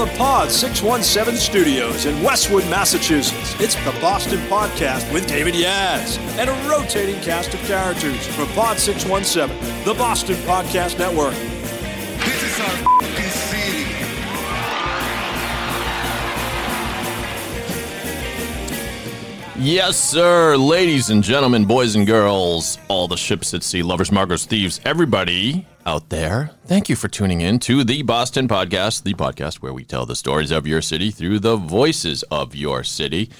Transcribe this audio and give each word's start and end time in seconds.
the 0.00 0.06
Pod 0.16 0.50
617 0.50 1.36
studios 1.38 2.06
in 2.06 2.22
Westwood, 2.22 2.64
Massachusetts, 2.70 3.54
it's 3.60 3.74
the 3.84 3.94
Boston 4.00 4.38
Podcast 4.48 5.12
with 5.12 5.26
David 5.26 5.54
Yas 5.54 6.16
and 6.38 6.48
a 6.48 6.54
rotating 6.70 7.20
cast 7.20 7.52
of 7.52 7.60
characters 7.64 8.26
from 8.28 8.46
Pod 8.54 8.78
617, 8.78 9.84
the 9.84 9.92
Boston 9.92 10.36
Podcast 10.46 10.98
Network. 10.98 11.34
This 12.24 12.42
is 12.42 12.60
our 12.60 12.66
f***ing 13.02 13.28
city. 13.28 13.84
Yes, 19.62 19.98
sir. 19.98 20.56
Ladies 20.56 21.10
and 21.10 21.22
gentlemen, 21.22 21.66
boys 21.66 21.94
and 21.94 22.06
girls, 22.06 22.78
all 22.88 23.06
the 23.06 23.18
ships 23.18 23.52
at 23.52 23.62
sea, 23.62 23.82
lovers, 23.82 24.10
markers, 24.10 24.46
thieves, 24.46 24.80
everybody 24.86 25.66
out 25.86 26.08
there, 26.10 26.50
thank 26.66 26.88
you 26.88 26.96
for 26.96 27.08
tuning 27.08 27.40
in 27.40 27.58
to 27.60 27.84
the 27.84 28.02
Boston 28.02 28.48
Podcast, 28.48 29.02
the 29.02 29.14
podcast 29.14 29.56
where 29.56 29.72
we 29.72 29.84
tell 29.84 30.06
the 30.06 30.16
stories 30.16 30.50
of 30.50 30.66
your 30.66 30.82
city 30.82 31.10
through 31.10 31.38
the 31.38 31.56
voices 31.56 32.22
of 32.24 32.54
your 32.54 32.84
city. 32.84 33.30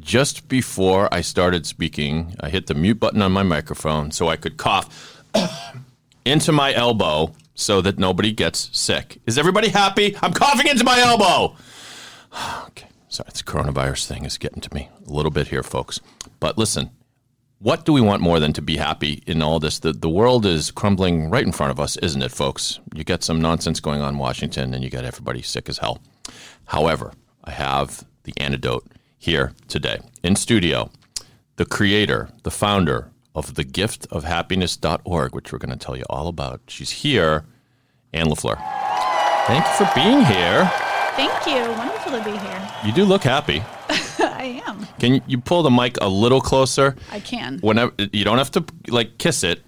Just 0.00 0.48
before 0.48 1.12
I 1.12 1.20
started 1.20 1.66
speaking, 1.66 2.34
I 2.40 2.48
hit 2.48 2.66
the 2.66 2.74
mute 2.74 2.98
button 2.98 3.22
on 3.22 3.32
my 3.32 3.42
microphone 3.42 4.10
so 4.10 4.28
I 4.28 4.36
could 4.36 4.56
cough 4.56 5.22
into 6.24 6.52
my 6.52 6.74
elbow 6.74 7.32
so 7.54 7.80
that 7.80 7.98
nobody 7.98 8.32
gets 8.32 8.76
sick. 8.76 9.20
Is 9.26 9.38
everybody 9.38 9.68
happy? 9.68 10.16
I'm 10.20 10.32
coughing 10.32 10.66
into 10.66 10.84
my 10.84 10.98
elbow. 10.98 11.56
Okay. 12.66 12.88
Sorry, 13.08 13.28
this 13.30 13.42
coronavirus 13.42 14.06
thing 14.06 14.24
is 14.24 14.38
getting 14.38 14.60
to 14.60 14.74
me 14.74 14.88
a 15.06 15.12
little 15.12 15.30
bit 15.30 15.46
here, 15.46 15.62
folks. 15.62 16.00
But 16.40 16.58
listen, 16.58 16.90
what 17.58 17.84
do 17.84 17.92
we 17.92 18.00
want 18.00 18.20
more 18.20 18.40
than 18.40 18.52
to 18.54 18.62
be 18.62 18.76
happy 18.76 19.22
in 19.26 19.42
all 19.42 19.58
this? 19.58 19.78
The, 19.78 19.92
the 19.92 20.08
world 20.08 20.44
is 20.44 20.70
crumbling 20.70 21.30
right 21.30 21.44
in 21.44 21.52
front 21.52 21.70
of 21.70 21.80
us, 21.80 21.96
isn't 21.98 22.22
it, 22.22 22.30
folks? 22.30 22.80
You 22.94 23.04
got 23.04 23.22
some 23.22 23.40
nonsense 23.40 23.80
going 23.80 24.00
on 24.00 24.14
in 24.14 24.18
Washington 24.18 24.74
and 24.74 24.84
you 24.84 24.90
got 24.90 25.04
everybody 25.04 25.42
sick 25.42 25.68
as 25.68 25.78
hell. 25.78 26.00
However, 26.66 27.12
I 27.44 27.52
have 27.52 28.04
the 28.24 28.34
antidote 28.38 28.86
here 29.18 29.52
today 29.68 30.00
in 30.22 30.36
studio. 30.36 30.90
The 31.56 31.64
creator, 31.64 32.28
the 32.42 32.50
founder 32.50 33.10
of 33.34 33.54
thegiftofhappiness.org, 33.54 35.34
which 35.34 35.52
we're 35.52 35.58
going 35.58 35.76
to 35.76 35.84
tell 35.84 35.96
you 35.96 36.04
all 36.10 36.28
about. 36.28 36.60
She's 36.68 36.90
here, 36.90 37.44
Anne 38.12 38.26
LaFleur. 38.26 38.58
Thank 39.46 39.64
you 39.66 39.86
for 39.86 39.92
being 39.94 40.24
here. 40.24 40.70
Thank 41.16 41.46
you. 41.46 41.62
Wonderful 41.78 42.12
to 42.12 42.24
be 42.24 42.36
here. 42.36 42.70
You 42.84 42.92
do 42.92 43.04
look 43.04 43.22
happy. 43.22 43.62
I 44.44 44.62
am. 44.66 44.86
Can 44.98 45.22
you 45.26 45.38
pull 45.38 45.62
the 45.62 45.70
mic 45.70 45.96
a 46.00 46.08
little 46.08 46.40
closer? 46.40 46.96
I 47.10 47.20
can. 47.20 47.58
Whenever 47.60 47.92
you 48.12 48.24
don't 48.24 48.38
have 48.38 48.50
to 48.52 48.64
like 48.88 49.18
kiss 49.18 49.42
it. 49.44 49.62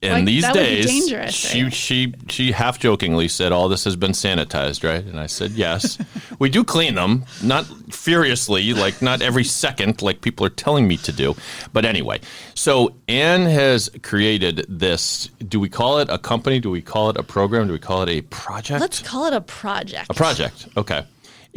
And 0.00 0.12
Like, 0.12 0.26
these 0.26 0.42
that 0.42 0.54
would 0.54 0.60
be 0.62 0.76
days, 0.76 0.86
dangerous, 0.86 1.34
she 1.34 1.70
she 1.70 2.14
she 2.28 2.52
half 2.52 2.78
jokingly 2.78 3.26
said, 3.26 3.50
"All 3.50 3.68
this 3.68 3.82
has 3.82 3.96
been 3.96 4.12
sanitized, 4.12 4.88
right?" 4.88 5.04
And 5.04 5.18
I 5.18 5.26
said, 5.26 5.50
"Yes, 5.52 5.98
we 6.38 6.48
do 6.48 6.62
clean 6.62 6.94
them, 6.94 7.24
not 7.42 7.66
furiously, 7.92 8.72
like 8.74 9.02
not 9.02 9.22
every 9.22 9.42
second, 9.42 10.00
like 10.00 10.20
people 10.20 10.46
are 10.46 10.50
telling 10.50 10.86
me 10.86 10.98
to 10.98 11.10
do." 11.10 11.34
But 11.72 11.84
anyway, 11.84 12.20
so 12.54 12.94
Anne 13.08 13.46
has 13.46 13.90
created 14.04 14.64
this. 14.68 15.30
Do 15.48 15.58
we 15.58 15.68
call 15.68 15.98
it 15.98 16.08
a 16.12 16.18
company? 16.18 16.60
Do 16.60 16.70
we 16.70 16.80
call 16.80 17.10
it 17.10 17.16
a 17.16 17.24
program? 17.24 17.66
Do 17.66 17.72
we 17.72 17.80
call 17.80 18.02
it 18.02 18.08
a 18.08 18.20
project? 18.20 18.80
Let's 18.80 19.02
call 19.02 19.24
it 19.26 19.32
a 19.32 19.40
project. 19.40 20.10
A 20.10 20.14
project. 20.14 20.68
Okay. 20.76 21.02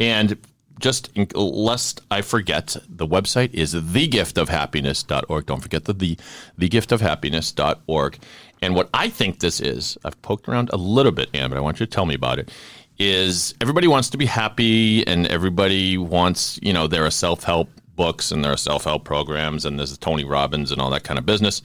And 0.00 0.36
just 0.78 1.10
in, 1.14 1.28
lest 1.34 2.00
I 2.10 2.22
forget, 2.22 2.76
the 2.88 3.06
website 3.06 3.52
is 3.54 3.74
thegiftofhappiness.org. 3.74 5.46
Don't 5.46 5.60
forget 5.60 5.84
the, 5.84 5.92
the 5.92 6.18
thegiftofhappiness.org. 6.58 8.18
And 8.62 8.74
what 8.74 8.88
I 8.94 9.08
think 9.08 9.40
this 9.40 9.60
is, 9.60 9.98
I've 10.04 10.20
poked 10.22 10.48
around 10.48 10.70
a 10.72 10.76
little 10.76 11.12
bit, 11.12 11.30
Anne, 11.34 11.50
but 11.50 11.58
I 11.58 11.60
want 11.60 11.80
you 11.80 11.86
to 11.86 11.90
tell 11.90 12.06
me 12.06 12.14
about 12.14 12.38
it, 12.38 12.50
is 12.98 13.54
everybody 13.60 13.88
wants 13.88 14.10
to 14.10 14.18
be 14.18 14.26
happy 14.26 15.06
and 15.06 15.26
everybody 15.26 15.98
wants, 15.98 16.58
you 16.62 16.72
know, 16.72 16.86
there 16.86 17.04
are 17.04 17.10
self-help 17.10 17.68
books 17.96 18.30
and 18.30 18.44
there 18.44 18.52
are 18.52 18.56
self-help 18.56 19.04
programs 19.04 19.64
and 19.64 19.78
there's 19.78 19.96
Tony 19.98 20.24
Robbins 20.24 20.70
and 20.70 20.80
all 20.80 20.90
that 20.90 21.04
kind 21.04 21.18
of 21.18 21.26
business. 21.26 21.62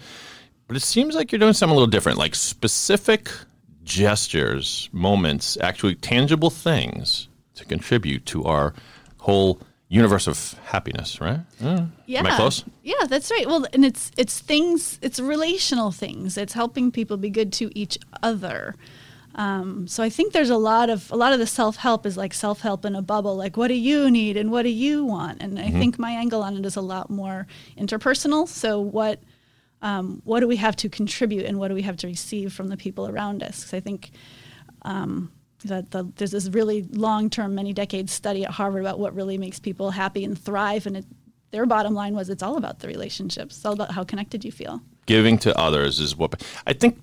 But 0.67 0.75
it 0.75 0.81
seems 0.81 1.15
like 1.15 1.31
you're 1.31 1.39
doing 1.39 1.53
something 1.53 1.73
a 1.73 1.77
little 1.79 1.89
different, 1.89 2.17
like 2.17 2.35
specific 2.35 3.29
gestures, 3.83 4.89
moments, 4.91 5.57
actually 5.61 5.95
tangible 5.95 6.49
things 6.49 7.29
to 7.55 7.65
contribute 7.65 8.25
to 8.27 8.43
our 8.43 8.73
whole 9.27 9.59
universe 9.89 10.27
of 10.27 10.37
happiness, 10.73 11.19
right? 11.21 11.39
Uh, 11.63 11.85
Yeah. 12.05 12.19
Am 12.21 12.27
I 12.27 12.35
close? 12.35 12.63
Yeah, 12.83 13.03
that's 13.07 13.29
right. 13.31 13.45
Well, 13.51 13.65
and 13.73 13.83
it's 13.85 14.11
it's 14.17 14.35
things, 14.51 14.99
it's 15.01 15.19
relational 15.19 15.91
things. 15.91 16.37
It's 16.37 16.53
helping 16.53 16.91
people 16.91 17.17
be 17.17 17.29
good 17.39 17.51
to 17.59 17.65
each 17.81 17.95
other. 18.23 18.75
Um, 19.35 19.87
so 19.87 20.01
I 20.07 20.09
think 20.09 20.33
there's 20.33 20.49
a 20.49 20.57
lot 20.71 20.89
of 20.89 21.11
a 21.11 21.15
lot 21.23 21.31
of 21.33 21.39
the 21.39 21.45
self 21.47 21.75
help 21.77 22.05
is 22.05 22.15
like 22.17 22.33
self 22.33 22.61
help 22.61 22.85
in 22.85 22.95
a 22.95 23.01
bubble. 23.01 23.35
Like, 23.43 23.55
what 23.59 23.67
do 23.67 23.75
you 23.75 24.09
need 24.09 24.35
and 24.37 24.49
what 24.51 24.63
do 24.63 24.69
you 24.85 25.05
want? 25.05 25.41
And 25.43 25.59
I 25.59 25.69
think 25.79 25.99
my 25.99 26.11
angle 26.11 26.41
on 26.41 26.57
it 26.57 26.65
is 26.65 26.75
a 26.77 26.81
lot 26.81 27.09
more 27.09 27.45
interpersonal. 27.77 28.47
So 28.47 28.79
what 28.97 29.19
um, 29.81 30.21
what 30.25 30.39
do 30.39 30.47
we 30.47 30.57
have 30.57 30.75
to 30.77 30.89
contribute 30.89 31.45
and 31.45 31.59
what 31.59 31.67
do 31.67 31.75
we 31.75 31.83
have 31.83 31.97
to 31.97 32.07
receive 32.07 32.51
from 32.51 32.67
the 32.69 32.77
people 32.77 33.05
around 33.07 33.43
us? 33.43 33.63
'Cause 33.63 33.73
I 33.75 33.79
think 33.81 34.09
um, 34.81 35.31
that 35.65 35.91
the, 35.91 36.11
there's 36.15 36.31
this 36.31 36.49
really 36.49 36.83
long-term, 36.91 37.55
many 37.55 37.73
decades 37.73 38.11
study 38.11 38.45
at 38.45 38.51
Harvard 38.51 38.81
about 38.81 38.99
what 38.99 39.15
really 39.15 39.37
makes 39.37 39.59
people 39.59 39.91
happy 39.91 40.23
and 40.23 40.37
thrive, 40.37 40.85
and 40.85 40.97
it, 40.97 41.05
their 41.51 41.65
bottom 41.65 41.93
line 41.93 42.15
was 42.15 42.29
it's 42.29 42.43
all 42.43 42.57
about 42.57 42.79
the 42.79 42.87
relationships. 42.87 43.57
It's 43.57 43.65
all 43.65 43.73
about 43.73 43.91
how 43.91 44.03
connected 44.03 44.45
you 44.45 44.51
feel. 44.51 44.81
Giving 45.05 45.37
to 45.39 45.57
others 45.57 45.99
is 45.99 46.15
what 46.15 46.43
I 46.67 46.73
think. 46.73 46.99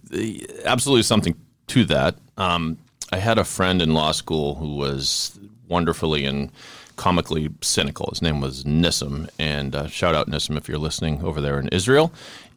Absolutely, 0.65 1.03
something 1.03 1.35
to 1.69 1.85
that. 1.87 2.17
Um, 2.37 2.79
I 3.13 3.19
had 3.19 3.39
a 3.39 3.45
friend 3.45 3.81
in 3.81 3.95
law 3.95 4.13
school 4.13 4.55
who 4.57 4.77
was 4.77 5.39
wonderfully 5.69 6.25
and 6.27 6.51
comically 6.97 7.51
cynical. 7.61 8.09
His 8.11 8.23
name 8.23 8.41
was 8.41 8.65
Nissim, 8.65 9.29
and 9.39 9.75
uh, 9.75 9.87
shout 9.89 10.15
out 10.15 10.29
Nissim 10.29 10.57
if 10.57 10.69
you're 10.69 10.79
listening 10.79 11.23
over 11.23 11.41
there 11.41 11.59
in 11.59 11.69
Israel. 11.69 12.13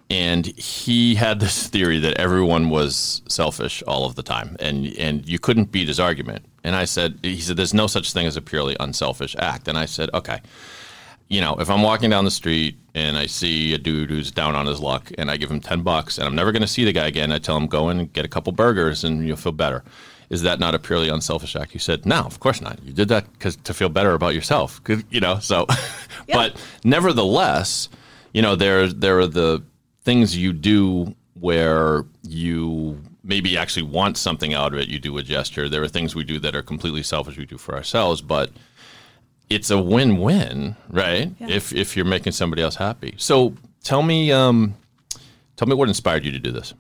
And 0.09 0.45
he 0.45 1.15
had 1.15 1.41
this 1.41 1.67
theory 1.67 1.99
that 1.99 2.17
everyone 2.17 2.69
was 2.69 3.21
selfish 3.27 3.83
all 3.83 4.05
of 4.05 4.15
the 4.15 4.23
time, 4.23 4.55
and 4.59 4.87
and 4.97 5.27
you 5.27 5.37
couldn't 5.37 5.71
beat 5.71 5.89
his 5.89 5.99
argument. 5.99 6.45
And 6.63 6.75
I 6.75 6.85
said, 6.85 7.19
he 7.23 7.41
said, 7.41 7.57
"There's 7.57 7.73
no 7.73 7.87
such 7.87 8.13
thing 8.13 8.25
as 8.25 8.37
a 8.37 8.41
purely 8.41 8.77
unselfish 8.79 9.35
act." 9.37 9.67
And 9.67 9.77
I 9.77 9.85
said, 9.85 10.09
"Okay." 10.13 10.39
you 11.29 11.41
know, 11.41 11.55
if 11.59 11.69
I'm 11.69 11.81
walking 11.81 12.09
down 12.09 12.25
the 12.25 12.31
street 12.31 12.77
and 12.95 13.17
I 13.17 13.25
see 13.25 13.73
a 13.73 13.77
dude 13.77 14.09
who's 14.09 14.31
down 14.31 14.55
on 14.55 14.65
his 14.65 14.79
luck 14.79 15.11
and 15.17 15.29
I 15.29 15.37
give 15.37 15.51
him 15.51 15.59
10 15.59 15.81
bucks 15.81 16.17
and 16.17 16.27
I'm 16.27 16.35
never 16.35 16.51
going 16.51 16.61
to 16.61 16.67
see 16.67 16.85
the 16.85 16.93
guy 16.93 17.07
again, 17.07 17.31
I 17.31 17.39
tell 17.39 17.57
him, 17.57 17.67
go 17.67 17.89
in 17.89 17.99
and 17.99 18.13
get 18.13 18.23
a 18.23 18.29
couple 18.29 18.53
burgers 18.53 19.03
and 19.03 19.27
you'll 19.27 19.37
feel 19.37 19.51
better. 19.51 19.83
Is 20.29 20.41
that 20.43 20.59
not 20.59 20.75
a 20.75 20.79
purely 20.79 21.09
unselfish 21.09 21.55
act? 21.55 21.73
You 21.73 21.79
said, 21.79 22.05
no, 22.05 22.19
of 22.19 22.39
course 22.39 22.61
not. 22.61 22.81
You 22.83 22.93
did 22.93 23.09
that 23.09 23.31
because 23.33 23.55
to 23.57 23.73
feel 23.73 23.89
better 23.89 24.13
about 24.13 24.35
yourself, 24.35 24.81
You 25.09 25.19
know, 25.19 25.39
so, 25.39 25.67
but 26.31 26.61
nevertheless, 26.83 27.89
you 28.33 28.41
know, 28.41 28.55
there, 28.55 28.87
there 28.87 29.19
are 29.19 29.27
the 29.27 29.63
things 30.07 30.37
you 30.37 30.53
do 30.53 31.13
where 31.33 32.05
you 32.23 32.97
maybe 33.25 33.57
actually 33.57 33.83
want 33.83 34.15
something 34.15 34.53
out 34.53 34.73
of 34.73 34.79
it. 34.79 34.87
You 34.87 34.99
do 34.99 35.17
a 35.17 35.21
gesture. 35.21 35.67
There 35.67 35.83
are 35.83 35.89
things 35.89 36.15
we 36.15 36.23
do 36.23 36.39
that 36.39 36.55
are 36.55 36.61
completely 36.61 37.03
selfish 37.03 37.37
we 37.37 37.45
do 37.45 37.57
for 37.57 37.75
ourselves, 37.75 38.21
but 38.21 38.49
it's 39.49 39.69
a 39.69 39.77
win-win, 39.77 40.77
right? 40.89 41.29
Yeah. 41.41 41.47
If 41.49 41.73
if 41.73 41.97
you're 41.97 42.05
making 42.05 42.31
somebody 42.31 42.61
else 42.61 42.77
happy. 42.77 43.15
So 43.17 43.53
tell 43.83 44.01
me, 44.01 44.31
um, 44.31 44.75
tell 45.57 45.67
me 45.67 45.75
what 45.75 45.89
inspired 45.89 46.23
you 46.23 46.31
to 46.31 46.39
do 46.39 46.51
this. 46.53 46.73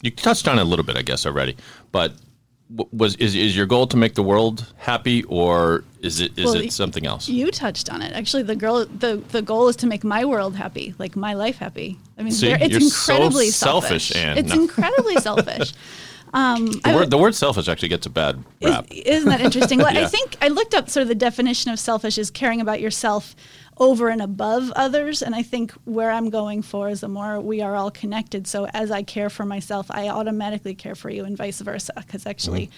You 0.00 0.12
touched 0.12 0.46
on 0.46 0.60
it 0.60 0.62
a 0.62 0.64
little 0.64 0.84
bit, 0.84 0.96
I 0.96 1.02
guess, 1.02 1.26
already. 1.26 1.56
But 1.90 2.12
was 2.70 3.14
is 3.16 3.34
is 3.36 3.56
your 3.56 3.66
goal 3.66 3.86
to 3.86 3.96
make 3.96 4.14
the 4.14 4.22
world 4.22 4.72
happy, 4.76 5.22
or 5.24 5.84
is 6.02 6.20
it 6.20 6.36
is 6.38 6.46
Well, 6.46 6.56
it 6.56 6.72
something 6.72 7.06
else? 7.06 7.28
You 7.28 7.50
touched 7.52 7.90
on 7.90 8.02
it. 8.02 8.12
Actually, 8.12 8.42
the 8.42 8.56
girl, 8.56 8.84
the, 8.86 9.22
the 9.30 9.40
goal 9.42 9.68
is 9.68 9.76
to 9.76 9.86
make 9.86 10.02
my 10.02 10.24
world 10.24 10.56
happy, 10.56 10.94
like 10.98 11.14
my 11.14 11.34
life 11.34 11.58
happy. 11.58 11.98
I 12.18 12.22
mean, 12.22 12.32
See, 12.32 12.48
it's 12.50 12.68
you're 12.68 12.80
so 12.80 13.14
incredibly 13.14 13.50
selfish, 13.50 14.14
Anne. 14.16 14.38
It's 14.38 14.52
No. 14.54 14.62
incredibly 14.62 15.16
selfish. 15.20 15.74
Um, 16.34 16.66
The 16.66 16.80
word 16.86 16.94
would- 17.00 17.10
the 17.10 17.18
word 17.18 17.34
selfish 17.36 17.68
actually 17.68 17.88
gets 17.88 18.04
a 18.06 18.10
bad 18.10 18.42
Is, 18.60 18.70
rap. 18.70 18.86
isn't 18.90 19.28
that 19.30 19.40
interesting? 19.40 19.78
Well, 19.82 19.94
Yeah. 19.94 20.02
I 20.02 20.06
think 20.06 20.36
I 20.42 20.48
looked 20.48 20.74
up 20.74 20.90
sort 20.90 21.02
of 21.02 21.08
the 21.08 21.14
definition 21.14 21.70
of 21.70 21.78
selfish 21.78 22.18
is 22.18 22.30
caring 22.32 22.60
about 22.60 22.80
yourself 22.80 23.36
over 23.78 24.08
and 24.08 24.22
above 24.22 24.70
others. 24.74 25.22
And 25.22 25.34
I 25.34 25.42
think 25.42 25.72
where 25.84 26.10
I'm 26.10 26.30
going 26.30 26.62
for 26.62 26.88
is 26.88 27.00
the 27.00 27.08
more 27.08 27.40
we 27.40 27.60
are 27.60 27.76
all 27.76 27.90
connected. 27.90 28.46
So 28.46 28.66
as 28.68 28.90
I 28.90 29.02
care 29.02 29.30
for 29.30 29.44
myself, 29.44 29.86
I 29.90 30.08
automatically 30.08 30.74
care 30.74 30.94
for 30.94 31.10
you, 31.10 31.24
and 31.24 31.36
vice 31.36 31.60
versa. 31.60 31.92
Because 31.96 32.26
actually, 32.26 32.70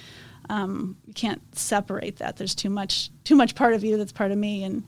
um, 0.50 0.96
you 1.06 1.14
can't 1.14 1.42
separate 1.56 2.16
that. 2.16 2.36
There's 2.36 2.54
too 2.54 2.70
much 2.70 3.10
too 3.24 3.36
much 3.36 3.54
part 3.54 3.74
of 3.74 3.84
you 3.84 3.96
that's 3.96 4.12
part 4.12 4.32
of 4.32 4.38
me, 4.38 4.64
and 4.64 4.82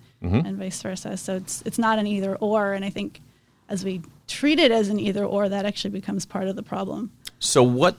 and 0.47 0.57
vice 0.57 0.83
versa. 0.83 1.17
So 1.17 1.37
it's 1.37 1.63
it's 1.65 1.79
not 1.79 1.99
an 1.99 2.07
either 2.07 2.37
or. 2.37 2.73
And 2.73 2.85
I 2.85 2.91
think 2.91 3.21
as 3.69 3.85
we 3.85 4.03
treat 4.27 4.59
it 4.59 4.73
as 4.73 4.89
an 4.89 4.99
either 4.99 5.25
or, 5.25 5.49
that 5.49 5.65
actually 5.65 5.91
becomes 5.91 6.27
part 6.27 6.49
of 6.49 6.57
the 6.57 6.63
problem. 6.63 7.11
So 7.39 7.63
what? 7.63 7.97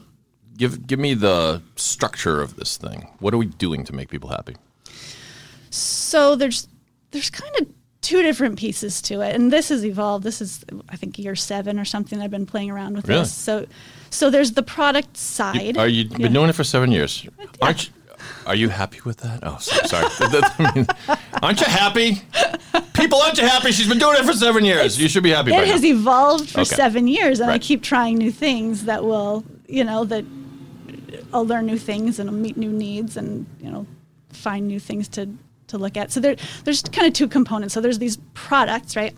Give 0.58 0.86
give 0.86 1.00
me 1.00 1.14
the 1.14 1.62
structure 1.78 2.42
of 2.42 2.58
this 2.58 2.78
thing. 2.78 3.08
What 3.20 3.34
are 3.34 3.38
we 3.38 3.46
doing 3.46 3.86
to 3.86 3.94
make 3.94 4.10
people 4.10 4.30
happy? 4.30 4.58
So 5.70 6.36
there's 6.36 6.68
there's 7.12 7.30
kind 7.30 7.56
of 7.62 7.68
two 8.02 8.22
different 8.24 8.58
pieces 8.58 9.02
to 9.04 9.22
it, 9.22 9.36
and 9.36 9.52
this 9.54 9.70
has 9.70 9.86
evolved. 9.86 10.24
This 10.24 10.42
is 10.42 10.66
I 10.90 10.96
think 10.96 11.18
year 11.20 11.36
seven 11.36 11.80
or 11.80 11.86
something. 11.86 12.22
I've 12.22 12.32
been 12.32 12.46
playing 12.48 12.72
around 12.72 12.96
with 12.96 13.08
Really? 13.08 13.22
this. 13.22 13.34
So 13.34 13.66
so 14.10 14.30
there's 14.30 14.54
the 14.54 14.64
product 14.64 15.10
You- 15.14 15.20
side. 15.20 15.78
are 15.78 15.88
you 15.88 16.06
Yeah. 16.10 16.18
been 16.18 16.34
doing 16.34 16.50
it 16.50 16.54
for 16.56 16.64
seven 16.64 16.92
years? 16.92 17.26
Aren't 17.62 17.88
you, 17.88 17.94
are 18.46 18.56
you 18.56 18.70
happy 18.70 19.00
with 19.06 19.18
that? 19.18 19.40
Oh, 19.44 19.58
so- 19.60 19.86
sorry. 19.86 20.08
I 20.60 20.72
mean, 20.76 20.88
aren't 21.42 21.60
you 21.60 21.68
happy? 21.68 22.22
People, 22.94 23.20
aren't 23.22 23.38
you 23.38 23.48
happy? 23.48 23.72
She's 23.72 23.88
been 23.88 24.00
doing 24.00 24.18
it 24.18 24.26
for 24.26 24.34
seven 24.34 24.66
years. 24.66 25.00
you 25.00 25.08
should 25.08 25.24
be 25.24 25.32
happy. 25.32 25.54
it 25.54 25.68
has 25.68 25.82
now. 25.82 25.88
evolved 25.90 26.50
for 26.50 26.62
Okay. 26.62 26.76
seven 26.76 27.08
years, 27.08 27.40
and 27.40 27.50
I 27.52 27.58
keep 27.60 27.82
trying 27.84 28.18
new 28.18 28.32
things 28.32 28.86
that 28.86 29.04
will, 29.04 29.44
you 29.68 29.84
know, 29.84 30.04
that 30.06 30.26
I'll 31.34 31.46
learn 31.48 31.66
new 31.68 31.78
things 31.78 32.20
and 32.20 32.30
I'll 32.30 32.36
meet 32.36 32.58
new 32.58 32.72
needs 32.72 33.16
and 33.16 33.46
you 33.62 33.72
know 33.72 33.86
find 34.30 34.68
new 34.68 34.80
things 34.80 35.08
to 35.10 35.30
to 35.72 35.78
look 35.78 35.98
at. 35.98 36.12
So 36.12 36.20
there, 36.20 36.36
there's 36.64 36.82
kind 36.84 37.08
of 37.08 37.14
two 37.14 37.28
components. 37.28 37.74
So 37.74 37.82
there's 37.82 38.00
these 38.00 38.18
products, 38.34 38.96
right? 38.96 39.16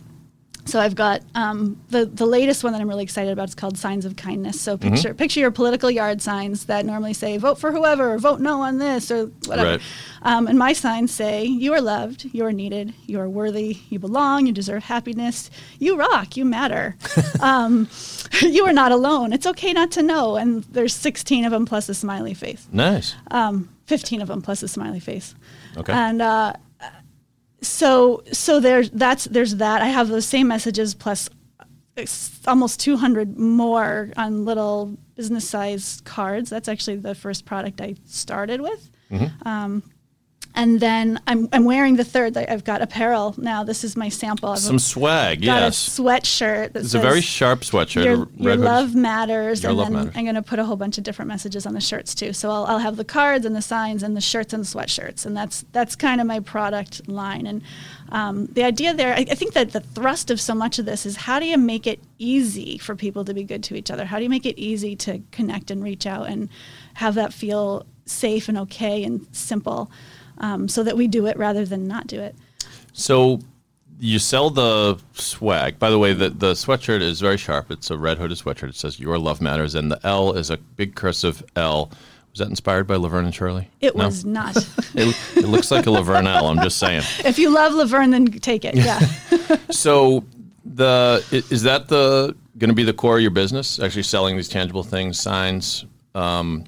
So 0.66 0.80
I've 0.80 0.96
got 0.96 1.22
um, 1.36 1.78
the 1.90 2.06
the 2.06 2.26
latest 2.26 2.64
one 2.64 2.72
that 2.72 2.80
I'm 2.82 2.88
really 2.88 3.04
excited 3.04 3.34
about. 3.34 3.44
It's 3.44 3.54
called 3.54 3.78
Signs 3.78 4.06
of 4.06 4.16
Kindness. 4.16 4.62
So 4.62 4.78
Mm-hmm. 4.78 4.94
picture 4.94 5.14
picture 5.14 5.40
your 5.42 5.52
political 5.52 5.92
yard 5.92 6.22
signs 6.22 6.68
that 6.68 6.86
normally 6.86 7.12
say 7.14 7.36
vote 7.38 7.60
for 7.60 7.74
whoever 7.74 8.14
or 8.14 8.18
vote 8.18 8.40
no 8.40 8.62
on 8.62 8.78
this 8.78 9.12
or 9.12 9.26
whatever. 9.46 9.72
Right. 9.72 9.82
Um, 10.22 10.48
and 10.48 10.58
my 10.58 10.72
signs 10.72 11.12
say 11.14 11.44
you 11.44 11.74
are 11.74 11.82
loved, 11.82 12.30
you 12.32 12.46
are 12.46 12.54
needed, 12.54 12.94
you 13.08 13.20
are 13.20 13.28
worthy, 13.28 13.80
you 13.90 14.00
belong, 14.00 14.46
you 14.48 14.54
deserve 14.54 14.86
happiness, 14.86 15.52
you 15.80 15.98
rock, 15.98 16.38
you 16.38 16.46
matter. 16.46 16.96
um, 17.42 17.90
you 18.42 18.66
are 18.66 18.72
not 18.72 18.94
alone. 18.94 19.34
It's 19.34 19.46
okay 19.46 19.74
not 19.74 19.92
to 19.92 20.02
know. 20.02 20.38
And 20.38 20.64
there's 20.72 20.96
16 20.96 21.44
of 21.44 21.52
them 21.52 21.66
plus 21.66 21.90
a 21.90 21.94
smiley 21.94 22.34
face. 22.34 22.66
nice. 22.72 23.16
Um, 23.32 23.68
15 23.88 24.22
of 24.22 24.30
them 24.30 24.42
plus 24.42 24.64
a 24.64 24.70
smiley 24.70 25.02
face. 25.02 25.36
Okay. 25.78 25.94
And 25.94 26.22
uh, 26.22 26.54
so 27.62 28.24
so 28.31 28.60
there's 28.60 28.90
that's 28.92 29.25
there's 29.25 29.56
that. 29.58 29.81
I 29.81 29.88
have 29.88 30.10
those 30.10 30.25
same 30.25 30.48
messages 30.48 30.94
plus 30.94 31.30
almost 32.48 32.80
200 32.80 33.38
more 33.38 34.12
on 34.18 34.46
little 34.46 34.98
business 35.16 35.48
size 35.48 36.02
cards. 36.06 36.50
That's 36.50 36.68
actually 36.68 36.98
the 36.98 37.14
first 37.16 37.46
product 37.46 37.81
I 37.81 37.96
started 38.06 38.62
with. 38.62 38.90
Mm-hmm. 39.12 39.48
Um, 39.48 39.84
and 40.56 40.80
then 40.80 41.20
I'm, 41.26 41.50
I'm 41.52 41.66
wearing 41.66 41.96
the 41.96 42.04
third. 42.04 42.38
I've 42.38 42.64
got 42.64 42.82
apparel 42.82 43.34
now. 43.38 43.64
This 43.64 43.84
is 43.84 43.98
my 43.98 44.10
sample. 44.10 44.50
I've 44.50 44.60
Some 44.60 44.80
swag. 44.80 45.42
got 45.42 45.62
Yes. 45.62 45.98
a 45.98 46.02
sweatshirt. 46.02 46.76
It's 46.76 46.92
says, 46.92 46.96
a 46.96 47.00
very 47.00 47.22
sharp 47.22 47.62
sweatshirt. 47.62 48.06
your, 48.06 48.28
your 48.38 48.56
love 48.56 48.94
matters, 48.94 49.64
Your 49.64 49.72
and 49.72 49.78
love 49.80 49.88
then 49.88 49.94
matters. 49.96 50.14
I'm 50.16 50.24
going 50.26 50.36
to 50.36 50.42
put 50.42 50.60
a 50.60 50.66
whole 50.66 50.76
bunch 50.76 50.98
of 50.98 51.04
different 51.04 51.28
messages 51.30 51.66
on 51.66 51.74
the 51.74 51.82
shirts 51.82 52.14
too. 52.14 52.34
So 52.34 52.52
I'll, 52.52 52.66
I'll 52.66 52.80
have 52.80 52.98
the 52.98 53.06
cards 53.06 53.46
and 53.46 53.56
the 53.56 53.62
signs 53.62 54.04
and 54.04 54.16
the 54.16 54.22
shirts 54.22 54.54
and 54.54 54.64
the 54.64 54.68
sweatshirts, 54.68 55.26
and 55.26 55.36
that's 55.36 55.66
that's 55.72 55.96
kind 55.96 56.22
of 56.22 56.28
my 56.28 56.40
product 56.40 57.08
line. 57.08 57.48
And 57.48 57.62
um, 58.10 58.46
the 58.48 58.64
idea 58.64 58.94
there, 58.94 59.14
I, 59.14 59.26
I 59.32 59.36
think 59.36 59.54
that 59.54 59.72
the 59.72 59.80
thrust 59.80 60.30
of 60.30 60.40
so 60.40 60.54
much 60.54 60.78
of 60.78 60.86
this 60.86 61.06
is 61.06 61.16
how 61.16 61.40
do 61.40 61.46
you 61.48 61.58
make 61.58 61.88
it 61.88 62.00
easy 62.20 62.78
for 62.78 62.96
people 62.96 63.26
to 63.26 63.34
be 63.34 63.44
good 63.44 63.64
to 63.66 63.76
each 63.76 63.90
other? 63.90 64.06
How 64.06 64.18
do 64.18 64.24
you 64.24 64.30
make 64.30 64.46
it 64.46 64.60
easy 64.60 64.96
to 64.98 65.22
connect 65.32 65.72
and 65.72 65.84
reach 65.84 66.06
out 66.06 66.28
and 66.30 66.48
have 66.96 67.16
that 67.16 67.34
feel 67.34 67.86
safe 68.06 68.50
and 68.50 68.58
okay 68.58 69.04
and 69.04 69.26
simple, 69.32 69.90
um, 70.40 70.68
so 70.68 70.84
that 70.84 70.96
we 70.98 71.08
do 71.08 71.26
it 71.28 71.38
rather 71.38 71.66
than 71.66 71.88
not 71.88 72.08
do 72.08 72.20
it. 72.20 72.36
So 72.94 73.40
you 74.00 74.20
sell 74.20 74.50
the 74.50 75.00
swag. 75.14 75.80
By 75.80 75.90
the 75.90 76.00
way, 76.00 76.14
the, 76.14 76.30
the 76.30 76.54
sweatshirt 76.54 77.02
is 77.02 77.22
very 77.22 77.38
sharp. 77.38 77.72
It's 77.72 77.90
a 77.92 77.98
red 77.98 78.18
hooded 78.18 78.38
sweatshirt. 78.38 78.70
It 78.70 78.76
says 78.76 79.00
"Your 79.00 79.18
Love 79.18 79.42
Matters," 79.42 79.76
and 79.76 79.92
the 79.92 80.00
L 80.06 80.34
is 80.34 80.50
a 80.50 80.58
big 80.58 80.96
cursive 80.96 81.44
L. 81.56 81.92
Was 82.32 82.40
that 82.40 82.50
inspired 82.50 82.88
by 82.88 82.96
Laverne 82.96 83.26
and 83.26 83.36
Shirley? 83.36 83.70
It 83.80 83.96
No? 83.96 84.06
was 84.06 84.26
not. 84.26 84.58
It, 84.96 85.16
it 85.36 85.48
looks 85.48 85.72
like 85.72 85.86
a 85.88 85.92
Laverne 85.92 86.28
L. 86.28 86.48
I'm 86.48 86.62
just 86.62 86.78
saying. 86.78 87.02
if 87.26 87.40
you 87.40 87.50
love 87.52 87.74
Laverne, 87.74 88.12
then 88.12 88.26
take 88.28 88.64
it. 88.66 88.76
Yeah. 88.76 89.00
So 89.72 90.24
the 90.66 91.24
is 91.50 91.64
that 91.64 91.88
the 91.90 92.36
going 92.58 92.70
to 92.70 92.76
be 92.76 92.84
the 92.84 92.94
core 92.94 93.18
of 93.18 93.22
your 93.22 93.32
business? 93.32 93.80
Actually, 93.80 94.04
selling 94.04 94.36
these 94.36 94.48
tangible 94.50 94.84
things, 94.84 95.20
signs, 95.20 95.86
um, 96.16 96.66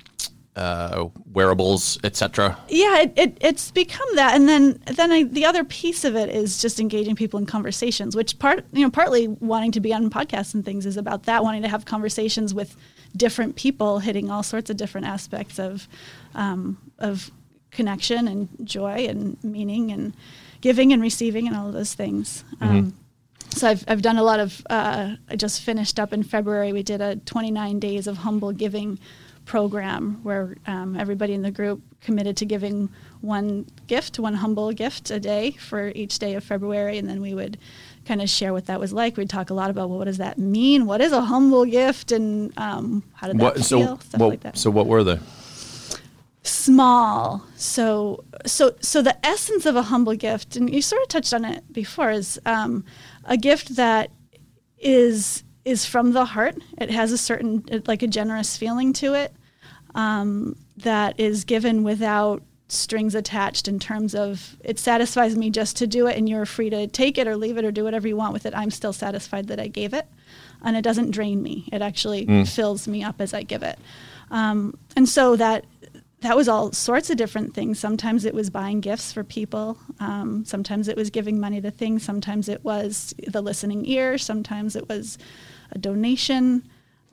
uh, 0.55 1.09
wearables, 1.31 1.97
etc. 2.03 2.57
yeah, 2.69 3.01
it, 3.01 3.13
it, 3.15 3.37
it's 3.41 3.71
become 3.71 4.07
that, 4.15 4.35
and 4.35 4.47
then 4.47 4.81
then 4.85 5.11
I, 5.11 5.23
the 5.23 5.45
other 5.45 5.63
piece 5.63 6.03
of 6.03 6.15
it 6.15 6.29
is 6.29 6.61
just 6.61 6.79
engaging 6.79 7.15
people 7.15 7.39
in 7.39 7.45
conversations, 7.45 8.15
which 8.15 8.39
part 8.39 8.65
you 8.71 8.83
know 8.83 8.91
partly 8.91 9.27
wanting 9.27 9.71
to 9.73 9.79
be 9.79 9.93
on 9.93 10.09
podcasts 10.09 10.53
and 10.53 10.63
things 10.63 10.85
is 10.85 10.97
about 10.97 11.23
that, 11.23 11.43
wanting 11.43 11.61
to 11.63 11.69
have 11.69 11.85
conversations 11.85 12.53
with 12.53 12.75
different 13.15 13.55
people, 13.55 13.99
hitting 13.99 14.29
all 14.31 14.43
sorts 14.43 14.69
of 14.69 14.77
different 14.77 15.07
aspects 15.07 15.59
of 15.59 15.87
um, 16.35 16.77
of 16.99 17.31
connection 17.71 18.27
and 18.27 18.47
joy 18.63 19.05
and 19.07 19.41
meaning 19.43 19.91
and 19.91 20.15
giving 20.61 20.93
and 20.93 21.01
receiving 21.01 21.47
and 21.47 21.55
all 21.55 21.67
of 21.67 21.73
those 21.73 21.93
things. 21.93 22.43
Um, 22.61 22.95
so 23.49 23.69
I've, 23.69 23.85
I've 23.87 24.01
done 24.01 24.17
a 24.17 24.23
lot 24.23 24.39
of, 24.39 24.65
uh, 24.69 25.15
I 25.29 25.35
just 25.35 25.61
finished 25.61 25.99
up 25.99 26.11
in 26.11 26.23
February. 26.23 26.73
We 26.73 26.83
did 26.83 27.01
a 27.01 27.17
29 27.17 27.79
days 27.79 28.07
of 28.07 28.17
humble 28.17 28.51
giving 28.51 28.99
program 29.45 30.19
where 30.23 30.55
um, 30.67 30.95
everybody 30.97 31.33
in 31.33 31.41
the 31.41 31.51
group 31.51 31.81
committed 32.01 32.35
to 32.37 32.45
giving 32.45 32.89
one 33.21 33.65
gift, 33.87 34.19
one 34.19 34.33
humble 34.35 34.71
gift 34.71 35.11
a 35.11 35.19
day 35.19 35.51
for 35.51 35.89
each 35.95 36.19
day 36.19 36.33
of 36.35 36.43
February. 36.43 36.97
And 36.97 37.07
then 37.07 37.21
we 37.21 37.33
would 37.33 37.57
kind 38.05 38.21
of 38.21 38.29
share 38.29 38.53
what 38.53 38.65
that 38.67 38.79
was 38.79 38.91
like. 38.93 39.17
We'd 39.17 39.29
talk 39.29 39.49
a 39.49 39.53
lot 39.53 39.69
about 39.69 39.89
well, 39.89 39.99
what 39.99 40.05
does 40.05 40.17
that 40.17 40.37
mean? 40.37 40.85
What 40.85 41.01
is 41.01 41.11
a 41.11 41.21
humble 41.21 41.65
gift? 41.65 42.11
And 42.11 42.57
um, 42.57 43.03
how 43.13 43.27
did 43.27 43.37
that 43.37 43.43
What 43.43 43.55
feel? 43.55 43.63
so 43.63 43.97
Stuff 43.97 44.19
what, 44.21 44.29
like 44.29 44.41
that 44.41 44.57
so 44.57 44.69
what 44.69 44.87
were 44.87 45.03
they? 45.03 45.19
small 46.43 47.43
so 47.55 48.23
so 48.45 48.75
so 48.79 49.01
the 49.01 49.25
essence 49.25 49.65
of 49.65 49.75
a 49.75 49.81
humble 49.81 50.15
gift 50.15 50.55
and 50.55 50.71
you 50.71 50.79
sort 50.79 51.01
of 51.01 51.07
touched 51.07 51.33
on 51.33 51.43
it 51.43 51.63
before 51.73 52.11
is 52.11 52.39
um, 52.45 52.85
a 53.23 53.35
gift 53.35 53.75
that 53.75 54.11
is 54.77 55.43
is 55.65 55.85
from 55.85 56.13
the 56.13 56.25
heart 56.25 56.55
it 56.77 56.89
has 56.89 57.11
a 57.11 57.17
certain 57.17 57.63
like 57.87 58.03
a 58.03 58.07
generous 58.07 58.55
feeling 58.55 58.93
to 58.93 59.13
it 59.13 59.33
um, 59.95 60.55
that 60.77 61.19
is 61.19 61.43
given 61.43 61.83
without 61.83 62.41
strings 62.67 63.13
attached 63.13 63.67
in 63.67 63.79
terms 63.79 64.15
of 64.15 64.55
it 64.63 64.79
satisfies 64.79 65.35
me 65.35 65.49
just 65.49 65.77
to 65.77 65.87
do 65.87 66.07
it 66.07 66.17
and 66.17 66.27
you're 66.27 66.45
free 66.45 66.69
to 66.69 66.87
take 66.87 67.17
it 67.17 67.27
or 67.27 67.35
leave 67.35 67.57
it 67.57 67.65
or 67.65 67.71
do 67.71 67.83
whatever 67.83 68.07
you 68.07 68.15
want 68.15 68.33
with 68.33 68.45
it 68.45 68.55
i'm 68.55 68.71
still 68.71 68.93
satisfied 68.93 69.47
that 69.47 69.59
i 69.59 69.67
gave 69.67 69.93
it 69.93 70.07
and 70.63 70.75
it 70.75 70.81
doesn't 70.81 71.11
drain 71.11 71.41
me 71.43 71.67
it 71.71 71.81
actually 71.81 72.25
fills 72.45 72.87
me 72.87 73.03
up 73.03 73.19
as 73.19 73.33
i 73.33 73.43
give 73.43 73.61
it 73.63 73.77
um, 74.31 74.75
and 74.95 75.07
so 75.07 75.35
that 75.35 75.65
that 76.21 76.35
was 76.35 76.47
all 76.49 76.71
sorts 76.71 77.11
of 77.11 77.17
different 77.17 77.53
things. 77.53 77.77
Sometimes 77.77 78.25
it 78.25 78.33
was 78.33 78.49
buying 78.49 78.81
gifts 78.81 79.13
for 79.13 79.23
people. 79.23 79.77
Um, 79.99 80.43
sometimes 80.43 80.87
it 80.87 80.97
was 80.97 81.11
giving 81.11 81.39
money 81.39 81.61
to 81.61 81.69
things. 81.69 82.01
Sometimes 82.01 82.49
it 82.49 82.63
was 82.63 83.13
the 83.27 83.41
listening 83.41 83.85
ear. 83.85 84.17
Sometimes 84.17 84.75
it 84.75 84.89
was 84.89 85.19
a 85.75 85.77
donation. 85.77 86.63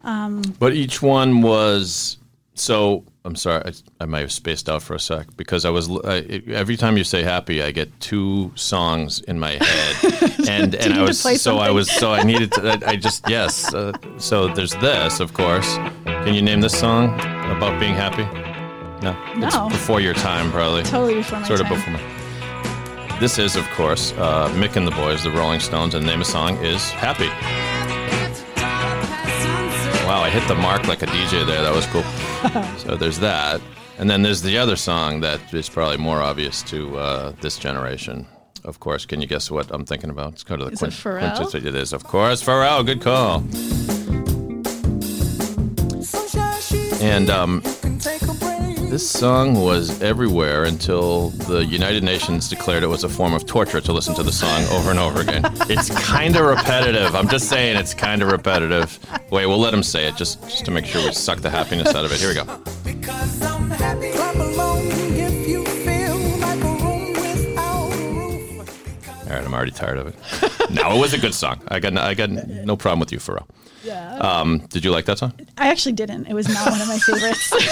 But 0.02 0.72
each 0.72 1.02
one 1.02 1.42
was 1.42 2.16
so. 2.54 3.04
I'm 3.24 3.36
sorry, 3.36 3.62
I, 3.64 3.72
I 4.00 4.04
might 4.06 4.20
have 4.20 4.32
spaced 4.32 4.68
out 4.68 4.82
for 4.82 4.94
a 4.96 5.00
sec 5.00 5.28
because 5.36 5.64
I 5.64 5.70
was 5.70 5.88
I, 6.04 6.42
every 6.48 6.76
time 6.76 6.96
you 6.96 7.04
say 7.04 7.22
happy, 7.22 7.62
I 7.62 7.70
get 7.70 8.00
two 8.00 8.50
songs 8.56 9.20
in 9.20 9.38
my 9.38 9.52
head, 9.60 10.22
and 10.48 10.74
and 10.74 10.94
I 10.94 11.02
was 11.02 11.20
so 11.40 11.58
I 11.58 11.70
was 11.70 11.88
so 11.88 12.12
I 12.12 12.24
needed 12.24 12.50
to. 12.52 12.62
I, 12.84 12.90
I 12.92 12.96
just 12.96 13.28
yes. 13.28 13.72
Uh, 13.72 13.92
so 14.16 14.48
there's 14.48 14.74
this, 14.76 15.20
of 15.20 15.34
course. 15.34 15.76
Can 16.04 16.34
you 16.34 16.42
name 16.42 16.60
this 16.60 16.76
song 16.78 17.14
about 17.54 17.78
being 17.78 17.94
happy? 17.94 18.24
No, 19.02 19.16
it's 19.34 19.56
before 19.72 20.00
your 20.00 20.14
time, 20.14 20.50
probably. 20.50 20.82
Totally 20.84 21.14
before 21.14 21.40
my 21.40 21.46
sort 21.46 21.60
time. 21.60 21.72
of 21.72 21.78
before 21.78 21.92
my. 21.94 23.18
This 23.18 23.38
is, 23.38 23.54
of 23.54 23.68
course, 23.70 24.12
uh, 24.12 24.48
Mick 24.54 24.74
and 24.74 24.86
the 24.86 24.90
Boys, 24.92 25.22
the 25.22 25.30
Rolling 25.30 25.60
Stones, 25.60 25.94
and 25.94 26.04
the 26.04 26.10
name 26.10 26.20
of 26.20 26.26
the 26.26 26.32
song 26.32 26.56
is 26.56 26.90
Happy. 26.90 27.28
Wow, 30.12 30.20
I 30.24 30.28
hit 30.28 30.46
the 30.46 30.54
mark 30.54 30.86
like 30.88 31.02
a 31.02 31.06
DJ 31.06 31.46
there. 31.46 31.62
That 31.62 31.74
was 31.74 31.86
cool. 31.86 32.02
so 32.78 32.96
there's 32.98 33.18
that. 33.20 33.62
And 33.96 34.10
then 34.10 34.20
there's 34.20 34.42
the 34.42 34.58
other 34.58 34.76
song 34.76 35.20
that 35.20 35.40
is 35.54 35.70
probably 35.70 35.96
more 35.96 36.20
obvious 36.20 36.62
to 36.64 36.98
uh, 36.98 37.32
this 37.40 37.56
generation. 37.56 38.26
Of 38.62 38.78
course, 38.78 39.06
can 39.06 39.22
you 39.22 39.26
guess 39.26 39.50
what 39.50 39.70
I'm 39.70 39.86
thinking 39.86 40.10
about? 40.10 40.34
It's 40.34 40.44
kind 40.44 40.60
of 40.60 40.66
the 40.66 40.74
Is 40.74 40.82
it 40.82 40.90
Pharrell? 40.90 41.34
quintessence- 41.34 41.64
It 41.64 41.74
is, 41.74 41.94
of 41.94 42.04
course, 42.04 42.42
Pharrell. 42.44 42.84
Good 42.84 43.00
call. 43.00 43.36
And 47.00 47.30
um, 47.30 47.62
This 48.92 49.10
song 49.10 49.54
was 49.54 50.02
everywhere 50.02 50.64
until 50.64 51.30
the 51.30 51.64
United 51.64 52.04
Nations 52.04 52.50
declared 52.50 52.82
it 52.82 52.88
was 52.88 53.04
a 53.04 53.08
form 53.08 53.32
of 53.32 53.46
torture 53.46 53.80
to 53.80 53.90
listen 53.90 54.14
to 54.16 54.22
the 54.22 54.30
song 54.30 54.64
over 54.64 54.90
and 54.90 54.98
over 54.98 55.22
again. 55.22 55.50
It's 55.60 55.88
kind 55.88 56.36
of 56.36 56.44
repetitive. 56.44 57.14
I'm 57.14 57.26
just 57.26 57.48
saying 57.48 57.78
it's 57.78 57.94
kind 57.94 58.20
of 58.20 58.30
repetitive. 58.30 58.98
Wait, 59.30 59.46
we'll 59.46 59.56
let 59.56 59.72
him 59.72 59.82
say 59.82 60.08
it 60.08 60.16
just, 60.16 60.42
just 60.42 60.66
to 60.66 60.70
make 60.70 60.84
sure 60.84 61.02
we 61.02 61.12
suck 61.14 61.38
the 61.40 61.48
happiness 61.48 61.94
out 61.94 62.04
of 62.04 62.12
it. 62.12 62.20
Here 62.20 62.28
we 62.28 62.34
go. 62.34 64.11
Already 69.62 69.72
tired 69.72 69.98
of 69.98 70.06
it. 70.08 70.70
no, 70.70 70.96
it 70.96 70.98
was 71.00 71.14
a 71.14 71.18
good 71.18 71.34
song. 71.34 71.60
I 71.68 71.78
got 71.78 71.96
I 71.96 72.14
got 72.14 72.30
no 72.30 72.76
problem 72.76 72.98
with 73.00 73.12
you, 73.12 73.18
Pharrell. 73.18 73.46
Yeah. 73.84 74.16
Um, 74.18 74.58
did 74.70 74.84
you 74.84 74.90
like 74.92 75.06
that 75.06 75.18
song? 75.18 75.32
I 75.58 75.68
actually 75.68 75.92
didn't. 75.94 76.26
It 76.26 76.34
was 76.34 76.48
not 76.48 76.70
one 76.70 76.80
of 76.80 76.88
my 76.88 76.98
favorites. 76.98 77.52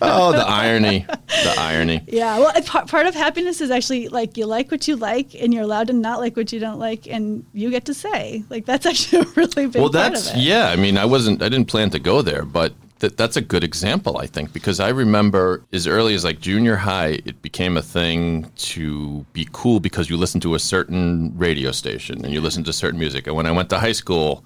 Oh, 0.00 0.30
the 0.32 0.44
irony, 0.46 1.04
the 1.26 1.54
irony. 1.58 2.02
yeah. 2.06 2.38
Well, 2.38 2.52
part, 2.62 2.86
part 2.88 3.06
of 3.06 3.14
happiness 3.14 3.60
is 3.60 3.70
actually 3.70 4.08
like 4.08 4.36
you 4.36 4.46
like 4.46 4.70
what 4.70 4.86
you 4.86 4.94
like, 4.96 5.34
and 5.34 5.52
you're 5.52 5.64
allowed 5.64 5.88
to 5.88 5.92
not 5.92 6.20
like 6.20 6.36
what 6.36 6.52
you 6.52 6.60
don't 6.60 6.78
like, 6.78 7.08
and 7.08 7.44
you 7.52 7.70
get 7.70 7.84
to 7.86 7.94
say 7.94 8.44
like 8.50 8.64
that's 8.66 8.86
actually 8.90 9.22
a 9.22 9.24
really 9.36 9.66
big 9.66 9.74
Well, 9.82 9.90
part 9.90 10.12
that's 10.14 10.30
of 10.30 10.36
it. 10.36 10.42
yeah. 10.42 10.68
I 10.68 10.76
mean, 10.76 10.96
I 10.96 11.04
wasn't. 11.04 11.42
I 11.42 11.48
didn't 11.48 11.66
plan 11.68 11.90
to 11.90 11.98
go 11.98 12.22
there, 12.22 12.44
but 12.44 12.72
th- 13.00 13.16
that's 13.16 13.36
a 13.36 13.40
good 13.40 13.64
example, 13.64 14.18
I 14.18 14.26
think, 14.26 14.52
because 14.52 14.80
I 14.80 14.88
remember 14.88 15.62
as 15.72 15.86
early 15.86 16.14
as 16.14 16.24
like 16.24 16.40
junior 16.40 16.76
high, 16.76 17.20
it 17.24 17.40
became 17.42 17.76
a 17.76 17.82
thing 17.82 18.50
to 18.56 19.24
be 19.32 19.48
cool 19.52 19.80
because 19.80 20.10
you 20.10 20.16
listened 20.16 20.42
to 20.42 20.54
a 20.54 20.58
certain 20.58 21.36
radio 21.36 21.72
station 21.72 22.24
and 22.24 22.32
you 22.32 22.40
listened 22.40 22.66
to 22.66 22.72
certain 22.72 22.98
music. 22.98 23.26
And 23.26 23.36
when 23.36 23.46
I 23.46 23.52
went 23.52 23.70
to 23.70 23.78
high 23.78 23.92
school, 23.92 24.44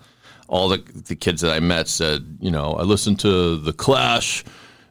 all 0.49 0.68
the 0.68 0.78
the 1.09 1.16
kids 1.16 1.40
that 1.40 1.52
I 1.52 1.61
met 1.61 1.88
said, 1.88 2.38
you 2.40 2.50
know, 2.50 2.75
I 2.75 2.82
listened 2.82 3.18
to 3.21 3.56
the 3.56 3.73
Clash 3.73 4.44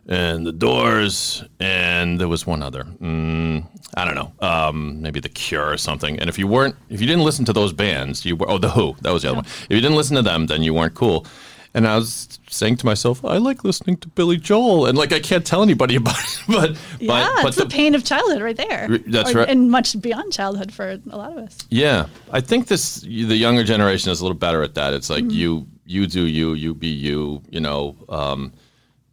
and 0.07 0.45
the 0.45 0.51
Doors, 0.51 1.43
and 1.59 2.19
there 2.19 2.27
was 2.27 2.47
one 2.47 2.63
other. 2.63 2.83
Mm, 2.83 3.65
I 3.95 4.05
don't 4.05 4.15
know, 4.15 4.33
um, 4.39 5.01
maybe 5.01 5.19
the 5.19 5.29
Cure 5.29 5.71
or 5.71 5.77
something. 5.77 6.19
And 6.19 6.29
if 6.29 6.39
you 6.39 6.47
weren't, 6.47 6.75
if 6.89 6.99
you 6.99 7.07
didn't 7.07 7.23
listen 7.23 7.45
to 7.45 7.53
those 7.53 7.73
bands, 7.73 8.25
you 8.25 8.35
were 8.35 8.49
oh 8.49 8.57
the 8.57 8.69
Who, 8.69 8.95
that 9.01 9.13
was 9.13 9.21
the 9.21 9.29
other 9.29 9.37
one. 9.37 9.45
If 9.45 9.69
you 9.69 9.81
didn't 9.81 9.97
listen 9.97 10.15
to 10.15 10.23
them, 10.23 10.47
then 10.47 10.63
you 10.63 10.73
weren't 10.73 10.95
cool. 10.95 11.27
And 11.73 11.87
I 11.87 11.95
was 11.95 12.37
saying 12.49 12.77
to 12.77 12.85
myself, 12.85 13.23
I 13.23 13.37
like 13.37 13.63
listening 13.63 13.95
to 13.97 14.09
Billy 14.09 14.35
Joel, 14.37 14.87
and 14.87 14.97
like 14.97 15.13
I 15.13 15.19
can't 15.21 15.45
tell 15.45 15.63
anybody 15.63 15.95
about 16.01 16.19
it, 16.19 16.41
but 16.47 16.71
Yeah, 16.99 17.07
but, 17.07 17.41
but 17.43 17.47
it's 17.47 17.57
the, 17.57 17.65
pain 17.65 17.95
of 17.95 18.03
childhood 18.03 18.41
right 18.41 18.57
there. 18.57 18.89
That's 19.07 19.33
Or- 19.33 19.39
right. 19.39 19.49
and 19.49 19.71
much 19.71 19.99
beyond 20.01 20.33
childhood 20.33 20.73
for 20.73 20.89
a 21.09 21.15
lot 21.15 21.31
of 21.31 21.37
us. 21.37 21.57
Yeah, 21.69 22.07
I 22.31 22.41
think 22.41 22.67
this 22.67 23.01
the 23.01 23.37
younger 23.37 23.63
generation 23.63 24.11
is 24.11 24.19
a 24.19 24.23
little 24.23 24.37
better 24.37 24.61
at 24.63 24.75
that. 24.75 24.93
It's 24.93 25.09
Mm-hmm. 25.09 25.27
like 25.29 25.33
you 25.35 25.67
you 25.85 26.07
do 26.07 26.25
you, 26.25 26.53
you 26.53 26.73
be 26.73 26.87
you. 26.87 27.41
You 27.49 27.61
know, 27.61 27.95
um, 28.09 28.51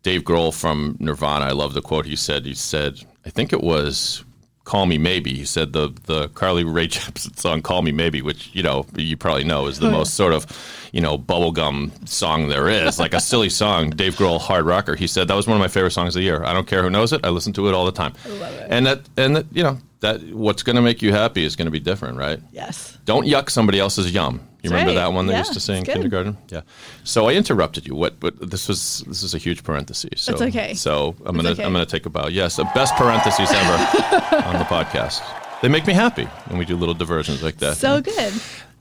Dave 0.02 0.22
Grohl 0.22 0.52
from 0.52 0.96
Nirvana. 0.98 1.44
I 1.44 1.52
love 1.52 1.74
the 1.74 1.82
quote 1.82 2.06
he 2.06 2.16
said. 2.16 2.44
He 2.44 2.54
said, 2.54 3.00
I 3.26 3.30
think 3.30 3.52
it 3.52 3.62
was 3.62 4.24
"Call 4.68 4.84
Me 4.84 4.98
Maybe." 4.98 5.32
He 5.32 5.46
said 5.46 5.72
the 5.72 5.94
the 6.04 6.28
Carly 6.28 6.62
Rae 6.62 6.88
Jepsen 6.88 7.34
song 7.38 7.62
"Call 7.62 7.80
Me 7.80 7.90
Maybe," 7.90 8.20
which 8.20 8.50
you 8.52 8.62
know 8.62 8.84
you 8.94 9.16
probably 9.16 9.44
know 9.44 9.66
is 9.66 9.78
the 9.78 9.86
hmm. 9.86 9.94
most 9.94 10.12
sort 10.12 10.34
of 10.34 10.46
you 10.92 11.00
know 11.00 11.16
bubblegum 11.16 12.06
song 12.06 12.48
there 12.48 12.68
is, 12.68 12.98
like 12.98 13.14
a 13.14 13.20
silly 13.20 13.48
song. 13.48 13.90
Dave 14.02 14.14
Grohl, 14.16 14.38
hard 14.38 14.66
rocker. 14.66 14.94
He 14.94 15.06
said 15.06 15.26
that 15.28 15.34
was 15.34 15.46
one 15.46 15.56
of 15.56 15.60
my 15.60 15.68
favorite 15.68 15.92
songs 15.92 16.14
of 16.14 16.20
the 16.20 16.24
year. 16.24 16.44
I 16.44 16.52
don't 16.52 16.66
care 16.66 16.82
who 16.82 16.90
knows 16.90 17.14
it. 17.14 17.24
I 17.24 17.30
listen 17.30 17.54
to 17.54 17.68
it 17.68 17.74
all 17.74 17.86
the 17.86 17.92
time. 17.92 18.12
I 18.26 18.28
love 18.28 18.54
it. 18.54 18.66
And 18.68 18.86
that 18.86 19.00
and 19.16 19.36
that 19.36 19.46
you 19.52 19.62
know 19.62 19.78
that 20.00 20.22
what's 20.34 20.62
going 20.62 20.76
to 20.76 20.82
make 20.82 21.00
you 21.00 21.12
happy 21.12 21.44
is 21.44 21.56
going 21.56 21.66
to 21.66 21.72
be 21.72 21.80
different, 21.80 22.18
right? 22.18 22.38
Yes. 22.52 22.98
Don't 23.06 23.26
yuck 23.26 23.48
somebody 23.48 23.80
else's 23.80 24.12
yum. 24.12 24.40
You 24.68 24.74
remember 24.76 24.90
right. 24.98 25.06
that 25.06 25.12
one 25.12 25.26
they 25.26 25.32
Yeah, 25.34 25.38
used 25.40 25.52
to 25.54 25.60
say 25.60 25.78
in 25.78 25.84
kindergarten? 25.84 26.36
Yeah. 26.50 26.62
So 27.04 27.28
I 27.28 27.34
interrupted 27.34 27.86
you. 27.86 27.94
What? 27.94 28.20
But 28.20 28.50
this 28.50 28.68
was 28.68 29.04
this 29.06 29.22
is 29.22 29.34
a 29.34 29.38
huge 29.38 29.62
parenthesis. 29.64 30.20
So, 30.22 30.32
It's 30.32 30.42
okay. 30.42 30.74
So 30.74 31.14
I'm 31.24 31.36
gonna 31.36 31.50
okay. 31.50 31.64
I'm 31.64 31.72
gonna 31.72 31.86
take 31.86 32.06
a 32.06 32.10
bow. 32.10 32.28
Yes, 32.28 32.56
the 32.56 32.64
best 32.74 32.94
parentheses 32.96 33.50
ever 33.50 33.72
on 34.46 34.58
the 34.58 34.64
podcast. 34.64 35.22
They 35.62 35.68
make 35.68 35.86
me 35.86 35.92
happy 35.92 36.24
when 36.48 36.58
we 36.58 36.64
do 36.64 36.76
little 36.76 36.94
diversions 36.94 37.42
like 37.42 37.56
that. 37.58 37.76
So 37.76 38.00
good. 38.00 38.32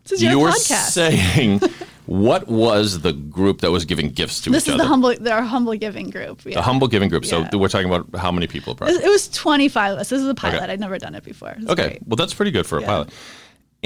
This 0.04 0.12
is 0.14 0.24
your 0.24 0.32
you 0.32 0.40
were 0.40 0.50
podcast. 0.52 0.92
saying, 0.92 1.60
what 2.06 2.48
was 2.48 3.02
the 3.02 3.12
group 3.12 3.60
that 3.62 3.72
was 3.72 3.84
giving 3.84 4.10
gifts 4.10 4.40
to 4.42 4.50
this 4.50 4.66
each 4.66 4.72
is 4.74 4.78
the 4.78 4.86
humble, 4.86 5.14
our 5.30 5.42
humble 5.42 5.76
giving 5.76 6.10
group. 6.10 6.46
Yeah. 6.46 6.54
The 6.56 6.62
humble 6.62 6.88
giving 6.88 7.10
group. 7.10 7.26
Yeah. 7.26 7.50
So 7.50 7.58
we're 7.58 7.68
talking 7.68 7.92
about 7.92 8.16
how 8.18 8.32
many 8.32 8.48
people? 8.48 8.72
It 8.74 8.78
Probably. 8.78 8.96
it 8.96 9.10
was 9.10 9.28
25 9.28 9.94
of 9.94 10.00
us. 10.00 10.10
This 10.10 10.22
is 10.22 10.28
a 10.30 10.34
pilot. 10.34 10.62
Okay. 10.64 10.72
I'd 10.72 10.80
never 10.80 10.98
done 10.98 11.14
it 11.16 11.24
before. 11.26 11.56
It's 11.58 11.70
Okay, 11.70 11.88
great. 11.88 12.08
well 12.08 12.16
that's 12.16 12.34
pretty 12.34 12.52
good 12.52 12.66
for 12.66 12.78
a 12.78 12.82
Yeah. 12.82 12.88
pilot. 12.88 13.10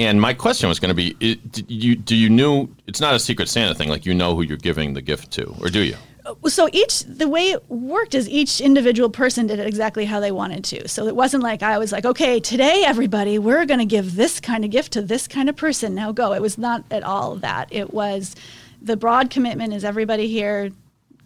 And 0.04 0.20
my 0.20 0.34
question 0.34 0.68
was 0.68 0.78
going 0.78 0.88
to 0.88 0.94
be: 0.94 1.12
did 1.14 1.70
you 1.70 1.96
do 1.96 2.16
you 2.16 2.28
knew 2.28 2.68
it's 2.86 3.00
not 3.00 3.14
a 3.14 3.18
secret 3.18 3.48
Santa 3.48 3.74
thing? 3.74 3.88
Like 3.88 4.06
you 4.06 4.14
know 4.14 4.34
who 4.34 4.42
you're 4.42 4.56
giving 4.56 4.94
the 4.94 5.02
gift 5.02 5.30
to, 5.32 5.54
or 5.60 5.68
do 5.68 5.80
you? 5.80 5.96
Uh, 6.24 6.48
so 6.48 6.68
each 6.72 7.00
the 7.00 7.28
way 7.28 7.50
it 7.50 7.68
worked 7.68 8.14
is 8.14 8.28
each 8.28 8.60
individual 8.60 9.10
person 9.10 9.46
did 9.46 9.58
it 9.58 9.66
exactly 9.66 10.04
how 10.04 10.20
they 10.20 10.30
wanted 10.30 10.62
to 10.62 10.86
so 10.86 11.08
it 11.08 11.16
wasn't 11.16 11.42
like 11.42 11.64
i 11.64 11.78
was 11.78 11.90
like 11.90 12.04
okay 12.04 12.38
today 12.38 12.84
everybody 12.86 13.40
we're 13.40 13.66
going 13.66 13.80
to 13.80 13.86
give 13.86 14.14
this 14.14 14.38
kind 14.38 14.64
of 14.64 14.70
gift 14.70 14.92
to 14.92 15.02
this 15.02 15.26
kind 15.26 15.48
of 15.48 15.56
person 15.56 15.96
now 15.96 16.12
go 16.12 16.32
it 16.32 16.40
was 16.40 16.56
not 16.56 16.84
at 16.92 17.02
all 17.02 17.34
that 17.34 17.66
it 17.72 17.92
was 17.92 18.36
the 18.80 18.96
broad 18.96 19.30
commitment 19.30 19.74
is 19.74 19.84
everybody 19.84 20.28
here 20.28 20.70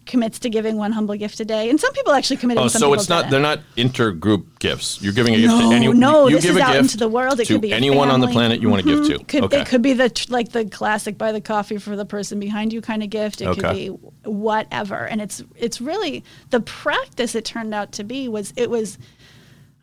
commits 0.07 0.39
to 0.39 0.49
giving 0.49 0.77
one 0.77 0.91
humble 0.91 1.15
gift 1.15 1.39
a 1.39 1.45
day 1.45 1.69
and 1.69 1.79
some 1.79 1.91
people 1.93 2.13
actually 2.13 2.37
commit. 2.37 2.57
Oh, 2.57 2.67
so 2.67 2.93
it's 2.93 3.09
not 3.09 3.23
didn't. 3.23 3.31
they're 3.31 3.39
not 3.41 3.59
intergroup 3.75 4.59
gifts. 4.59 5.01
You're 5.01 5.13
giving 5.13 5.35
a 5.35 5.37
gift 5.37 5.53
No, 5.53 5.69
to 5.69 5.75
anyone. 5.75 5.99
no, 5.99 6.27
you 6.27 6.35
this 6.35 6.45
give 6.45 6.55
is 6.55 6.61
a 6.61 6.63
out 6.63 6.73
gift 6.73 6.81
into 6.83 6.97
the 6.97 7.07
world. 7.07 7.39
It 7.39 7.47
could 7.47 7.61
be 7.61 7.73
anyone 7.73 8.09
on 8.09 8.19
the 8.19 8.27
planet 8.27 8.61
you 8.61 8.69
want 8.69 8.83
to 8.83 8.89
give 8.89 8.99
mm-hmm. 8.99 9.17
to. 9.17 9.23
Could, 9.25 9.43
okay. 9.45 9.61
It 9.61 9.67
could 9.67 9.81
be 9.81 9.93
the 9.93 10.25
like 10.29 10.49
the 10.51 10.65
classic 10.65 11.17
buy 11.17 11.31
the 11.31 11.41
coffee 11.41 11.77
for 11.77 11.95
the 11.95 12.05
person 12.05 12.39
behind 12.39 12.73
you 12.73 12.81
kind 12.81 13.03
of 13.03 13.09
gift. 13.09 13.41
It 13.41 13.47
Okay. 13.47 13.61
could 13.61 13.73
be 13.73 13.87
whatever, 14.29 15.05
and 15.05 15.21
it's 15.21 15.43
it's 15.55 15.81
really 15.81 16.23
the 16.49 16.59
practice. 16.61 17.35
It 17.35 17.45
turned 17.45 17.73
out 17.73 17.91
to 17.93 18.03
be 18.03 18.27
was 18.27 18.53
it 18.55 18.69
was. 18.69 18.97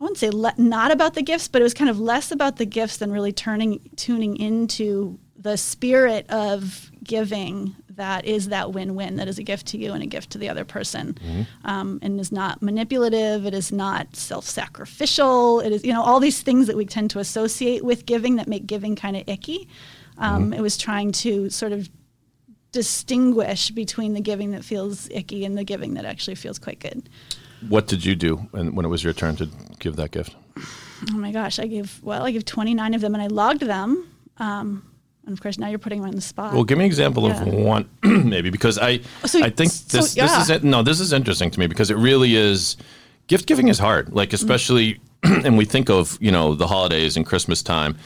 I 0.00 0.04
wouldn't 0.04 0.18
say 0.18 0.30
le- 0.30 0.54
not 0.58 0.90
about 0.90 1.14
the 1.14 1.22
gifts, 1.22 1.46
but 1.46 1.60
it 1.60 1.62
was 1.62 1.72
kind 1.72 1.88
of 1.88 2.00
less 2.00 2.32
about 2.32 2.56
the 2.56 2.66
gifts 2.66 2.96
than 2.96 3.12
really 3.12 3.32
turning 3.32 3.80
tuning 3.96 4.36
into 4.36 5.18
the 5.38 5.56
spirit 5.56 6.28
of 6.30 6.90
giving 7.02 7.76
that 7.96 8.24
is 8.24 8.48
that 8.48 8.72
win-win. 8.72 9.16
That 9.16 9.28
is 9.28 9.38
a 9.38 9.42
gift 9.42 9.66
to 9.68 9.78
you 9.78 9.92
and 9.92 10.02
a 10.02 10.06
gift 10.06 10.30
to 10.30 10.38
the 10.38 10.48
other 10.48 10.64
person. 10.64 11.16
Um, 11.64 11.98
and 12.02 12.18
is 12.20 12.32
not 12.32 12.62
manipulative. 12.62 13.46
It 13.46 13.54
is 13.54 13.72
not 13.72 14.16
self-sacrificial. 14.16 15.60
It 15.60 15.72
is 15.72 15.84
you 15.84 15.92
know 15.92 16.02
all 16.02 16.20
these 16.20 16.42
things 16.42 16.66
that 16.66 16.76
we 16.76 16.86
tend 16.86 17.10
to 17.10 17.18
associate 17.18 17.84
with 17.84 18.06
giving 18.06 18.36
that 18.36 18.48
make 18.48 18.66
giving 18.66 18.96
kind 18.96 19.16
of 19.16 19.28
icky. 19.28 19.68
Um, 20.18 20.52
it 20.52 20.60
was 20.60 20.76
trying 20.76 21.10
to 21.12 21.50
sort 21.50 21.72
of 21.72 21.88
distinguish 22.70 23.70
between 23.70 24.14
the 24.14 24.20
giving 24.20 24.50
that 24.50 24.64
feels 24.64 25.08
icky 25.10 25.44
and 25.44 25.56
the 25.56 25.64
giving 25.64 25.94
that 25.94 26.04
actually 26.04 26.34
feels 26.34 26.58
quite 26.58 26.80
good. 26.80 27.08
What 27.68 27.86
did 27.86 28.04
you 28.04 28.14
do 28.14 28.36
when, 28.50 28.74
when 28.74 28.84
it 28.84 28.88
was 28.88 29.02
your 29.02 29.12
turn 29.12 29.36
to 29.36 29.48
give 29.78 29.96
that 29.96 30.10
gift? 30.10 30.36
oh 31.12 31.16
my 31.16 31.32
gosh 31.32 31.58
i 31.58 31.66
gave 31.66 32.00
well 32.02 32.24
i 32.24 32.30
gave 32.30 32.44
29 32.44 32.94
of 32.94 33.00
them 33.00 33.14
and 33.14 33.22
i 33.22 33.26
logged 33.26 33.62
them. 33.62 34.08
Um, 34.38 34.88
and 35.26 35.32
of 35.32 35.40
course 35.42 35.58
now 35.58 35.68
you're 35.68 35.78
putting 35.78 36.00
me 36.02 36.08
on 36.08 36.14
the 36.14 36.20
spot 36.20 36.52
Well, 36.54 36.64
give 36.64 36.78
me 36.78 36.84
an 36.84 36.90
example 36.90 37.26
Yeah. 37.28 37.42
of 37.42 37.48
one, 37.48 37.88
maybe, 38.02 38.50
because 38.50 38.78
I 38.78 39.00
So- 39.26 39.42
I 39.42 39.50
think 39.50 39.70
so, 39.72 39.98
this 39.98 40.16
yeah. 40.16 40.26
this 40.38 40.50
is 40.50 40.62
no 40.64 40.82
this 40.82 41.00
is 41.00 41.12
interesting 41.12 41.50
to 41.50 41.58
me 41.60 41.66
because 41.66 41.90
it 41.90 41.96
really 41.96 42.36
is. 42.36 42.76
Gift 43.26 43.46
giving 43.46 43.68
is 43.68 43.78
hard, 43.78 44.12
like 44.12 44.30
Mm. 44.30 44.34
especially, 44.34 45.00
and 45.22 45.56
we 45.56 45.64
think 45.64 45.88
of 45.90 46.18
you 46.20 46.30
know 46.30 46.54
the 46.54 46.66
holidays 46.66 47.16
and 47.16 47.24
Christmas 47.24 47.62
time, 47.62 47.96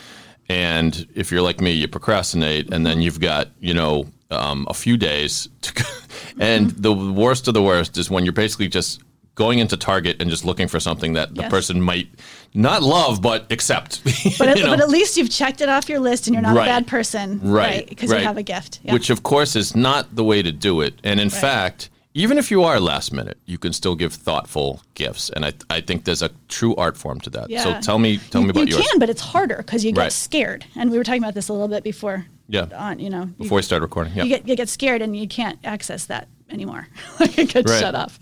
and 0.48 1.06
if 1.14 1.30
you're 1.32 1.42
like 1.42 1.60
me, 1.60 1.72
you 1.72 1.88
procrastinate, 1.88 2.72
and 2.72 2.86
then 2.86 3.00
you've 3.02 3.20
got 3.20 3.48
you 3.60 3.74
know 3.74 4.06
um, 4.30 4.66
a 4.70 4.74
few 4.74 4.96
days, 4.96 5.48
to, 5.62 5.72
and 6.38 6.68
Mm-hmm. 6.68 6.82
the 6.82 6.92
worst 6.94 7.48
of 7.48 7.54
the 7.54 7.62
worst 7.62 7.98
is 7.98 8.10
when 8.10 8.24
you're 8.24 8.32
basically 8.44 8.68
just 8.68 9.00
going 9.38 9.60
into 9.60 9.76
Target 9.76 10.20
and 10.20 10.28
just 10.28 10.44
looking 10.44 10.66
for 10.68 10.80
something 10.80 11.12
that 11.14 11.34
the 11.34 11.42
Yes. 11.42 11.50
person 11.50 11.80
might 11.80 12.08
not 12.54 12.82
love 12.82 13.22
but 13.22 13.50
accept. 13.52 14.02
but, 14.38 14.48
at, 14.48 14.58
you 14.58 14.64
but 14.66 14.80
at 14.80 14.88
least 14.90 15.16
you've 15.16 15.30
checked 15.30 15.60
it 15.60 15.68
off 15.68 15.88
your 15.88 16.00
list 16.00 16.26
and 16.26 16.34
you're 16.34 16.42
not 16.42 16.56
Right. 16.56 16.64
a 16.66 16.70
bad 16.74 16.86
person 16.88 17.40
right 17.42 17.88
because 17.88 18.10
right. 18.10 18.20
you 18.20 18.26
have 18.26 18.36
a 18.36 18.42
gift 18.42 18.80
Yeah. 18.82 18.92
which 18.94 19.10
of 19.10 19.22
course 19.22 19.54
is 19.54 19.76
not 19.76 20.14
the 20.16 20.24
way 20.24 20.42
to 20.42 20.50
do 20.50 20.80
it 20.80 20.94
and 21.04 21.20
in 21.20 21.30
fact 21.30 21.88
even 22.14 22.36
if 22.38 22.50
you 22.50 22.64
are 22.64 22.80
last 22.80 23.12
minute 23.12 23.38
you 23.46 23.58
can 23.58 23.72
still 23.72 23.94
give 23.94 24.12
thoughtful 24.12 24.82
gifts 24.94 25.30
and 25.30 25.44
i, 25.44 25.52
I 25.70 25.80
think 25.82 26.04
there's 26.04 26.22
a 26.22 26.30
true 26.48 26.74
art 26.76 26.96
form 26.96 27.20
to 27.20 27.30
that 27.30 27.46
so 27.62 27.80
tell 27.80 27.98
me 28.00 28.18
tell 28.32 28.40
me 28.40 28.46
you, 28.46 28.50
about 28.50 28.68
you 28.68 28.74
yours 28.76 28.88
can 28.90 28.98
but 28.98 29.08
it's 29.10 29.20
harder 29.20 29.58
because 29.58 29.84
you 29.84 29.92
get 29.92 30.00
Right. 30.00 30.12
scared 30.12 30.64
and 30.74 30.90
we 30.90 30.98
were 30.98 31.04
talking 31.04 31.22
about 31.22 31.34
this 31.34 31.48
a 31.48 31.52
little 31.52 31.68
bit 31.68 31.84
before 31.84 32.26
Yeah. 32.48 32.66
on 32.74 32.98
you 32.98 33.10
know 33.10 33.22
you- 33.38 33.44
before 33.44 33.56
we 33.56 33.62
start 33.62 33.82
recording 33.82 34.14
yeah 34.16 34.24
you 34.24 34.30
get 34.30 34.48
you 34.48 34.56
get 34.56 34.68
scared 34.68 35.00
and 35.02 35.14
you 35.16 35.28
can't 35.28 35.58
access 35.64 36.06
that 36.06 36.26
anymore. 36.50 36.88
like 37.20 37.38
it 37.38 37.50
gets 37.52 37.70
Right. 37.70 37.80
shut 37.80 37.94
off. 37.94 38.18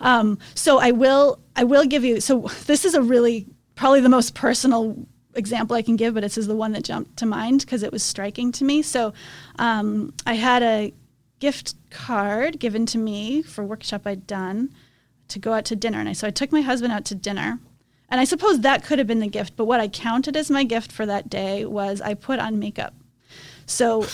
Um, 0.00 0.38
so 0.54 0.78
I 0.78 0.90
will 0.90 1.40
I 1.56 1.64
will 1.64 1.84
give 1.84 2.04
you. 2.04 2.20
So 2.20 2.48
this 2.66 2.84
is 2.84 2.94
a 2.94 3.02
really 3.02 3.46
probably 3.74 4.00
the 4.00 4.08
most 4.08 4.34
personal 4.34 5.06
example 5.34 5.76
I 5.76 5.82
can 5.82 5.96
give, 5.96 6.14
but 6.14 6.22
this 6.22 6.38
is 6.38 6.46
the 6.46 6.56
one 6.56 6.72
that 6.72 6.84
jumped 6.84 7.16
to 7.18 7.26
mind 7.26 7.60
because 7.60 7.82
it 7.82 7.92
was 7.92 8.02
striking 8.02 8.52
to 8.52 8.64
me. 8.64 8.82
So 8.82 9.12
um, 9.58 10.12
I 10.26 10.34
had 10.34 10.62
a 10.62 10.92
gift 11.38 11.74
card 11.90 12.58
given 12.58 12.86
to 12.86 12.98
me 12.98 13.42
for 13.42 13.64
workshop 13.64 14.02
I'd 14.04 14.26
done 14.26 14.74
to 15.28 15.38
go 15.38 15.52
out 15.52 15.64
to 15.66 15.76
dinner, 15.76 16.00
and 16.00 16.08
I 16.08 16.12
so 16.12 16.26
I 16.26 16.30
took 16.30 16.52
my 16.52 16.62
husband 16.62 16.92
out 16.92 17.04
to 17.06 17.14
dinner. 17.14 17.60
And 18.10 18.18
I 18.18 18.24
suppose 18.24 18.60
that 18.60 18.84
could 18.84 18.98
have 18.98 19.06
been 19.06 19.18
the 19.18 19.28
gift, 19.28 19.54
but 19.54 19.66
what 19.66 19.80
I 19.80 19.88
counted 19.88 20.34
as 20.34 20.50
my 20.50 20.64
gift 20.64 20.90
for 20.90 21.04
that 21.04 21.28
day 21.28 21.66
was 21.66 22.00
I 22.00 22.14
put 22.14 22.38
on 22.38 22.58
makeup. 22.58 22.94
So 23.66 24.06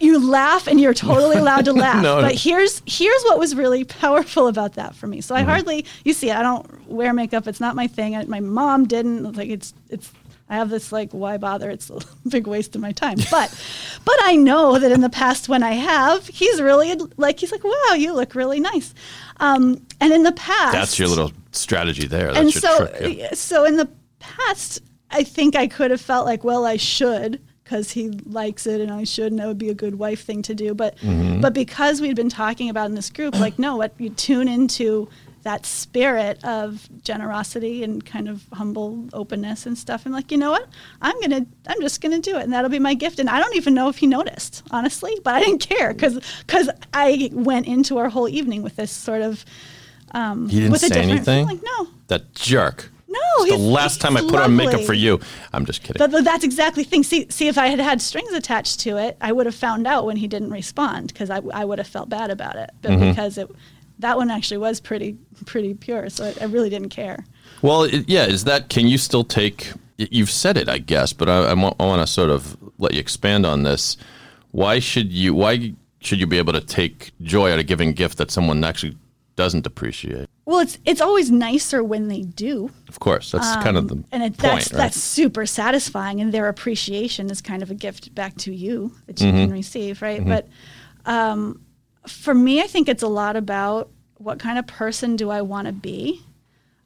you 0.00 0.18
laugh 0.30 0.66
and 0.66 0.80
you're 0.80 0.94
totally 0.94 1.36
allowed 1.42 1.64
to 1.66 1.72
laugh. 1.72 2.02
No, 2.02 2.20
no. 2.20 2.22
but 2.28 2.34
here's 2.34 2.82
here's 2.86 3.22
what 3.24 3.38
was 3.38 3.54
really 3.54 3.84
powerful 3.84 4.48
about 4.48 4.74
that 4.74 4.94
for 4.94 5.06
me. 5.06 5.20
So 5.20 5.34
Mm-hmm. 5.34 5.48
I 5.48 5.52
hardly 5.52 5.86
you 6.04 6.12
see 6.12 6.30
I 6.30 6.42
don't 6.42 6.88
wear 6.88 7.12
makeup. 7.12 7.46
It's 7.46 7.60
not 7.60 7.76
my 7.76 7.86
thing. 7.86 8.16
I, 8.16 8.24
my 8.24 8.40
mom 8.40 8.86
didn't. 8.86 9.32
Like 9.36 9.48
it's 9.48 9.74
it's 9.88 10.10
I 10.50 10.56
have 10.56 10.70
this 10.70 10.92
like 10.92 11.12
why 11.12 11.36
bother? 11.36 11.70
It's 11.70 11.90
a 11.90 12.00
big 12.28 12.46
waste 12.46 12.74
of 12.74 12.80
my 12.80 12.92
time. 12.92 13.18
But 13.30 13.50
but 14.04 14.16
I 14.22 14.36
know 14.36 14.78
that 14.78 14.90
in 14.92 15.00
the 15.00 15.10
past 15.10 15.48
when 15.48 15.62
I 15.62 15.72
have, 15.72 16.26
he's 16.26 16.60
really 16.60 16.94
like 17.16 17.38
he's 17.40 17.52
like 17.52 17.64
wow 17.64 17.94
you 17.96 18.14
look 18.14 18.34
really 18.34 18.60
nice. 18.60 18.94
Um, 19.40 19.86
and 20.00 20.12
in 20.12 20.22
the 20.24 20.32
past 20.32 20.72
That's 20.72 20.98
your 20.98 21.08
little 21.08 21.32
strategy 21.52 22.06
there. 22.06 22.32
That's 22.32 22.38
and 22.38 22.54
your 22.54 22.60
so 22.60 22.86
trick. 22.86 23.18
yeah. 23.18 23.34
so 23.34 23.64
in 23.64 23.76
the 23.76 23.88
past 24.20 24.82
i 25.10 25.22
think 25.22 25.54
i 25.56 25.66
could 25.66 25.90
have 25.92 26.00
felt 26.00 26.26
like 26.26 26.42
well 26.44 26.66
i 26.66 26.76
should 26.76 27.40
because 27.68 27.90
he 27.90 28.08
likes 28.24 28.66
it 28.66 28.80
and 28.80 28.90
i 28.90 29.04
should 29.04 29.30
and 29.30 29.38
that 29.38 29.46
would 29.46 29.58
be 29.58 29.68
a 29.68 29.74
good 29.74 29.98
wife 29.98 30.24
thing 30.24 30.40
to 30.40 30.54
do 30.54 30.72
but 30.74 30.96
Mm-hmm. 30.98 31.42
but 31.42 31.52
because 31.52 32.00
we'd 32.00 32.16
been 32.16 32.30
talking 32.30 32.70
about 32.70 32.86
in 32.86 32.94
this 32.94 33.10
group 33.10 33.38
like 33.38 33.58
no 33.58 33.76
what 33.76 33.92
you 33.98 34.08
tune 34.08 34.48
into 34.48 35.06
that 35.42 35.66
spirit 35.66 36.42
of 36.44 36.88
generosity 37.04 37.84
and 37.84 38.04
kind 38.04 38.28
of 38.28 38.44
humble 38.54 39.08
openness 39.12 39.66
and 39.66 39.76
stuff 39.76 40.04
and 40.06 40.14
I'm 40.14 40.18
like 40.18 40.32
you 40.32 40.38
know 40.38 40.50
what 40.50 40.66
i'm 41.02 41.18
gonna 41.20 41.44
i'm 41.66 41.80
just 41.82 42.00
gonna 42.00 42.18
do 42.20 42.36
it 42.38 42.42
and 42.42 42.52
that'll 42.54 42.70
be 42.70 42.78
my 42.78 42.94
gift 42.94 43.18
and 43.18 43.28
i 43.28 43.38
don't 43.38 43.54
even 43.54 43.74
know 43.74 43.88
if 43.88 43.98
he 43.98 44.06
noticed 44.06 44.62
honestly 44.70 45.14
but 45.22 45.34
i 45.34 45.40
didn't 45.40 45.60
care 45.60 45.92
because 45.92 46.18
because 46.46 46.68
i 46.94 47.28
went 47.32 47.66
into 47.66 47.98
our 47.98 48.08
whole 48.08 48.28
evening 48.28 48.62
with 48.62 48.76
this 48.76 48.90
sort 48.90 49.20
of 49.22 49.44
um, 50.12 50.48
He 50.48 50.56
didn't 50.60 50.72
with 50.72 50.82
a 50.84 50.86
say 50.86 50.94
different 50.94 51.10
anything? 51.28 51.46
feeling. 51.46 51.62
no 51.64 51.88
That 52.08 52.34
jerk. 52.34 52.90
No, 53.08 53.18
It's 53.38 53.52
the 53.52 53.58
last 53.58 54.00
time 54.00 54.16
I 54.16 54.20
put 54.20 54.36
on 54.36 54.54
makeup 54.54 54.82
for 54.82 54.92
you. 54.94 55.18
I'm 55.52 55.64
just 55.64 55.82
kidding. 55.82 55.98
But, 55.98 56.10
but 56.10 56.24
that's 56.24 56.44
exactly 56.44 56.82
the 56.82 56.90
thing. 56.90 57.02
See, 57.02 57.26
see, 57.30 57.48
if 57.48 57.56
I 57.56 57.68
had 57.68 57.78
had 57.80 58.00
strings 58.02 58.32
attached 58.32 58.80
to 58.80 58.98
it, 58.98 59.16
I 59.20 59.32
would 59.32 59.46
have 59.46 59.54
found 59.54 59.86
out 59.86 60.04
when 60.06 60.16
he 60.16 60.28
didn't 60.28 60.50
respond 60.50 61.08
because 61.08 61.30
I, 61.30 61.40
I 61.54 61.64
would 61.64 61.78
have 61.78 61.86
felt 61.88 62.08
bad 62.08 62.30
about 62.30 62.56
it. 62.56 62.70
But 62.82 62.92
Mm-hmm. 62.92 63.08
because 63.10 63.38
it, 63.38 63.50
that 64.00 64.16
one 64.16 64.30
actually 64.30 64.58
was 64.58 64.78
pretty 64.80 65.16
pretty 65.46 65.74
pure, 65.74 66.08
so 66.10 66.24
I, 66.26 66.34
I 66.42 66.44
really 66.44 66.70
didn't 66.70 66.90
care. 66.90 67.24
Well, 67.62 67.84
it, 67.84 68.08
yeah, 68.08 68.26
is 68.26 68.44
that, 68.44 68.68
can 68.68 68.86
you 68.86 68.98
still 68.98 69.24
take, 69.24 69.72
you've 69.96 70.30
said 70.30 70.56
it, 70.56 70.68
I 70.68 70.78
guess, 70.78 71.12
but 71.12 71.28
I, 71.28 71.38
I 71.46 71.54
want 71.54 71.76
to 71.78 72.06
sort 72.06 72.30
of 72.30 72.56
let 72.78 72.92
you 72.94 73.00
expand 73.00 73.44
on 73.46 73.62
this. 73.64 73.96
Why 74.52 74.78
should 74.78 75.12
you, 75.12 75.34
why 75.34 75.74
should 76.00 76.20
you 76.20 76.26
be 76.26 76.38
able 76.38 76.52
to 76.52 76.60
take 76.60 77.10
joy 77.22 77.50
out 77.52 77.58
of 77.58 77.66
giving 77.66 77.92
gift 77.92 78.18
that 78.18 78.30
someone 78.30 78.62
actually 78.62 78.96
doesn't 79.34 79.66
appreciate? 79.66 80.28
Well, 80.48 80.60
it's 80.60 80.78
it's 80.86 81.02
always 81.02 81.30
nicer 81.30 81.84
when 81.84 82.08
they 82.08 82.22
do, 82.22 82.70
Of 82.88 82.98
course, 83.00 83.32
that's 83.32 83.54
kind 83.64 83.76
of 83.76 83.88
the 83.88 83.94
Um, 83.96 84.04
and 84.12 84.22
it, 84.22 84.38
point, 84.38 84.54
that's 84.54 84.72
right? 84.72 84.78
that's 84.82 84.96
super 84.96 85.44
satisfying, 85.46 86.22
and 86.22 86.32
their 86.32 86.48
appreciation 86.48 87.30
is 87.30 87.42
kind 87.42 87.62
of 87.62 87.70
a 87.70 87.74
gift 87.74 88.14
back 88.14 88.34
to 88.44 88.50
you 88.54 88.92
that 89.06 89.20
you 89.20 89.26
Mm-hmm. 89.26 89.44
can 89.44 89.52
receive, 89.52 90.00
right? 90.00 90.24
But 90.24 90.48
um, 91.04 91.60
for 92.06 92.34
me, 92.34 92.62
I 92.62 92.66
think 92.66 92.88
it's 92.88 93.02
a 93.02 93.08
lot 93.22 93.36
about 93.36 93.90
what 94.16 94.38
kind 94.38 94.58
of 94.58 94.66
person 94.66 95.16
do 95.16 95.28
I 95.30 95.42
want 95.42 95.66
to 95.66 95.72
be. 95.72 96.22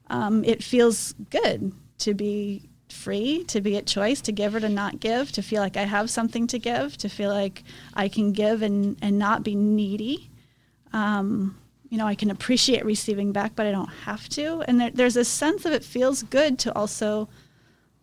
Um, 0.09 0.43
it 0.43 0.61
feels 0.61 1.15
good 1.29 1.71
to 1.99 2.13
be 2.13 2.69
free, 2.89 3.45
to 3.45 3.61
be 3.61 3.77
at 3.77 3.85
choice, 3.87 4.19
to 4.21 4.31
give 4.33 4.53
or 4.55 4.59
to 4.59 4.69
not 4.69 4.99
give, 4.99 5.31
to 5.31 5.41
feel 5.41 5.61
like 5.61 5.77
I 5.77 5.85
have 5.85 6.09
something 6.09 6.47
to 6.47 6.59
give, 6.59 6.97
to 6.97 7.07
feel 7.07 7.31
like 7.31 7.63
I 7.93 8.09
can 8.09 8.33
give 8.33 8.61
and 8.61 8.97
and 9.01 9.17
not 9.17 9.41
be 9.43 9.55
needy 9.55 10.29
you 11.93 11.99
know, 11.99 12.07
I 12.07 12.15
can 12.15 12.31
appreciate 12.31 12.83
receiving 12.83 13.31
back, 13.33 13.51
but 13.55 13.67
I 13.67 13.71
don't 13.71 13.85
have 14.05 14.27
to. 14.29 14.63
And 14.67 14.81
there, 14.81 14.89
there's 14.89 15.15
a 15.15 15.23
sense 15.23 15.63
of 15.63 15.73
it 15.73 15.83
feels 15.83 16.23
good 16.23 16.57
to 16.59 16.75
also 16.75 17.29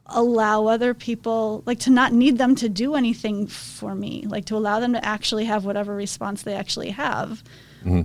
allow 0.07 0.69
other 0.69 0.95
people, 0.95 1.65
like 1.67 1.81
to 1.81 1.91
not 1.91 2.13
need 2.13 2.39
them 2.39 2.55
to 2.55 2.69
do 2.69 2.95
anything 2.95 3.49
for 3.49 3.97
me, 3.97 4.27
like 4.29 4.45
to 4.45 4.57
allow 4.57 4.79
them 4.79 4.93
to 4.93 5.05
actually 5.05 5.47
have 5.47 5.65
whatever 5.65 5.93
response 5.93 6.45
they 6.45 6.55
actually 6.55 6.91
have, 6.91 7.43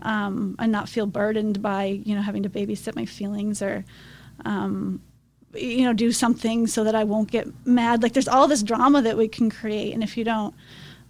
um, 0.02 0.56
and 0.58 0.72
not 0.72 0.90
feel 0.90 1.06
burdened 1.06 1.62
by 1.62 1.84
you 1.84 2.16
know 2.16 2.22
having 2.24 2.42
to 2.42 2.50
babysit 2.50 2.96
my 2.96 3.06
feelings 3.06 3.62
or. 3.62 3.86
Um, 4.44 5.02
you 5.54 5.86
know, 5.86 5.94
do 5.94 6.12
something 6.12 6.68
so 6.68 6.84
that 6.84 6.96
I 6.96 7.06
won't 7.06 7.32
get 7.32 7.48
mad. 7.66 8.04
Like 8.04 8.12
there's 8.12 8.28
all 8.28 8.46
this 8.46 8.62
drama 8.62 9.02
that 9.04 9.16
we 9.16 9.30
can 9.30 9.50
create, 9.50 9.94
and 9.94 10.04
if 10.04 10.18
you 10.18 10.26
don't, 10.26 10.54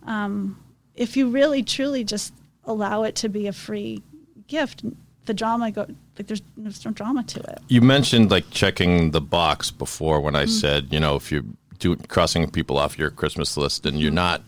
um, 0.03 0.63
if 0.93 1.17
you 1.17 1.29
really 1.29 1.63
truly 1.63 2.03
just 2.03 2.31
allow 2.63 3.01
it 3.01 3.15
to 3.15 3.29
be 3.29 3.47
a 3.47 3.53
free 3.53 4.03
gift, 4.47 4.83
the 5.25 5.33
drama 5.33 5.71
go 5.71 5.85
like 6.17 6.27
there's 6.27 6.41
there's 6.57 6.85
no 6.85 6.91
drama 6.91 7.23
to 7.23 7.39
it. 7.41 7.59
You 7.67 7.81
mentioned 7.81 8.31
like 8.31 8.49
checking 8.51 9.11
the 9.11 9.21
box 9.21 9.71
before 9.71 10.21
when 10.21 10.33
Mm. 10.33 10.39
I 10.43 10.45
said, 10.45 10.87
you 10.93 10.99
know, 10.99 11.15
if 11.15 11.31
you're 11.31 11.43
do, 11.79 11.95
crossing 12.07 12.49
people 12.51 12.77
off 12.77 12.97
your 12.97 13.09
Christmas 13.09 13.57
list 13.57 13.85
and 13.85 13.99
you're 13.99 14.09
Mm-hmm. 14.09 14.15
not 14.15 14.41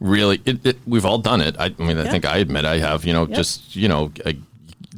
really, 0.00 0.40
it, 0.44 0.64
it, 0.66 0.76
we've 0.86 1.06
all 1.06 1.18
done 1.18 1.40
it. 1.40 1.54
I, 1.58 1.66
I 1.66 1.82
mean, 1.82 1.96
I 1.98 2.04
Yeah. 2.04 2.10
think 2.10 2.24
I 2.24 2.38
admit 2.38 2.64
I 2.64 2.78
have, 2.78 3.04
you 3.04 3.12
know, 3.12 3.26
Yep. 3.26 3.36
just, 3.36 3.76
you 3.76 3.88
know, 3.88 4.10
I, 4.26 4.36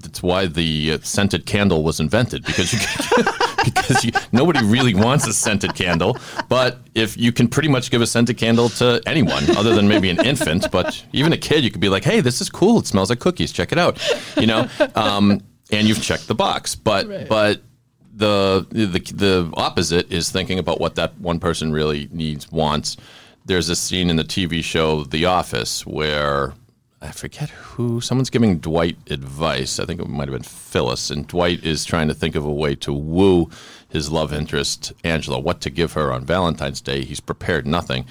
that's 0.01 0.23
why 0.23 0.47
the 0.47 0.93
uh, 0.93 0.99
scented 1.03 1.47
candle 1.47 1.83
was 1.83 2.01
invented 2.01 2.45
because 2.45 2.73
you 2.73 2.79
because 3.65 4.05
you, 4.05 4.13
nobody 4.33 4.65
really 4.65 4.95
wants 4.95 5.27
a 5.27 5.33
scented 5.33 5.75
candle, 5.75 6.17
but 6.49 6.79
if 6.95 7.17
you 7.17 7.33
can 7.33 7.49
pretty 7.49 7.69
much 7.69 7.91
give 7.91 8.01
a 8.01 8.07
scented 8.07 8.37
candle 8.37 8.69
to 8.71 9.01
anyone 9.07 9.45
other 9.57 9.75
than 9.75 9.89
maybe 9.89 10.09
an 10.11 10.25
infant, 10.25 10.71
but 10.71 11.05
even 11.13 11.33
a 11.33 11.37
kid, 11.37 11.65
you 11.65 11.71
could 11.71 11.81
be 11.81 11.89
like, 11.89 12.05
"Hey, 12.05 12.21
this 12.21 12.41
is 12.41 12.49
cool. 12.49 12.79
It 12.79 12.87
smells 12.87 13.11
like 13.11 13.21
cookies. 13.21 13.53
Check 13.53 13.73
it 13.73 13.79
out," 13.79 13.99
you 14.37 14.47
know, 14.47 14.69
um, 14.95 15.41
and 15.71 15.89
you've 15.89 16.03
checked 16.03 16.29
the 16.29 16.35
box. 16.35 16.75
But 16.75 17.29
but 17.29 17.63
the, 18.15 18.67
the 18.71 18.87
the 18.87 19.51
opposite 19.55 20.11
is 20.13 20.31
thinking 20.31 20.59
about 20.59 20.81
what 20.81 20.97
that 20.97 21.19
one 21.19 21.39
person 21.41 21.73
really 21.73 22.09
needs, 22.11 22.51
wants. 22.51 22.97
There's 23.45 23.69
a 23.69 23.77
scene 23.77 24.11
in 24.11 24.17
the 24.17 24.25
TV 24.25 24.63
show 24.63 25.05
The 25.05 25.25
Office 25.25 25.87
where 25.87 26.53
I 27.01 27.13
forget 27.13 27.51
who 27.51 28.01
someone's 28.01 28.31
giving 28.31 28.59
Dwight 28.59 28.97
advice. 29.09 29.79
I 29.79 29.85
think 29.85 30.01
it 30.01 30.09
might 30.09 30.29
have 30.29 30.35
been 30.35 30.43
Phyllis, 30.43 31.11
and 31.11 31.27
Dwight 31.29 31.65
is 31.65 31.85
trying 31.85 32.09
to 32.09 32.15
think 32.15 32.35
of 32.35 32.45
a 32.45 32.53
way 32.53 32.75
to 32.77 32.93
woo 32.93 33.51
his 33.89 34.11
love 34.11 34.33
interest 34.33 34.93
Angela, 35.05 35.39
what 35.39 35.61
to 35.61 35.71
give 35.71 35.93
her 35.93 36.13
on 36.13 36.25
Valentine's 36.25 36.81
Day. 36.81 37.05
He's 37.05 37.21
prepared 37.21 37.67
nothing, 37.67 38.05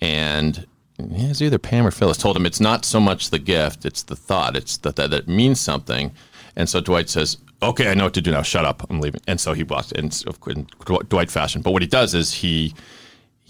and 0.00 0.66
yeah, 0.98 1.28
it's 1.28 1.42
either 1.42 1.58
Pam 1.58 1.86
or 1.86 1.90
Phyllis 1.90 2.16
told 2.16 2.36
him 2.36 2.46
it's 2.46 2.60
not 2.60 2.84
so 2.86 3.00
much 3.00 3.30
the 3.30 3.38
gift, 3.38 3.84
it's 3.84 4.02
the 4.02 4.16
thought, 4.16 4.56
it's 4.56 4.78
that 4.78 4.96
that 4.96 5.12
it 5.12 5.28
means 5.28 5.60
something. 5.60 6.12
And 6.56 6.68
so 6.68 6.80
Dwight 6.80 7.10
says, 7.10 7.36
"Okay, 7.62 7.90
I 7.90 7.94
know 7.94 8.04
what 8.04 8.14
to 8.14 8.22
do 8.22 8.30
now. 8.30 8.42
Shut 8.42 8.64
up, 8.64 8.86
I'm 8.88 9.00
leaving." 9.00 9.20
And 9.26 9.40
so 9.40 9.52
he 9.52 9.62
walks 9.62 9.92
in, 9.92 10.10
Dwight 11.08 11.30
fashion. 11.30 11.60
But 11.60 11.72
what 11.72 11.82
he 11.82 11.88
does 11.88 12.14
is 12.14 12.32
he 12.32 12.74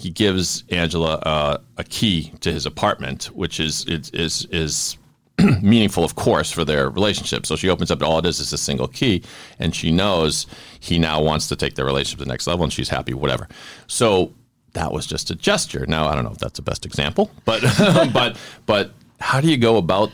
he 0.02 0.10
gives 0.10 0.64
Angela 0.70 1.14
uh, 1.18 1.58
a 1.76 1.84
key 1.84 2.32
to 2.40 2.52
his 2.52 2.66
apartment, 2.66 3.26
which 3.26 3.60
is 3.60 3.84
is 3.84 4.10
is, 4.10 4.46
is 4.50 4.98
meaningful, 5.62 6.02
of 6.02 6.16
course, 6.16 6.50
for 6.50 6.64
their 6.64 6.90
relationship. 6.90 7.46
So 7.46 7.54
she 7.54 7.68
opens 7.68 7.92
up, 7.92 8.02
all 8.02 8.18
it 8.18 8.26
is 8.26 8.40
is 8.40 8.52
a 8.52 8.58
single 8.58 8.88
key, 8.88 9.22
and 9.60 9.76
she 9.76 9.92
knows 9.92 10.46
he 10.80 10.98
now 10.98 11.22
wants 11.22 11.46
to 11.48 11.56
take 11.56 11.76
their 11.76 11.84
relationship 11.84 12.18
to 12.18 12.24
the 12.24 12.30
next 12.32 12.48
level, 12.48 12.64
and 12.64 12.72
she's 12.72 12.88
happy, 12.88 13.14
whatever. 13.14 13.46
So 13.86 14.34
that 14.72 14.92
was 14.92 15.06
just 15.06 15.30
a 15.30 15.36
gesture. 15.36 15.86
Now 15.86 16.08
I 16.08 16.16
don't 16.16 16.24
know 16.24 16.32
if 16.32 16.38
that's 16.38 16.56
the 16.56 16.62
best 16.62 16.84
example, 16.84 17.30
but 17.44 17.62
but 18.12 18.36
but 18.66 18.90
how 19.20 19.40
do 19.40 19.48
you 19.48 19.56
go 19.56 19.76
about 19.76 20.10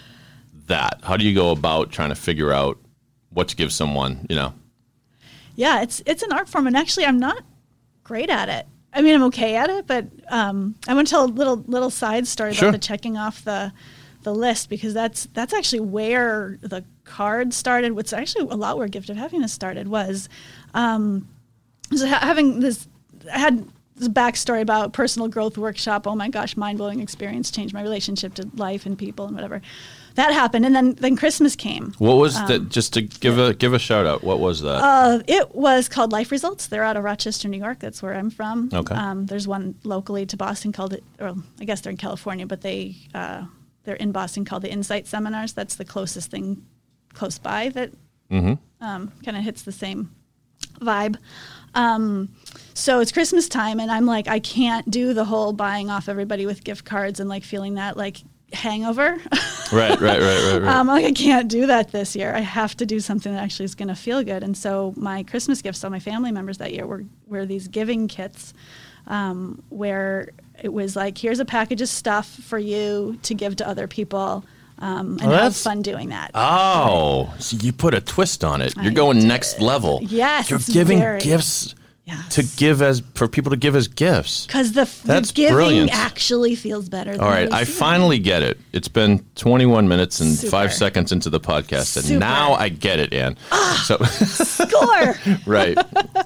that? 0.66 1.00
How 1.02 1.16
do 1.16 1.24
you 1.24 1.34
go 1.34 1.50
about 1.50 1.92
trying 1.92 2.10
to 2.10 2.14
figure 2.14 2.52
out 2.52 2.76
what 3.30 3.48
to 3.48 3.56
give 3.56 3.72
someone? 3.72 4.26
You 4.28 4.36
know, 4.36 4.52
Yeah, 5.56 5.80
it's 5.80 6.02
it's 6.04 6.22
an 6.22 6.32
art 6.32 6.46
form, 6.46 6.66
and 6.66 6.76
actually, 6.76 7.06
I'm 7.06 7.18
not 7.18 7.42
great 8.04 8.28
at 8.28 8.50
it. 8.50 8.66
I 8.92 9.02
mean, 9.02 9.14
I'm 9.14 9.22
okay 9.24 9.54
at 9.56 9.68
it, 9.70 9.86
but 9.86 10.06
um, 10.28 10.74
I 10.88 10.94
want 10.94 11.06
to 11.08 11.10
tell 11.10 11.24
a 11.24 11.26
little 11.26 11.56
little 11.66 11.90
side 11.90 12.26
story 12.26 12.54
Sure. 12.54 12.68
about 12.68 12.80
the 12.80 12.86
checking 12.86 13.16
off 13.16 13.44
the 13.44 13.72
the 14.22 14.34
list 14.34 14.68
because 14.68 14.94
that's 14.94 15.26
that's 15.34 15.52
actually 15.54 15.80
where 15.80 16.58
the 16.60 16.84
card 17.04 17.54
started. 17.54 17.92
What's 17.92 18.12
actually 18.12 18.48
a 18.50 18.56
lot 18.56 18.78
where 18.78 18.88
Gift 18.88 19.10
of 19.10 19.16
Happiness 19.16 19.52
started 19.52 19.88
was 19.88 20.28
um, 20.74 21.28
so 21.94 22.06
having 22.06 22.60
this. 22.60 22.88
I 23.32 23.38
had 23.38 23.66
this 23.98 24.08
backstory 24.08 24.60
about 24.60 24.92
personal 24.92 25.28
growth 25.28 25.58
workshop. 25.58 26.06
Oh 26.06 26.14
my 26.14 26.28
gosh, 26.28 26.56
mind 26.56 26.78
blowing 26.78 27.00
experience, 27.00 27.50
changed 27.50 27.74
my 27.74 27.82
relationship 27.82 28.34
to 28.34 28.48
life 28.54 28.86
and 28.86 28.98
people 28.98 29.26
and 29.26 29.34
whatever. 29.34 29.60
That 30.14 30.32
happened, 30.32 30.66
and 30.66 30.74
then 30.74 30.94
then 30.94 31.16
Christmas 31.16 31.54
came. 31.54 31.94
what 31.98 32.16
was 32.16 32.34
that? 32.34 32.70
Just 32.70 32.94
to 32.94 33.02
give 33.02 33.38
a 33.38 33.54
give 33.54 33.72
a 33.72 33.78
shout 33.78 34.04
out. 34.04 34.24
What 34.24 34.40
was 34.40 34.62
that? 34.62 34.82
Uh, 34.82 35.20
it 35.28 35.54
was 35.54 35.88
called 35.88 36.10
Life 36.10 36.32
Results. 36.32 36.66
They're 36.66 36.82
out 36.82 36.96
of 36.96 37.04
Rochester, 37.04 37.46
New 37.48 37.58
York. 37.58 37.78
That's 37.78 38.02
where 38.02 38.14
I'm 38.14 38.30
from. 38.30 38.68
Okay. 38.72 38.94
Um, 38.94 39.26
there's 39.26 39.46
one 39.46 39.76
locally 39.84 40.26
to 40.26 40.36
Boston 40.36 40.72
called 40.72 40.92
it, 40.92 41.04
or 41.20 41.34
I 41.60 41.64
guess 41.64 41.82
they're 41.82 41.92
in 41.92 41.96
California, 41.96 42.46
but 42.46 42.62
they 42.62 42.96
uh, 43.14 43.44
they're 43.84 43.94
in 43.96 44.10
Boston 44.10 44.44
called 44.44 44.62
the 44.62 44.70
Insight 44.72 45.06
Seminars. 45.06 45.52
That's 45.52 45.76
the 45.76 45.84
closest 45.84 46.30
thing 46.32 46.66
close 47.14 47.38
by 47.38 47.68
that 47.70 47.92
um, 48.30 49.12
kind 49.24 49.36
of 49.36 49.44
hits 49.44 49.62
the 49.62 49.72
same 49.72 50.10
vibe. 50.80 51.16
Um, 51.78 52.34
so 52.74 52.98
it's 53.00 53.12
Christmas 53.12 53.48
time, 53.48 53.78
and 53.78 53.90
I'm 53.90 54.04
like, 54.04 54.26
I 54.26 54.40
can't 54.40 54.90
do 54.90 55.14
the 55.14 55.24
whole 55.24 55.52
buying 55.52 55.90
off 55.90 56.08
everybody 56.08 56.44
with 56.44 56.64
gift 56.64 56.84
cards 56.84 57.20
and 57.20 57.28
like 57.28 57.44
feeling 57.44 57.74
that 57.74 57.96
like 57.96 58.18
hangover. 58.52 59.10
right, 59.72 60.00
right, 60.00 60.00
right, 60.00 60.20
right, 60.20 60.62
right. 60.62 60.76
Um, 60.76 60.88
like 60.88 61.04
I 61.04 61.12
can't 61.12 61.48
do 61.48 61.66
that 61.66 61.92
this 61.92 62.16
year. 62.16 62.34
I 62.34 62.40
have 62.40 62.76
to 62.78 62.86
do 62.86 62.98
something 62.98 63.32
that 63.32 63.42
actually 63.42 63.66
is 63.66 63.76
going 63.76 63.88
to 63.88 63.94
feel 63.94 64.24
good. 64.24 64.42
And 64.42 64.56
so 64.56 64.92
my 64.96 65.22
Christmas 65.22 65.62
gifts 65.62 65.80
to 65.80 65.90
my 65.90 66.00
family 66.00 66.32
members 66.32 66.58
that 66.58 66.72
year 66.72 66.86
were 66.86 67.04
were 67.28 67.46
these 67.46 67.68
giving 67.68 68.08
kits, 68.08 68.54
um, 69.06 69.62
where 69.68 70.30
it 70.60 70.72
was 70.72 70.96
like, 70.96 71.16
here's 71.16 71.38
a 71.38 71.44
package 71.44 71.80
of 71.80 71.88
stuff 71.88 72.26
for 72.26 72.58
you 72.58 73.20
to 73.22 73.34
give 73.34 73.54
to 73.56 73.68
other 73.68 73.86
people 73.86 74.44
um, 74.80 75.18
and 75.20 75.32
Oh, 75.32 75.36
have 75.36 75.56
fun 75.56 75.82
doing 75.82 76.10
that. 76.10 76.30
Oh, 76.34 77.34
so 77.38 77.56
you 77.56 77.72
put 77.72 77.94
a 77.94 78.00
twist 78.00 78.44
on 78.44 78.62
it. 78.62 78.74
You're 78.76 78.92
I 78.92 78.94
going 78.94 79.26
next 79.26 79.60
level. 79.60 80.00
Yes, 80.02 80.50
You're 80.50 80.60
giving 80.60 80.98
very- 81.00 81.20
gifts 81.20 81.74
Yes. 82.08 82.34
to 82.36 82.42
give 82.56 82.80
as 82.80 83.02
for 83.14 83.28
people 83.28 83.50
to 83.50 83.56
give 83.56 83.76
as 83.76 83.86
gifts. 83.86 84.46
Because 84.46 84.72
the, 84.72 84.80
f- 84.82 85.02
the 85.02 85.08
That's 85.08 85.30
giving 85.30 85.54
brilliant. 85.54 85.90
actually 85.94 86.54
feels 86.54 86.88
better. 86.88 87.12
Than 87.12 87.20
All 87.20 87.28
right, 87.28 87.52
I 87.52 87.64
finally 87.64 88.18
get 88.18 88.42
it. 88.42 88.58
It's 88.72 88.88
been 88.88 89.24
21 89.34 89.86
minutes 89.88 90.18
and 90.20 90.32
Super. 90.34 90.50
five 90.50 90.72
seconds 90.72 91.12
into 91.12 91.28
the 91.28 91.38
podcast, 91.38 91.96
and 91.98 92.06
Super. 92.06 92.18
now 92.20 92.54
I 92.54 92.70
get 92.70 92.98
it, 92.98 93.12
Anne. 93.12 93.36
Ah, 93.52 93.84
so, 93.86 93.98
score. 94.04 95.16
right, 95.46 95.76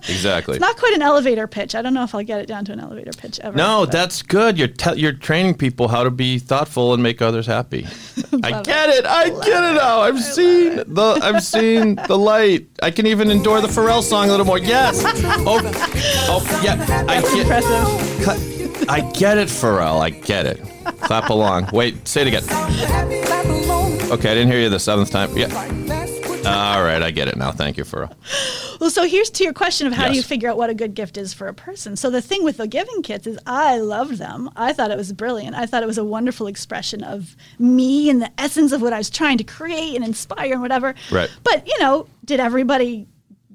exactly. 0.08 0.58
Not 0.60 0.76
quite 0.76 0.94
an 0.94 1.02
elevator 1.02 1.46
pitch. 1.48 1.74
I 1.74 1.82
don't 1.82 1.94
know 1.94 2.04
if 2.04 2.14
I'll 2.14 2.22
get 2.22 2.40
it 2.40 2.46
down 2.46 2.64
to 2.66 2.72
an 2.72 2.78
elevator 2.80 3.10
pitch 3.12 3.40
ever. 3.40 3.56
No, 3.56 3.80
but- 3.82 3.90
that's 3.92 4.22
good. 4.22 4.56
You're 4.58 4.68
te- 4.68 5.00
you're 5.00 5.12
training 5.12 5.54
people 5.54 5.88
how 5.88 6.04
to 6.04 6.10
be 6.12 6.38
thoughtful 6.38 6.94
and 6.94 7.02
make 7.02 7.20
others 7.20 7.46
happy. 7.46 7.86
I 8.44 8.62
get 8.62 8.88
it. 8.90 9.04
I 9.04 9.30
get 9.30 9.64
it 9.64 9.74
now. 9.74 10.00
I've 10.02 10.22
seen 10.22 10.76
the 10.76 11.18
I've 11.22 11.42
seen 11.42 11.96
the 12.06 12.16
light. 12.16 12.68
I 12.82 12.90
can 12.92 13.06
even 13.06 13.30
endure 13.30 13.60
the 13.60 13.68
Pharrell 13.68 14.02
song 14.02 14.28
a 14.28 14.30
little 14.30 14.46
more. 14.46 14.58
Yes. 14.58 15.02
Oh 15.74 16.60
yeah. 16.62 17.04
I 17.08 17.20
get. 17.20 17.38
impressive. 17.38 18.88
I 18.88 19.00
get 19.12 19.38
it, 19.38 19.48
Pharrell. 19.48 20.00
I 20.00 20.10
get 20.10 20.46
it. 20.46 20.60
Clap 21.00 21.30
along. 21.30 21.68
Wait, 21.72 22.06
say 22.06 22.22
it 22.22 22.28
again. 22.28 22.42
Okay, 24.10 24.30
I 24.30 24.34
didn't 24.34 24.48
hear 24.50 24.60
you 24.60 24.68
the 24.68 24.80
seventh 24.80 25.10
time. 25.10 25.36
Yeah. 25.36 25.46
That's 25.86 26.46
All 26.46 26.82
right, 26.82 27.00
I 27.00 27.12
get 27.12 27.28
it 27.28 27.36
now. 27.36 27.52
Thank 27.52 27.76
you, 27.76 27.84
Pharrell. 27.84 28.12
Well, 28.80 28.90
so 28.90 29.04
here's 29.04 29.30
to 29.30 29.44
your 29.44 29.52
question 29.52 29.86
of 29.86 29.92
how 29.92 30.08
do 30.08 30.16
you 30.16 30.24
figure 30.24 30.50
out 30.50 30.56
what 30.56 30.68
a 30.68 30.74
good 30.74 30.94
gift 30.94 31.16
is 31.16 31.32
for 31.32 31.46
a 31.46 31.54
person. 31.54 31.94
So 31.94 32.10
the 32.10 32.20
thing 32.20 32.42
with 32.42 32.56
the 32.56 32.66
giving 32.66 33.02
kits 33.02 33.28
is 33.28 33.38
I 33.46 33.78
loved 33.78 34.18
them. 34.18 34.50
I 34.56 34.72
thought 34.72 34.90
it 34.90 34.96
was 34.96 35.12
brilliant. 35.12 35.54
I 35.54 35.66
thought 35.66 35.84
it 35.84 35.86
was 35.86 35.98
a 35.98 36.04
wonderful 36.04 36.48
expression 36.48 37.04
of 37.04 37.36
me 37.60 38.10
and 38.10 38.20
the 38.20 38.30
essence 38.38 38.72
of 38.72 38.82
what 38.82 38.92
I 38.92 38.98
was 38.98 39.08
trying 39.08 39.38
to 39.38 39.44
create 39.44 39.94
and 39.94 40.04
inspire 40.04 40.54
and 40.54 40.60
whatever. 40.60 40.96
Right. 41.12 41.30
But 41.44 41.66
you 41.68 41.78
know, 41.78 42.08
did 42.24 42.40
everybody 42.40 43.06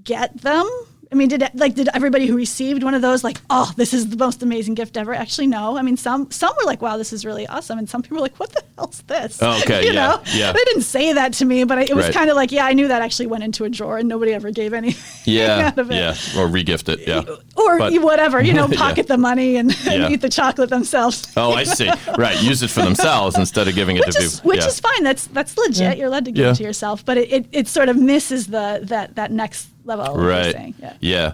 get 0.04 0.42
them? 0.42 0.66
I 1.12 1.16
mean, 1.16 1.30
did 1.30 1.44
like 1.54 1.74
did 1.74 1.88
everybody 1.94 2.26
who 2.28 2.36
received 2.36 2.84
one 2.84 2.94
of 2.94 3.02
those 3.02 3.24
like, 3.24 3.40
oh, 3.50 3.72
this 3.78 3.94
is 3.94 4.10
the 4.10 4.18
most 4.18 4.44
amazing 4.44 4.74
gift 4.74 4.98
ever? 4.98 5.14
Actually, 5.14 5.48
no. 5.48 5.78
I 5.78 5.82
mean, 5.82 5.96
some 5.96 6.30
some 6.32 6.54
were 6.58 6.66
like, 6.66 6.82
wow, 6.82 6.98
this 6.98 7.14
is 7.14 7.24
really 7.26 7.48
awesome, 7.48 7.80
and 7.80 7.90
some 7.90 8.02
people 8.02 8.18
were 8.18 8.22
like, 8.24 8.38
what 8.40 8.52
the 8.52 8.62
hell's 8.78 9.02
this? 9.04 9.40
Oh, 9.42 9.58
okay, 9.62 9.82
you 9.88 9.94
yeah, 9.94 10.08
know, 10.08 10.22
yeah. 10.34 10.52
they 10.52 10.64
didn't 10.66 10.82
say 10.84 11.14
that 11.14 11.32
to 11.34 11.46
me, 11.46 11.64
but 11.64 11.78
I, 11.78 11.84
it 11.84 11.96
was 11.96 12.06
Right. 12.06 12.14
kind 12.14 12.30
of 12.30 12.36
like, 12.36 12.52
yeah, 12.52 12.66
I 12.66 12.74
knew 12.74 12.90
that 12.90 13.02
actually 13.02 13.28
went 13.28 13.44
into 13.46 13.64
a 13.64 13.70
drawer, 13.70 13.98
and 14.00 14.10
nobody 14.10 14.34
ever 14.34 14.52
gave 14.52 14.74
any 14.74 14.96
Yeah, 15.26 15.68
out 15.68 15.78
of 15.78 15.90
it. 15.92 15.96
yeah, 15.96 16.10
or 16.38 16.48
regift 16.50 16.90
it. 16.90 17.08
Yeah. 17.08 17.24
Or 17.56 17.80
But- 17.80 17.94
whatever, 18.02 18.42
you 18.44 18.54
know, 18.54 18.68
Yeah. 18.72 18.78
pocket 18.78 19.08
the 19.08 19.18
money 19.18 19.56
and, 19.56 19.72
and 19.88 20.02
Yeah. 20.04 20.10
eat 20.10 20.20
the 20.22 20.30
chocolate 20.30 20.70
themselves. 20.70 21.32
Oh, 21.38 21.54
I 21.54 21.64
see. 21.64 21.90
Right, 22.18 22.42
use 22.44 22.64
it 22.64 22.70
for 22.70 22.82
themselves 22.82 23.38
instead 23.38 23.68
of 23.70 23.76
giving 23.76 23.96
it 23.96 24.06
Which 24.06 24.16
to 24.18 24.22
is 24.24 24.36
people. 24.36 24.50
which 24.50 24.60
yeah. 24.62 24.68
is 24.68 24.80
fine. 24.82 25.04
That's 25.04 25.28
that's 25.28 25.58
legit. 25.58 25.98
You're 25.98 26.08
allowed 26.08 26.26
to 26.26 26.32
give 26.32 26.44
Yeah. 26.46 26.52
it 26.52 26.56
to 26.56 26.64
yourself, 26.64 27.06
but 27.06 27.18
it, 27.18 27.32
it, 27.32 27.46
it 27.54 27.68
sort 27.70 27.88
of 27.88 27.96
misses 27.98 28.48
the 28.48 28.80
that 28.84 29.16
that 29.16 29.32
next 29.32 29.70
level. 29.88 30.18
right. 30.18 30.54
saying. 30.54 30.76
Yeah. 30.80 30.94
Yeah. 31.00 31.34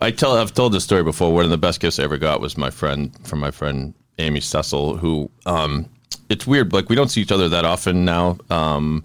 I 0.00 0.10
tell 0.10 0.36
I've 0.36 0.54
told 0.54 0.72
this 0.72 0.84
story 0.84 1.02
before. 1.02 1.32
One 1.32 1.44
of 1.44 1.50
the 1.50 1.58
best 1.58 1.80
gifts 1.80 1.98
I 1.98 2.04
ever 2.04 2.18
got 2.18 2.40
was 2.40 2.56
my 2.56 2.70
friend 2.70 3.14
from 3.26 3.40
my 3.40 3.50
friend 3.50 3.94
Amy 4.18 4.40
Cecil, 4.40 4.96
who 4.96 5.30
um, 5.46 5.88
it's 6.28 6.46
weird. 6.46 6.72
Like 6.72 6.88
we 6.88 6.96
don't 6.96 7.08
see 7.08 7.20
each 7.20 7.32
other 7.32 7.48
that 7.48 7.64
often 7.64 8.04
now. 8.04 8.38
Um, 8.50 9.04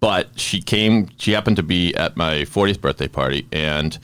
but 0.00 0.38
she 0.38 0.60
came. 0.60 1.08
She 1.16 1.32
happened 1.32 1.56
to 1.56 1.62
be 1.62 1.94
at 1.94 2.16
my 2.16 2.42
40th 2.42 2.80
birthday 2.80 3.08
party, 3.08 3.46
and 3.52 3.98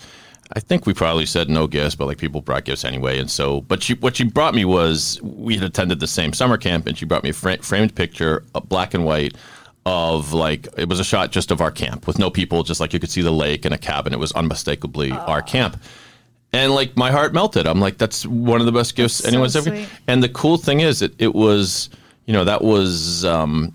I 0.53 0.61
think 0.61 0.87
we 0.87 0.95
probably 0.95 1.27
said 1.27 1.49
no 1.51 1.67
gifts, 1.67 1.95
but 1.95 2.07
like 2.07 2.19
people 2.19 2.41
brought 2.41 2.65
gifts 2.65 2.85
anyway. 2.85 3.19
And 3.19 3.31
so, 3.31 3.61
but 3.63 3.83
she 3.83 3.95
what 3.95 4.17
she 4.17 4.25
brought 4.25 4.55
me 4.55 4.65
was 4.65 5.21
we 5.23 5.57
had 5.57 5.65
attended 5.65 6.01
the 6.01 6.07
same 6.07 6.33
summer 6.33 6.57
camp, 6.57 6.87
and 6.87 6.97
she 6.97 7.05
brought 7.05 7.23
me 7.23 7.31
a 7.31 7.35
fra- 7.35 7.63
framed 7.63 7.95
picture, 7.95 8.45
a 8.55 8.61
black 8.61 8.95
and 8.95 9.05
white. 9.05 9.37
Of 9.87 10.35
like, 10.35 10.69
it 10.77 10.89
was 10.91 11.01
a 11.01 11.05
shot 11.05 11.33
just 11.33 11.51
of 11.51 11.61
our 11.63 11.71
camp 11.71 12.07
with 12.07 12.19
no 12.19 12.29
people, 12.31 12.63
just 12.63 12.81
like 12.81 12.93
you 12.93 13.01
could 13.01 13.11
see 13.11 13.23
the 13.23 13.31
lake 13.33 13.65
and 13.65 13.75
a 13.75 13.79
cabin. 13.79 14.13
It 14.13 14.19
was 14.19 14.31
unmistakably 14.33 15.11
our 15.11 15.41
camp. 15.41 15.81
And 16.53 16.73
like 16.75 16.97
my 16.97 17.11
heart 17.11 17.33
melted. 17.33 17.67
I'm 17.67 17.81
like, 17.81 17.97
that's 17.97 18.27
one 18.27 18.61
of 18.61 18.67
the 18.67 18.73
best 18.73 18.95
gifts 18.95 19.19
That's 19.19 19.31
so 19.31 19.35
anyone's 19.35 19.57
ever. 19.57 19.71
sweet. 19.71 19.89
And 20.07 20.23
the 20.23 20.29
cool 20.29 20.59
thing 20.59 20.81
is, 20.81 21.01
it 21.01 21.15
it 21.19 21.35
was, 21.35 21.89
you 22.27 22.33
know, 22.35 22.45
that 22.45 22.63
was, 22.63 23.25
um, 23.25 23.75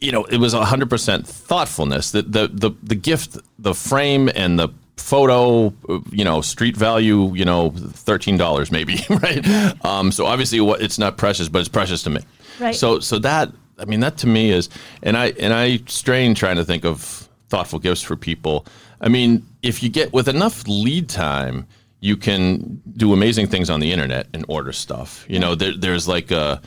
you 0.00 0.10
know, 0.10 0.24
it 0.24 0.38
was 0.38 0.54
hundred 0.54 0.90
percent 0.90 1.26
thoughtfulness. 1.26 2.10
The, 2.10 2.22
the 2.22 2.48
the 2.48 2.70
the 2.82 2.94
gift, 2.94 3.38
the 3.58 3.74
frame, 3.74 4.28
and 4.34 4.58
the 4.58 4.70
photo, 4.96 5.72
you 6.10 6.24
know, 6.24 6.40
street 6.40 6.76
value, 6.76 7.32
you 7.34 7.44
know, 7.44 7.70
thirteen 7.70 8.36
dollars 8.38 8.72
maybe, 8.72 8.98
right? 9.10 9.84
Um, 9.84 10.10
so 10.10 10.26
obviously, 10.26 10.60
what 10.60 10.80
it's 10.82 10.98
not 10.98 11.16
precious, 11.16 11.48
but 11.48 11.60
it's 11.60 11.68
precious 11.68 12.02
to 12.04 12.10
me. 12.10 12.22
Right. 12.58 12.74
So 12.74 13.00
so 13.00 13.18
that 13.20 13.52
I 13.78 13.84
mean, 13.84 14.00
that 14.00 14.16
to 14.18 14.26
me 14.26 14.50
is, 14.50 14.68
and 15.02 15.16
I 15.16 15.26
and 15.40 15.52
I 15.52 15.78
strain 15.86 16.34
trying 16.34 16.56
to 16.56 16.64
think 16.64 16.84
of 16.84 17.28
thoughtful 17.48 17.78
gifts 17.78 18.02
for 18.02 18.16
people. 18.16 18.66
I 19.00 19.08
mean, 19.08 19.46
if 19.62 19.82
you 19.82 19.88
get 19.88 20.12
with 20.12 20.28
enough 20.28 20.66
lead 20.66 21.08
time, 21.08 21.66
you 22.00 22.16
can 22.16 22.80
do 22.96 23.12
amazing 23.12 23.46
things 23.48 23.70
on 23.70 23.80
the 23.80 23.92
internet 23.92 24.26
and 24.32 24.44
order 24.48 24.72
stuff. 24.72 25.24
You 25.28 25.38
know, 25.38 25.54
there, 25.54 25.76
there's 25.76 26.08
like 26.08 26.30
a 26.30 26.60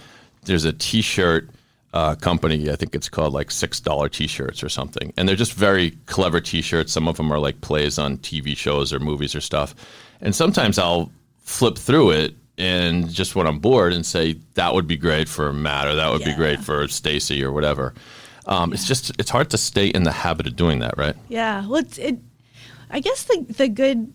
there's 0.44 0.66
a 0.66 0.74
T-shirt 0.74 1.50
uh, 1.94 2.16
company. 2.16 2.70
I 2.70 2.76
think 2.76 2.96
it's 2.96 3.10
called 3.10 3.34
like 3.34 3.52
six 3.52 3.80
dollar 3.80 4.10
T-shirts 4.10 4.64
or 4.64 4.70
something, 4.70 5.14
and 5.18 5.28
they're 5.28 5.36
just 5.36 5.54
very 5.54 5.92
clever 6.06 6.40
T-shirts. 6.40 6.94
Some 6.94 7.08
of 7.08 7.18
them 7.18 7.32
are 7.32 7.40
like 7.40 7.62
plays 7.62 7.98
on 7.98 8.18
TV 8.18 8.56
shows 8.56 8.94
or 8.94 9.00
movies 9.00 9.36
or 9.36 9.42
stuff. 9.42 9.76
And 10.22 10.36
sometimes 10.36 10.78
I'll 10.78 11.12
flip 11.40 11.78
through 11.78 12.12
it 12.12 12.36
and 12.60 13.10
just 13.10 13.36
when 13.36 13.48
I'm 13.48 13.60
bored 13.60 13.94
and 13.94 14.06
say 14.06 14.34
that 14.56 14.74
would 14.74 14.86
be 14.88 14.98
great 14.98 15.28
for 15.30 15.52
Matt 15.54 15.88
or 15.88 15.96
that 15.96 16.12
would 16.12 16.24
be 16.24 16.34
great 16.36 16.60
for 16.60 16.88
Stacy 16.88 17.44
or 17.44 17.52
whatever. 17.52 17.94
Um, 18.46 18.74
It's 18.74 18.86
just 18.88 19.12
it's 19.20 19.30
hard 19.30 19.50
to 19.52 19.58
stay 19.58 19.88
in 19.88 20.04
the 20.04 20.12
habit 20.12 20.46
of 20.48 20.56
doing 20.56 20.80
that, 20.80 20.98
right? 20.98 21.16
Yeah. 21.30 21.66
Well, 21.68 21.78
it's, 21.82 21.98
it. 21.98 22.18
I 22.92 23.00
guess 23.00 23.24
the 23.24 23.46
the 23.58 23.68
good 23.70 24.14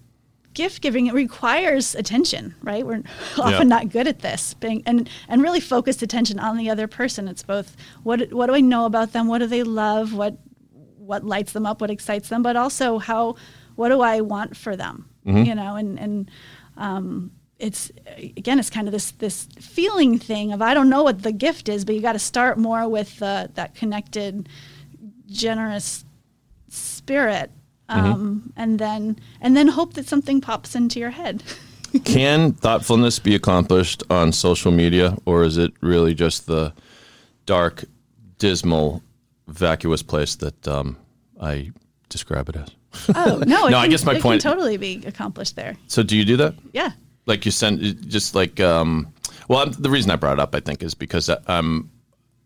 gift 0.52 0.82
giving 0.82 1.06
it 1.06 1.14
requires 1.14 1.94
attention, 1.96 2.54
right? 2.62 2.86
We're 2.86 3.02
often 3.38 3.68
Yeah. 3.68 3.76
not 3.76 3.88
good 3.90 4.06
at 4.06 4.20
this, 4.20 4.54
being 4.54 4.82
and 4.86 5.08
and 5.28 5.42
really 5.42 5.60
focused 5.60 6.02
attention 6.02 6.38
on 6.38 6.56
the 6.56 6.70
other 6.70 6.86
person. 6.86 7.28
It's 7.28 7.42
both 7.42 7.76
what 8.02 8.32
what 8.32 8.46
do 8.46 8.54
I 8.54 8.60
know 8.60 8.84
about 8.86 9.12
them? 9.12 9.26
What 9.28 9.38
do 9.38 9.46
they 9.46 9.62
love? 9.62 10.12
What 10.12 10.38
what 10.98 11.24
lights 11.24 11.52
them 11.52 11.66
up? 11.66 11.80
What 11.80 11.90
excites 11.90 12.28
them? 12.28 12.42
But 12.42 12.56
also 12.56 12.98
how 12.98 13.36
what 13.76 13.88
do 13.90 14.00
I 14.00 14.20
want 14.20 14.56
for 14.56 14.76
them? 14.76 15.08
Mm-hmm. 15.26 15.44
You 15.44 15.54
know, 15.54 15.76
and 15.76 15.98
and 15.98 16.30
um, 16.76 17.30
it's 17.58 17.90
again, 18.36 18.58
it's 18.58 18.70
kind 18.70 18.88
of 18.88 18.92
this 18.92 19.12
this 19.12 19.46
feeling 19.60 20.18
thing 20.18 20.52
of 20.52 20.60
I 20.62 20.74
don't 20.74 20.88
know 20.88 21.02
what 21.02 21.22
the 21.22 21.32
gift 21.32 21.68
is, 21.68 21.84
but 21.84 21.94
you 21.94 22.00
got 22.00 22.12
to 22.14 22.18
start 22.18 22.58
more 22.58 22.88
with 22.88 23.22
uh, 23.22 23.48
that 23.54 23.74
connected, 23.74 24.48
generous 25.26 26.04
spirit, 26.68 27.50
Mm-hmm. 27.90 28.12
um, 28.12 28.52
and 28.56 28.78
then 28.78 29.18
and 29.42 29.54
then 29.54 29.68
hope 29.68 29.92
that 29.94 30.06
something 30.08 30.40
pops 30.40 30.74
into 30.74 30.98
your 30.98 31.10
head. 31.10 31.42
Can 32.04 32.52
thoughtfulness 32.54 33.18
be 33.18 33.34
accomplished 33.34 34.02
on 34.08 34.32
social 34.32 34.72
media, 34.72 35.18
or 35.26 35.44
is 35.44 35.58
it 35.58 35.70
really 35.82 36.14
just 36.14 36.46
the 36.46 36.72
dark, 37.44 37.84
dismal, 38.38 39.02
vacuous 39.48 40.02
place 40.02 40.34
that 40.36 40.66
um, 40.66 40.96
I 41.38 41.72
describe 42.08 42.48
it 42.48 42.56
as? 42.56 42.68
Oh 43.14 43.42
no! 43.46 43.66
No, 43.68 43.76
I 43.76 43.86
guess 43.88 44.04
my 44.06 44.18
point- 44.18 44.40
can 44.42 44.50
totally 44.52 44.78
be 44.78 45.02
accomplished 45.06 45.54
there. 45.56 45.76
So, 45.86 46.02
do 46.02 46.16
you 46.16 46.24
do 46.24 46.38
that? 46.38 46.54
Yeah. 46.72 46.92
Like 47.26 47.44
you 47.44 47.50
send 47.50 47.80
just 48.10 48.34
like 48.34 48.60
um 48.60 49.12
well 49.48 49.60
I'm, 49.60 49.72
the 49.72 49.90
reason 49.90 50.10
i 50.10 50.16
brought 50.16 50.34
it 50.34 50.40
up 50.40 50.54
i 50.54 50.60
think 50.60 50.82
is 50.82 50.94
because 50.94 51.30
i'm 51.46 51.90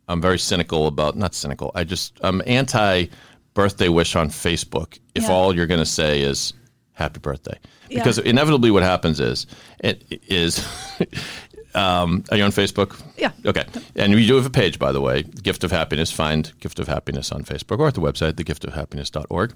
i'm 0.08 0.20
very 0.20 0.38
cynical 0.38 0.86
about 0.86 1.16
not 1.16 1.34
cynical 1.34 1.70
i 1.74 1.84
just 1.84 2.18
i'm 2.22 2.42
anti 2.46 3.06
birthday 3.54 3.88
wish 3.88 4.14
on 4.16 4.28
facebook 4.30 4.98
if 5.14 5.24
Yeah. 5.24 5.32
all 5.32 5.54
you're 5.54 5.66
going 5.66 5.80
to 5.80 5.86
say 5.86 6.22
is 6.22 6.52
happy 6.92 7.18
birthday 7.20 7.58
Yeah. 7.88 7.98
because 8.00 8.18
inevitably 8.18 8.70
what 8.70 8.82
happens 8.82 9.20
is 9.20 9.46
it 9.80 10.04
is 10.28 10.66
um 11.74 12.24
are 12.30 12.36
you 12.36 12.44
on 12.44 12.50
facebook 12.52 13.00
Yeah. 13.16 13.32
okay 13.46 13.64
and 13.96 14.14
we 14.14 14.26
do 14.26 14.36
have 14.36 14.46
a 14.46 14.50
page 14.50 14.78
by 14.78 14.92
the 14.92 15.00
way 15.00 15.22
gift 15.22 15.64
of 15.64 15.70
happiness 15.70 16.10
find 16.10 16.52
gift 16.60 16.78
of 16.78 16.88
happiness 16.88 17.30
on 17.32 17.44
facebook 17.44 17.78
or 17.80 17.88
at 17.88 17.94
the 17.94 18.00
website 18.00 18.32
thegiftofhappiness.org 18.34 19.52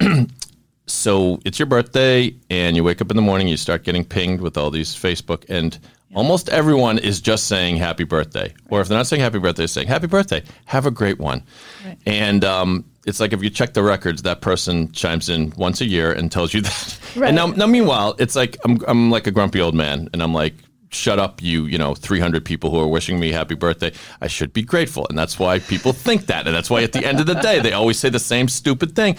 so 0.86 1.40
it's 1.44 1.58
your 1.58 1.66
birthday 1.66 2.34
and 2.50 2.76
you 2.76 2.84
wake 2.84 3.00
up 3.00 3.10
in 3.10 3.16
the 3.16 3.22
morning 3.22 3.48
you 3.48 3.56
start 3.56 3.82
getting 3.82 4.04
pinged 4.04 4.40
with 4.40 4.56
all 4.56 4.70
these 4.70 4.94
facebook 4.94 5.44
and 5.48 5.78
almost 6.14 6.48
everyone 6.48 6.98
is 6.98 7.20
just 7.20 7.46
saying 7.46 7.76
happy 7.76 8.04
birthday. 8.04 8.52
Or 8.70 8.80
if 8.80 8.88
they're 8.88 8.96
not 8.96 9.06
saying 9.06 9.22
happy 9.22 9.38
birthday 9.38 9.62
they're 9.62 9.68
saying 9.68 9.88
happy 9.88 10.06
birthday. 10.06 10.42
Have 10.64 10.86
a 10.86 10.90
great 10.90 11.18
one. 11.18 11.42
Right. 11.84 11.98
and 12.06 12.44
um, 12.44 12.84
it's 13.06 13.20
like 13.20 13.32
if 13.32 13.42
you 13.42 13.50
check 13.50 13.74
the 13.74 13.82
records 13.82 14.22
that 14.22 14.40
person 14.40 14.90
chimes 14.92 15.28
in 15.28 15.52
once 15.56 15.80
a 15.80 15.86
year 15.86 16.10
and 16.12 16.32
tells 16.32 16.54
you 16.54 16.60
that. 16.62 16.98
Right. 17.14 17.28
and 17.28 17.36
now, 17.36 17.46
now 17.48 17.66
meanwhile 17.66 18.14
it's 18.18 18.34
like 18.34 18.56
I'm, 18.64 18.78
I'm 18.88 19.10
like 19.10 19.26
a 19.26 19.30
grumpy 19.30 19.60
old 19.60 19.74
man 19.74 20.08
and 20.12 20.22
i'm 20.22 20.34
like 20.34 20.54
shut 20.96 21.18
up 21.18 21.42
you 21.42 21.66
you 21.66 21.78
know 21.78 21.94
300 21.94 22.44
people 22.44 22.70
who 22.70 22.78
are 22.80 22.88
wishing 22.88 23.20
me 23.20 23.32
happy 23.32 23.54
birthday. 23.54 23.92
I 24.20 24.26
should 24.28 24.52
be 24.52 24.62
grateful. 24.62 25.06
And 25.08 25.18
that's 25.18 25.38
why 25.38 25.58
people 25.58 25.92
think 25.92 26.26
that. 26.26 26.46
And 26.46 26.54
that's 26.56 26.70
why 26.70 26.82
at 26.82 26.92
the 26.92 27.04
end 27.04 27.20
of 27.20 27.26
the 27.26 27.34
day 27.34 27.60
they 27.60 27.72
always 27.72 27.98
say 27.98 28.08
the 28.08 28.18
same 28.18 28.48
stupid 28.48 28.94
thing. 28.96 29.14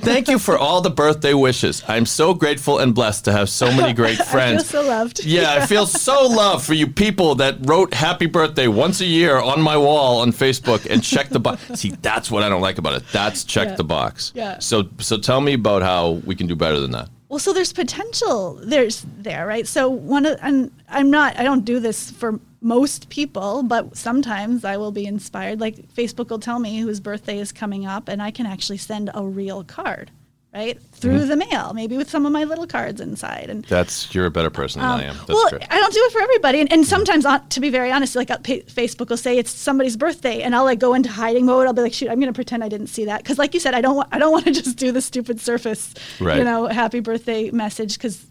Thank 0.00 0.28
you 0.28 0.38
for 0.38 0.56
all 0.58 0.80
the 0.80 0.90
birthday 0.90 1.34
wishes. 1.34 1.82
I'm 1.88 2.06
so 2.06 2.34
grateful 2.34 2.78
and 2.78 2.94
blessed 2.94 3.24
to 3.26 3.32
have 3.32 3.48
so 3.48 3.66
many 3.74 3.92
great 4.02 4.18
friends. 4.18 4.68
so 4.68 4.82
loved. 4.82 5.24
yeah 5.24 5.54
i 5.54 5.66
feel 5.66 5.86
so 5.86 6.26
loved 6.26 6.64
for 6.64 6.74
you 6.74 6.86
people 6.86 7.34
that 7.36 7.56
wrote 7.62 7.94
happy 7.94 8.26
birthday 8.26 8.68
once 8.68 9.00
a 9.00 9.04
year 9.06 9.36
on 9.38 9.60
my 9.60 9.76
wall 9.76 10.20
on 10.20 10.32
facebook 10.32 10.86
and 10.90 11.02
check 11.02 11.28
the 11.28 11.40
box. 11.40 11.62
See 11.80 11.90
that's 12.02 12.30
what 12.30 12.42
i 12.42 12.48
don't 12.48 12.60
like 12.62 12.78
about 12.78 12.94
it. 12.94 13.02
That's 13.12 13.44
check 13.44 13.68
Yeah. 13.68 13.74
the 13.76 13.84
box. 13.84 14.32
Yeah. 14.34 14.58
so 14.58 14.88
so 14.98 15.16
tell 15.18 15.40
me 15.40 15.54
about 15.54 15.82
how 15.82 16.20
we 16.28 16.34
can 16.34 16.46
do 16.46 16.56
better 16.56 16.80
than 16.80 16.90
that 16.92 17.08
Well, 17.32 17.38
so 17.38 17.54
there's 17.54 17.72
potential. 17.72 18.60
There's 18.62 19.06
there, 19.16 19.46
right? 19.46 19.66
So 19.66 19.88
one 19.88 20.26
of, 20.26 20.38
and 20.42 20.70
I'm 20.86 21.10
not. 21.10 21.38
I 21.38 21.44
don't 21.44 21.64
do 21.64 21.80
this 21.80 22.10
for 22.10 22.38
most 22.60 23.08
people, 23.08 23.62
but 23.62 23.96
sometimes 23.96 24.66
I 24.66 24.76
will 24.76 24.92
be 24.92 25.06
inspired. 25.06 25.58
Like 25.58 25.76
Facebook 25.94 26.28
will 26.28 26.38
tell 26.38 26.58
me 26.58 26.80
whose 26.80 27.00
birthday 27.00 27.38
is 27.38 27.50
coming 27.50 27.86
up, 27.86 28.06
and 28.06 28.22
I 28.22 28.32
can 28.32 28.44
actually 28.44 28.76
send 28.76 29.08
a 29.14 29.24
real 29.24 29.64
card, 29.64 30.10
right, 30.54 30.80
through 30.92 31.12
Mm-hmm. 31.18 31.28
the 31.28 31.36
mail, 31.36 31.72
maybe 31.74 31.96
with 31.96 32.08
some 32.10 32.26
of 32.26 32.32
my 32.32 32.44
little 32.44 32.66
cards 32.66 33.00
inside. 33.00 33.48
And 33.50 33.64
that's 33.64 34.14
you're 34.14 34.26
a 34.26 34.30
better 34.30 34.50
person 34.50 34.80
than 34.80 34.90
i 34.90 35.02
am 35.04 35.16
that's 35.16 35.30
Um, 35.30 35.34
well, 35.34 35.48
great 35.50 35.66
I 35.70 35.80
don't 35.80 35.92
do 35.92 36.00
it 36.04 36.12
for 36.12 36.20
everybody, 36.20 36.60
and, 36.60 36.72
and 36.72 36.86
sometimes, 36.86 37.24
uh, 37.26 37.38
to 37.50 37.60
be 37.60 37.70
very 37.70 37.90
honest, 37.90 38.14
like 38.16 38.30
uh, 38.30 38.38
Facebook 38.38 39.08
will 39.10 39.16
say 39.16 39.38
it's 39.38 39.50
somebody's 39.50 39.96
birthday, 39.96 40.42
and 40.42 40.54
I'll 40.54 40.64
like 40.64 40.78
go 40.78 40.94
into 40.94 41.10
hiding 41.10 41.46
mode. 41.46 41.66
I'll 41.66 41.72
be 41.72 41.82
like, 41.82 41.92
shoot, 41.94 42.08
I'm 42.10 42.20
going 42.20 42.32
to 42.32 42.36
pretend 42.36 42.62
I 42.62 42.68
didn't 42.68 42.88
see 42.88 43.06
that 43.06 43.22
because, 43.22 43.38
like 43.38 43.54
you 43.54 43.60
said, 43.60 43.74
I 43.74 43.80
don't, 43.80 43.96
wa- 43.96 44.06
I 44.12 44.18
don't 44.18 44.32
want 44.36 44.44
to 44.44 44.52
just 44.52 44.76
do 44.76 44.92
the 44.92 45.00
stupid 45.00 45.40
surface, 45.40 45.94
Right. 46.20 46.38
you 46.38 46.44
know, 46.44 46.66
happy 46.66 47.00
birthday 47.00 47.50
message 47.50 47.96
because 47.98 48.24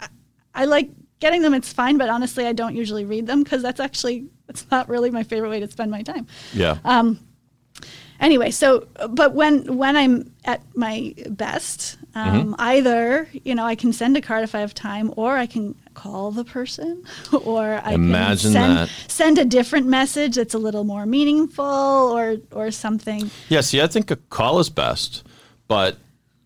I, 0.00 0.08
I 0.54 0.64
like 0.66 0.90
getting 1.20 1.42
them. 1.42 1.54
It's 1.54 1.72
fine, 1.72 1.96
but 1.98 2.08
honestly, 2.08 2.46
I 2.46 2.52
don't 2.52 2.76
usually 2.76 3.04
read 3.04 3.26
them 3.26 3.42
because 3.42 3.62
that's 3.62 3.80
actually 3.80 4.26
it's 4.48 4.66
not 4.70 4.88
really 4.88 5.10
my 5.10 5.22
favorite 5.22 5.50
way 5.50 5.60
to 5.60 5.68
spend 5.70 5.90
my 5.90 6.02
time 6.02 6.26
yeah 6.54 6.78
Um, 6.84 7.18
anyway 8.20 8.50
so 8.50 8.86
but 9.10 9.34
when 9.34 9.76
when 9.76 9.96
i'm 9.96 10.30
at 10.44 10.60
my 10.74 11.14
best 11.28 11.96
um, 12.14 12.52
Mm-hmm. 12.52 12.54
either 12.58 13.28
you 13.44 13.54
know 13.54 13.64
i 13.64 13.74
can 13.74 13.92
send 13.92 14.16
a 14.16 14.20
card 14.20 14.42
if 14.44 14.54
i 14.54 14.60
have 14.60 14.74
time 14.74 15.12
or 15.16 15.36
i 15.36 15.46
can 15.46 15.74
call 15.94 16.30
the 16.30 16.44
person 16.44 17.04
or 17.44 17.80
i 17.84 17.92
Imagine 17.92 18.52
can 18.52 18.60
send, 18.62 18.76
that. 18.78 18.88
send 19.08 19.38
a 19.38 19.44
different 19.44 19.86
message 19.86 20.36
that's 20.36 20.54
a 20.54 20.58
little 20.58 20.84
more 20.84 21.06
meaningful 21.06 21.64
or 21.64 22.36
or 22.52 22.70
something 22.70 23.30
Yeah, 23.48 23.60
see, 23.62 23.80
I 23.82 23.86
think 23.86 24.10
a 24.10 24.16
call 24.30 24.58
is 24.60 24.70
best, 24.70 25.24
but 25.68 25.96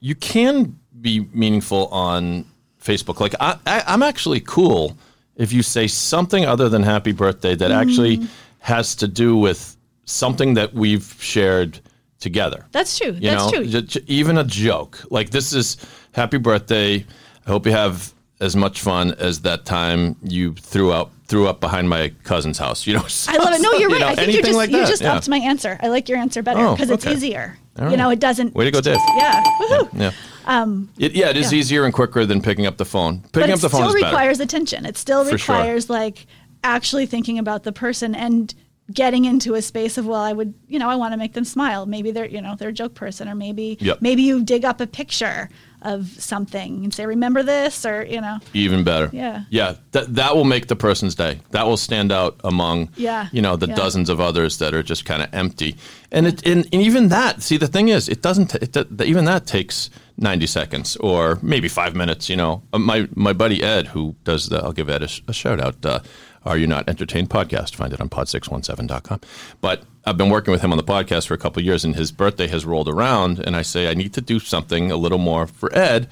you 0.00 0.14
can 0.14 0.78
be 1.00 1.26
meaningful 1.32 1.87
on 1.88 2.44
Facebook. 2.82 3.20
Like, 3.20 3.35
I, 3.40 3.56
I, 3.66 3.82
I'm 3.87 4.02
actually 4.02 4.40
cool 4.40 4.96
if 5.37 5.52
you 5.52 5.62
say 5.62 5.87
something 5.87 6.44
other 6.44 6.68
than 6.68 6.82
happy 6.82 7.12
birthday 7.12 7.54
that 7.54 7.70
actually 7.70 8.18
Mm. 8.18 8.26
has 8.61 8.94
to 8.96 9.06
do 9.08 9.37
with 9.37 9.76
something 10.05 10.55
that 10.55 10.75
we've 10.75 11.17
shared 11.21 11.81
together. 12.21 12.67
that's 12.73 12.99
true 12.99 13.12
You 13.12 13.31
that's 13.31 13.53
know, 13.53 13.83
true 13.83 14.03
even 14.07 14.38
a 14.38 14.45
joke. 14.45 15.01
Like, 15.11 15.31
this 15.31 15.53
is 15.53 15.77
happy 16.12 16.38
birthday. 16.38 17.05
I 17.47 17.51
hope 17.51 17.67
you 17.67 17.73
have 17.73 18.12
as 18.41 18.55
much 18.57 18.81
fun 18.81 19.12
as 19.15 19.41
that 19.43 19.65
time 19.65 20.17
you 20.23 20.55
threw 20.55 20.93
out 20.93 21.11
threw 21.27 21.49
up 21.49 21.61
behind 21.61 21.88
my 21.88 22.12
cousin's 22.25 22.59
house. 22.59 22.87
You 22.87 22.95
know, 22.95 23.07
I 23.29 23.37
love 23.38 23.55
it. 23.55 23.62
No, 23.62 23.73
you're 23.73 23.88
you 23.88 23.97
right. 23.97 24.01
know, 24.01 24.07
I 24.09 24.15
think 24.15 24.33
you 24.33 24.43
just 24.43 24.57
like 24.57 24.71
you 24.71 24.79
that, 24.79 24.88
just 24.88 25.03
yeah. 25.03 25.15
upped 25.15 25.29
my 25.29 25.38
answer. 25.38 25.79
I 25.81 25.88
like 25.88 26.09
your 26.09 26.19
answer 26.19 26.43
better 26.43 26.61
Oh, 26.61 26.75
because 26.75 26.91
it's 26.91 27.07
easier. 27.07 27.57
All 27.79 27.91
You 27.91 27.97
know, 27.97 28.11
it 28.11 28.21
doesn't. 28.21 28.55
Way 28.55 28.67
to 28.67 28.71
go, 28.71 28.81
Dave. 28.83 28.99
Yeah. 29.17 29.43
Woohoo. 29.61 29.88
Yeah. 29.99 30.09
It, 30.09 30.15
um, 30.45 30.91
yeah, 30.97 31.31
it 31.31 31.37
is 31.37 31.53
yeah. 31.53 31.59
easier 31.59 31.85
and 31.85 31.95
quicker 31.95 32.27
than 32.27 32.43
picking 32.43 32.67
up 32.67 32.77
the 32.77 32.85
phone. 32.85 33.21
Picking 33.33 33.43
but 33.43 33.51
up 33.51 33.61
the 33.61 33.71
phone 33.71 33.83
still 33.83 33.95
is 33.97 34.03
better. 34.03 34.07
requires 34.15 34.41
attention. 34.41 34.85
It 34.85 34.99
still 34.99 35.25
For 35.25 35.38
sure. 35.38 35.55
requires 35.57 35.88
like 35.88 36.27
actually 36.65 37.07
thinking 37.07 37.38
about 37.38 37.62
the 37.62 37.73
person 37.73 38.15
and 38.15 38.53
getting 38.92 39.25
into 39.25 39.55
a 39.55 39.62
space 39.62 39.97
of 39.97 40.07
well, 40.07 40.21
I 40.21 40.33
would, 40.33 40.55
you 40.68 40.79
know, 40.79 40.88
I 40.90 40.97
want 40.97 41.12
to 41.12 41.16
make 41.18 41.33
them 41.35 41.45
smile. 41.45 41.87
Maybe 41.87 42.11
they're, 42.11 42.27
you 42.27 42.40
know, 42.42 42.57
they're 42.57 42.71
a 42.71 42.73
joke 42.73 42.95
person, 42.95 43.29
or 43.29 43.35
maybe 43.35 43.79
Yep. 43.81 44.03
maybe 44.03 44.23
you 44.23 44.42
dig 44.45 44.64
up 44.64 44.81
a 44.81 44.87
picture 44.87 45.49
of 45.83 46.09
something 46.18 46.85
and 46.85 46.95
say, 46.95 47.07
remember 47.07 47.42
this, 47.42 47.85
or 47.87 48.05
you 48.05 48.21
know, 48.21 48.38
Even 48.55 48.85
better. 48.85 49.09
Yeah. 49.12 49.42
Yeah. 49.51 49.75
That 49.92 50.14
that 50.14 50.37
will 50.37 50.45
make 50.45 50.66
the 50.66 50.77
person's 50.77 51.14
day. 51.14 51.40
That 51.51 51.66
will 51.66 51.77
stand 51.77 52.12
out 52.12 52.40
among 52.45 52.88
Yeah. 52.97 53.29
you 53.33 53.40
know 53.42 53.57
the 53.57 53.66
Yeah. 53.68 53.75
dozens 53.77 54.09
of 54.09 54.21
others 54.21 54.59
that 54.59 54.75
are 54.75 54.83
just 54.83 55.05
kind 55.05 55.23
of 55.23 55.29
empty. 55.33 55.77
And 56.11 56.27
it 56.27 56.47
and, 56.47 56.66
and 56.73 56.83
even 56.83 57.09
that. 57.09 57.42
See, 57.42 57.57
the 57.59 57.68
thing 57.68 57.88
is, 57.88 58.09
it 58.09 58.21
doesn't. 58.23 58.55
It, 58.57 58.77
even 59.03 59.25
that 59.27 59.47
takes 59.47 59.90
ninety 60.18 60.47
seconds 60.47 60.97
or 60.97 61.38
maybe 61.42 61.68
five 61.68 61.95
minutes. 61.97 62.29
You 62.29 62.37
know, 62.37 62.62
Uh, 62.73 62.79
my 62.79 63.09
my 63.14 63.33
buddy 63.33 63.62
Ed, 63.62 63.88
who 63.88 64.14
does 64.25 64.49
the, 64.51 64.59
I'll 64.59 64.73
give 64.73 64.90
Ed 64.90 65.03
a, 65.03 65.09
a 65.29 65.33
shout 65.33 65.61
out. 65.61 65.85
Uh, 65.87 66.01
are 66.44 66.57
you 66.57 66.66
not 66.66 66.88
entertained 66.88 67.31
podcast? 67.31 67.74
Find 67.74 67.92
it 67.92 68.00
on 68.00 68.09
pod617.com. 68.09 69.20
But 69.61 69.85
I've 70.05 70.16
been 70.16 70.31
working 70.31 70.52
with 70.52 70.62
him 70.62 70.72
on 70.72 70.76
the 70.76 70.85
podcast 70.85 71.26
for 71.26 71.35
a 71.35 71.38
couple 71.38 71.61
of 71.61 71.66
years, 71.66 71.85
and 71.85 71.94
his 71.94 72.11
birthday 72.12 72.48
has 72.48 72.64
rolled 72.64 72.88
around, 72.88 73.38
and 73.38 73.57
I 73.57 73.62
say 73.62 73.88
I 73.88 73.94
need 73.94 74.14
to 74.14 74.20
do 74.20 74.40
something 74.40 74.90
a 74.90 74.96
little 74.96 75.18
more 75.18 75.46
for 75.46 75.74
Ed. 75.76 76.09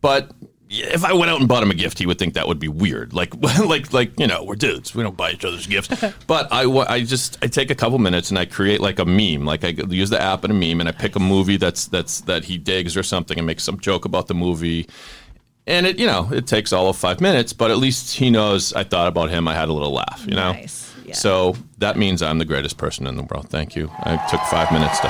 But 0.00 0.30
if 0.70 1.04
I 1.04 1.12
went 1.12 1.30
out 1.30 1.40
and 1.40 1.48
bought 1.48 1.62
him 1.62 1.70
a 1.70 1.74
gift, 1.74 1.98
he 1.98 2.06
would 2.06 2.18
think 2.18 2.34
that 2.34 2.48
would 2.48 2.58
be 2.58 2.68
weird. 2.68 3.12
Like, 3.12 3.34
like, 3.58 3.92
like 3.92 4.18
you 4.18 4.26
know, 4.26 4.44
we're 4.44 4.54
dudes. 4.54 4.94
We 4.94 5.02
don't 5.02 5.16
buy 5.16 5.32
each 5.32 5.44
other's 5.44 5.66
gifts. 5.66 6.04
but 6.26 6.52
I, 6.52 6.64
I 6.64 7.02
just, 7.04 7.38
I 7.42 7.46
take 7.46 7.70
a 7.70 7.74
couple 7.74 7.98
minutes 7.98 8.30
and 8.30 8.38
I 8.38 8.44
create 8.44 8.80
like 8.80 8.98
a 8.98 9.04
meme. 9.04 9.44
Like 9.44 9.64
I 9.64 9.68
use 9.68 10.10
the 10.10 10.20
app 10.20 10.44
and 10.44 10.52
a 10.52 10.54
meme, 10.54 10.80
and 10.80 10.88
I 10.88 10.92
pick 10.92 11.16
a 11.16 11.20
movie 11.20 11.56
that's 11.56 11.86
that's 11.86 12.22
that 12.22 12.44
he 12.44 12.58
digs 12.58 12.96
or 12.96 13.02
something, 13.02 13.38
and 13.38 13.46
make 13.46 13.60
some 13.60 13.78
joke 13.78 14.04
about 14.04 14.28
the 14.28 14.34
movie. 14.34 14.88
And 15.66 15.86
it, 15.86 15.98
you 15.98 16.06
know, 16.06 16.28
it 16.30 16.46
takes 16.46 16.72
all 16.72 16.88
of 16.90 16.96
five 16.96 17.20
minutes, 17.22 17.52
but 17.54 17.70
at 17.70 17.78
least 17.78 18.14
he 18.16 18.28
knows 18.30 18.72
I 18.74 18.84
thought 18.84 19.08
about 19.08 19.30
him. 19.30 19.48
I 19.48 19.54
had 19.54 19.68
a 19.68 19.72
little 19.72 19.92
laugh, 19.92 20.22
you 20.28 20.34
know. 20.34 20.52
Nice, 20.52 20.94
yeah. 21.06 21.14
So 21.14 21.56
that 21.78 21.96
means 21.96 22.20
I'm 22.22 22.38
the 22.38 22.44
greatest 22.44 22.76
person 22.76 23.06
in 23.06 23.16
the 23.16 23.22
world. 23.22 23.48
Thank 23.48 23.74
you. 23.74 23.90
I 24.00 24.16
took 24.30 24.40
five 24.42 24.70
minutes 24.72 25.00
to. 25.00 25.08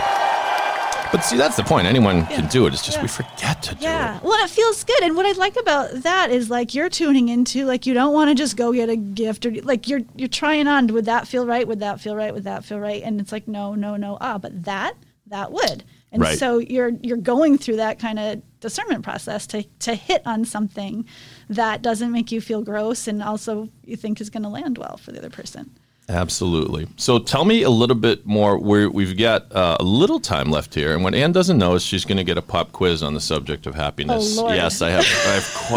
But 1.12 1.21
see, 1.23 1.37
that's 1.37 1.57
the 1.57 1.62
point. 1.62 1.87
Anyone 1.87 2.27
can 2.27 2.49
do 2.49 2.67
it. 2.67 2.73
It's 2.75 2.85
just 2.85 3.01
we 3.01 3.07
forget 3.07 3.62
to 3.64 3.75
do 3.77 3.85
Yeah. 3.85 4.17
it. 4.19 4.23
Yeah. 4.23 4.29
Well, 4.29 4.45
it 4.45 4.51
feels 4.51 4.83
good. 4.83 5.01
And 5.03 5.14
what 5.17 5.27
I 5.27 5.33
like 5.38 5.57
about 5.57 5.90
that 6.03 6.31
is 6.33 6.51
like 6.51 6.75
you're 6.75 6.88
tuning 6.88 7.29
into 7.29 7.64
like 7.67 7.87
you 7.87 7.95
don't 7.95 8.12
want 8.12 8.31
to 8.31 8.35
just 8.35 8.57
go 8.57 8.73
get 8.73 8.88
a 8.88 8.97
gift 8.97 9.47
or 9.47 9.53
like 9.62 9.88
you're 9.88 10.01
you're 10.17 10.29
trying 10.29 10.67
on 10.67 10.88
would 10.88 11.05
that 11.05 11.29
feel 11.29 11.47
right? 11.47 11.67
Would 11.69 11.81
that 11.81 12.01
feel 12.01 12.17
right? 12.17 12.35
Would 12.35 12.45
that 12.45 12.64
feel 12.64 12.81
right? 12.81 13.01
And 13.05 13.21
it's 13.21 13.31
like 13.31 13.47
no, 13.47 13.75
no, 13.77 13.95
no. 13.97 14.19
Ah, 14.21 14.38
but 14.38 14.64
that 14.64 14.95
that 15.29 15.53
would. 15.53 15.85
And 16.11 16.21
Right. 16.23 16.37
so 16.38 16.59
you're 16.59 16.90
you're 17.03 17.17
going 17.17 17.59
through 17.59 17.77
that 17.77 18.01
kind 18.01 18.19
of 18.19 18.43
discernment 18.64 19.05
process 19.05 19.46
to 19.46 19.62
to 19.79 19.94
hit 19.94 20.22
on 20.27 20.44
something 20.46 21.05
that 21.50 21.83
doesn't 21.83 22.11
make 22.11 22.33
you 22.33 22.40
feel 22.40 22.62
gross 22.62 23.07
and 23.07 23.22
also 23.22 23.68
you 23.85 23.94
think 23.94 24.20
is 24.20 24.31
going 24.31 24.42
to 24.42 24.48
land 24.48 24.79
well 24.79 24.96
for 24.96 25.12
the 25.12 25.18
other 25.18 25.29
person. 25.31 25.70
Absolutely. 26.09 26.87
So 26.96 27.18
tell 27.18 27.46
me 27.46 27.62
a 27.62 27.70
little 27.70 27.96
bit 27.96 28.27
more. 28.27 28.59
We're, 28.59 28.90
we've 28.90 29.16
got 29.16 29.50
uh, 29.53 29.79
a 29.81 29.83
little 29.83 30.20
time 30.20 30.50
left 30.50 30.74
here, 30.74 30.92
and 30.92 31.03
what 31.03 31.14
Anne 31.14 31.33
doesn't 31.33 31.57
know 31.57 31.74
is 31.74 31.83
she's 31.83 32.05
going 32.05 32.18
to 32.18 32.24
get 32.24 32.37
a 32.37 32.42
pop 32.42 32.72
quiz 32.72 33.03
on 33.03 33.14
the 33.14 33.20
subject 33.20 33.66
of 33.66 33.74
happiness. 33.74 34.37
Oh. 34.38 34.53
Yes, 34.53 34.83
I 34.83 34.90
have. 34.90 35.07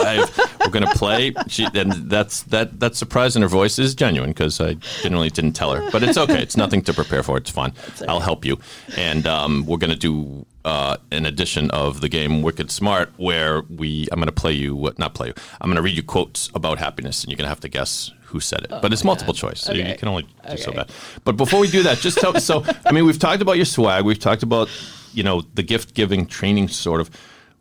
I 0.03 0.13
have, 0.15 0.59
we're 0.59 0.71
going 0.71 0.85
to 0.85 0.95
play, 0.95 1.33
she, 1.47 1.65
and 1.73 2.09
that's 2.09 2.43
that. 2.43 2.77
That 2.81 2.95
surprise 2.97 3.37
in 3.37 3.41
her 3.41 3.47
voice 3.47 3.79
is 3.79 3.95
genuine 3.95 4.31
because 4.31 4.59
I 4.59 4.73
generally 5.01 5.29
didn't 5.29 5.53
tell 5.53 5.73
her, 5.73 5.89
but 5.91 6.03
it's 6.03 6.17
okay. 6.17 6.41
It's 6.41 6.57
nothing 6.57 6.81
to 6.83 6.93
prepare 6.93 7.23
for. 7.23 7.37
It's 7.37 7.49
fine. 7.49 7.71
I'll 8.09 8.19
help 8.19 8.43
you, 8.43 8.59
and 8.97 9.25
um, 9.27 9.65
we're 9.65 9.77
going 9.77 9.91
to 9.91 10.03
do. 10.09 10.45
Uh, 10.65 10.97
an 11.11 11.25
edition 11.25 11.71
of 11.71 12.01
the 12.01 12.09
game 12.09 12.41
Wicked 12.41 12.69
Smart, 12.71 13.13
where 13.15 13.61
we 13.69 14.05
I'm 14.11 14.19
going 14.19 14.25
to 14.25 14.33
play 14.33 14.51
you 14.51 14.75
what 14.75 14.99
not 14.99 15.13
play 15.13 15.27
you. 15.27 15.33
I'm 15.61 15.69
going 15.69 15.77
to 15.77 15.81
read 15.81 15.95
you 15.95 16.03
quotes 16.03 16.49
about 16.53 16.77
happiness, 16.77 17.23
and 17.23 17.31
you're 17.31 17.37
going 17.37 17.45
to 17.45 17.49
have 17.49 17.61
to 17.61 17.69
guess 17.69 18.11
who 18.25 18.41
said 18.41 18.63
it. 18.65 18.69
but 18.81 18.91
it's 18.91 19.05
multiple 19.05 19.33
choice, 19.33 19.61
so 19.61 19.71
you- 19.71 19.85
you 19.85 19.95
can 19.95 20.09
only 20.09 20.23
do 20.49 20.57
so 20.57 20.73
bad. 20.73 20.91
But 21.23 21.37
before 21.37 21.61
we 21.61 21.69
do 21.69 21.83
that, 21.83 21.99
just 21.99 22.17
tell. 22.17 22.37
so 22.41 22.65
I 22.85 22.91
mean, 22.91 23.05
we've 23.05 23.17
talked 23.19 23.41
about 23.41 23.55
your 23.55 23.65
swag. 23.65 24.03
We've 24.03 24.19
talked 24.19 24.43
about 24.43 24.67
you 25.13 25.23
know 25.23 25.43
the 25.55 25.63
gift 25.63 25.93
giving 25.93 26.25
training 26.25 26.67
sort 26.67 26.99
of. 26.99 27.09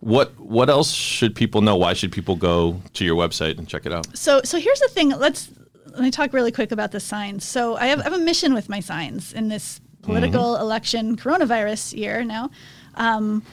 What 0.01 0.39
what 0.41 0.69
else 0.69 0.91
should 0.93 1.37
people 1.37 1.61
know? 1.63 1.77
Why 1.77 1.93
should 1.95 2.11
people 2.11 2.35
go 2.35 2.81
to 2.95 3.05
your 3.05 3.15
website 3.17 3.57
and 3.59 3.69
check 3.69 3.87
it 3.87 3.93
out? 3.93 4.07
So 4.19 4.41
so 4.45 4.59
here's 4.59 4.81
the 4.81 4.89
thing. 4.89 5.11
Let's 5.11 5.49
let 5.93 6.01
me 6.01 6.11
talk 6.11 6.33
really 6.33 6.51
quick 6.53 6.73
about 6.73 6.91
the 6.91 7.01
signs. 7.01 7.45
So 7.45 7.77
I 7.77 7.87
have, 7.87 8.01
I 8.01 8.05
have 8.05 8.13
a 8.15 8.19
mission 8.19 8.53
with 8.53 8.69
my 8.69 8.81
signs 8.81 9.33
in 9.33 9.47
this 9.49 9.81
political 10.03 10.55
Mm-hmm. 10.55 10.63
election 10.63 11.17
coronavirus 11.17 11.97
year 11.97 12.25
now. 12.25 12.51
Um, 12.97 13.43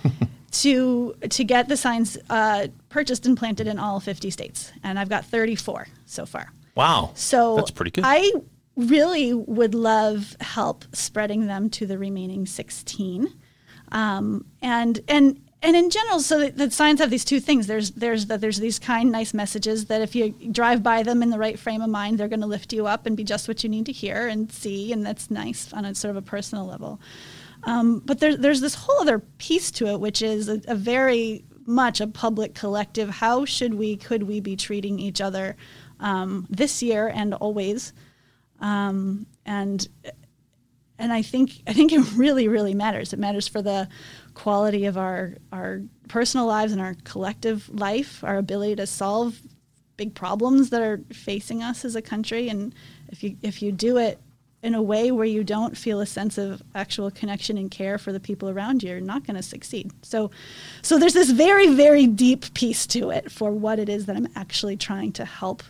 to 0.52 1.16
to 1.30 1.44
get 1.44 1.68
the 1.68 1.76
signs 1.76 2.18
uh, 2.30 2.68
purchased 2.90 3.26
and 3.26 3.36
planted 3.36 3.68
in 3.68 3.80
all 3.80 4.00
50 4.00 4.30
states, 4.30 4.72
and 4.84 5.00
I've 5.00 5.10
got 5.10 5.26
34 5.26 5.88
so 6.06 6.26
far. 6.26 6.54
Wow, 6.76 7.12
So 7.16 7.56
that's 7.56 7.72
pretty 7.72 7.92
good. 7.92 8.04
I 8.06 8.32
really 8.76 9.34
would 9.34 9.76
love 9.76 10.36
help 10.40 10.86
spreading 10.94 11.46
them 11.46 11.70
to 11.72 11.86
the 11.86 11.98
remaining 11.98 12.46
16. 12.46 13.32
Um, 13.92 14.46
and 14.62 15.00
and 15.08 15.40
and 15.62 15.78
in 15.78 15.90
general, 15.90 16.20
so 16.20 16.40
that, 16.40 16.58
that 16.58 16.74
signs 16.74 17.00
have 17.00 17.10
these 17.10 17.24
two 17.24 17.40
things. 17.40 17.68
There's 17.68 17.92
there's 17.92 18.26
that 18.26 18.42
there's 18.42 18.60
these 18.60 18.80
kind, 18.80 19.12
nice 19.12 19.34
messages 19.34 19.86
that 19.86 20.02
if 20.02 20.16
you 20.16 20.32
drive 20.52 20.84
by 20.84 21.04
them 21.04 21.24
in 21.24 21.30
the 21.30 21.38
right 21.38 21.58
frame 21.58 21.82
of 21.82 21.90
mind, 21.90 22.18
they're 22.18 22.28
going 22.28 22.42
to 22.42 22.48
lift 22.48 22.74
you 22.74 22.86
up 22.86 23.06
and 23.06 23.16
be 23.16 23.24
just 23.24 23.48
what 23.48 23.64
you 23.64 23.70
need 23.70 23.86
to 23.86 23.92
hear 23.92 24.28
and 24.28 24.52
see, 24.52 24.92
and 24.92 25.06
that's 25.06 25.32
nice 25.32 25.72
on 25.72 25.86
a 25.86 25.96
sort 25.96 26.12
of 26.12 26.18
a 26.18 26.22
personal 26.22 26.66
level. 26.66 27.00
Um, 27.66 28.00
but 28.00 28.20
there, 28.20 28.36
there's 28.36 28.62
this 28.62 28.76
whole 28.76 29.02
other 29.02 29.20
piece 29.20 29.72
to 29.72 29.88
it, 29.88 30.00
which 30.00 30.22
is 30.22 30.50
a, 30.50 30.62
a 30.68 30.76
very 30.76 31.46
much 31.66 32.02
a 32.02 32.08
public 32.08 32.54
collective. 32.54 33.10
How 33.10 33.46
should 33.46 33.74
we, 33.74 33.96
could 33.96 34.24
we 34.24 34.42
be 34.42 34.56
treating 34.56 35.00
each 35.00 35.22
other 35.22 35.56
um, 36.04 36.46
this 36.50 36.84
year 36.84 37.08
and 37.08 37.34
always. 37.34 37.94
Um, 38.60 39.26
and 39.46 39.88
and 41.00 41.12
I 41.12 41.22
think 41.24 41.64
I 41.66 41.74
think 41.74 41.92
it 41.92 42.06
really 42.16 42.48
really 42.48 42.76
matters. 42.76 43.14
It 43.14 43.20
matters 43.20 43.48
for 43.48 43.62
the 43.62 43.88
quality 44.36 44.86
of 44.86 44.98
our 44.98 45.38
our 45.52 45.82
personal 46.08 46.46
lives 46.46 46.72
and 46.72 46.82
our 46.82 46.96
collective 47.04 47.68
life, 47.70 48.24
our 48.24 48.38
ability 48.38 48.76
to 48.76 48.86
solve 48.88 49.40
big 49.96 50.14
problems 50.14 50.70
that 50.72 50.82
are 50.82 51.02
facing 51.12 51.64
us 51.64 51.86
as 51.86 51.96
a 51.96 52.02
country. 52.02 52.50
And 52.50 52.76
if 53.10 53.24
you 53.24 53.38
if 53.42 53.62
you 53.62 53.72
do 53.72 53.98
it 53.98 54.20
in 54.64 54.74
a 54.74 54.82
way 54.82 55.12
where 55.12 55.26
you 55.26 55.44
don't 55.44 55.78
feel 55.78 56.00
a 56.00 56.06
sense 56.06 56.38
of 56.38 56.64
actual 56.74 57.12
connection 57.12 57.58
and 57.58 57.70
care 57.70 57.98
for 57.98 58.12
the 58.14 58.20
people 58.20 58.50
around 58.50 58.82
you, 58.82 58.90
you're 58.92 59.02
not 59.02 59.28
going 59.28 59.36
to 59.36 59.44
succeed. 59.44 59.92
So, 60.02 60.32
so 60.82 60.98
there's 60.98 61.14
this 61.14 61.30
very 61.32 61.68
very 61.76 62.08
deep 62.08 62.54
piece 62.54 62.88
to 62.88 63.12
it 63.12 63.32
for 63.32 63.52
what 63.52 63.78
it 63.78 63.90
is 63.90 64.06
that 64.08 64.16
I'm 64.16 64.30
actually 64.36 64.78
trying 64.78 65.12
to 65.14 65.26
help 65.26 65.62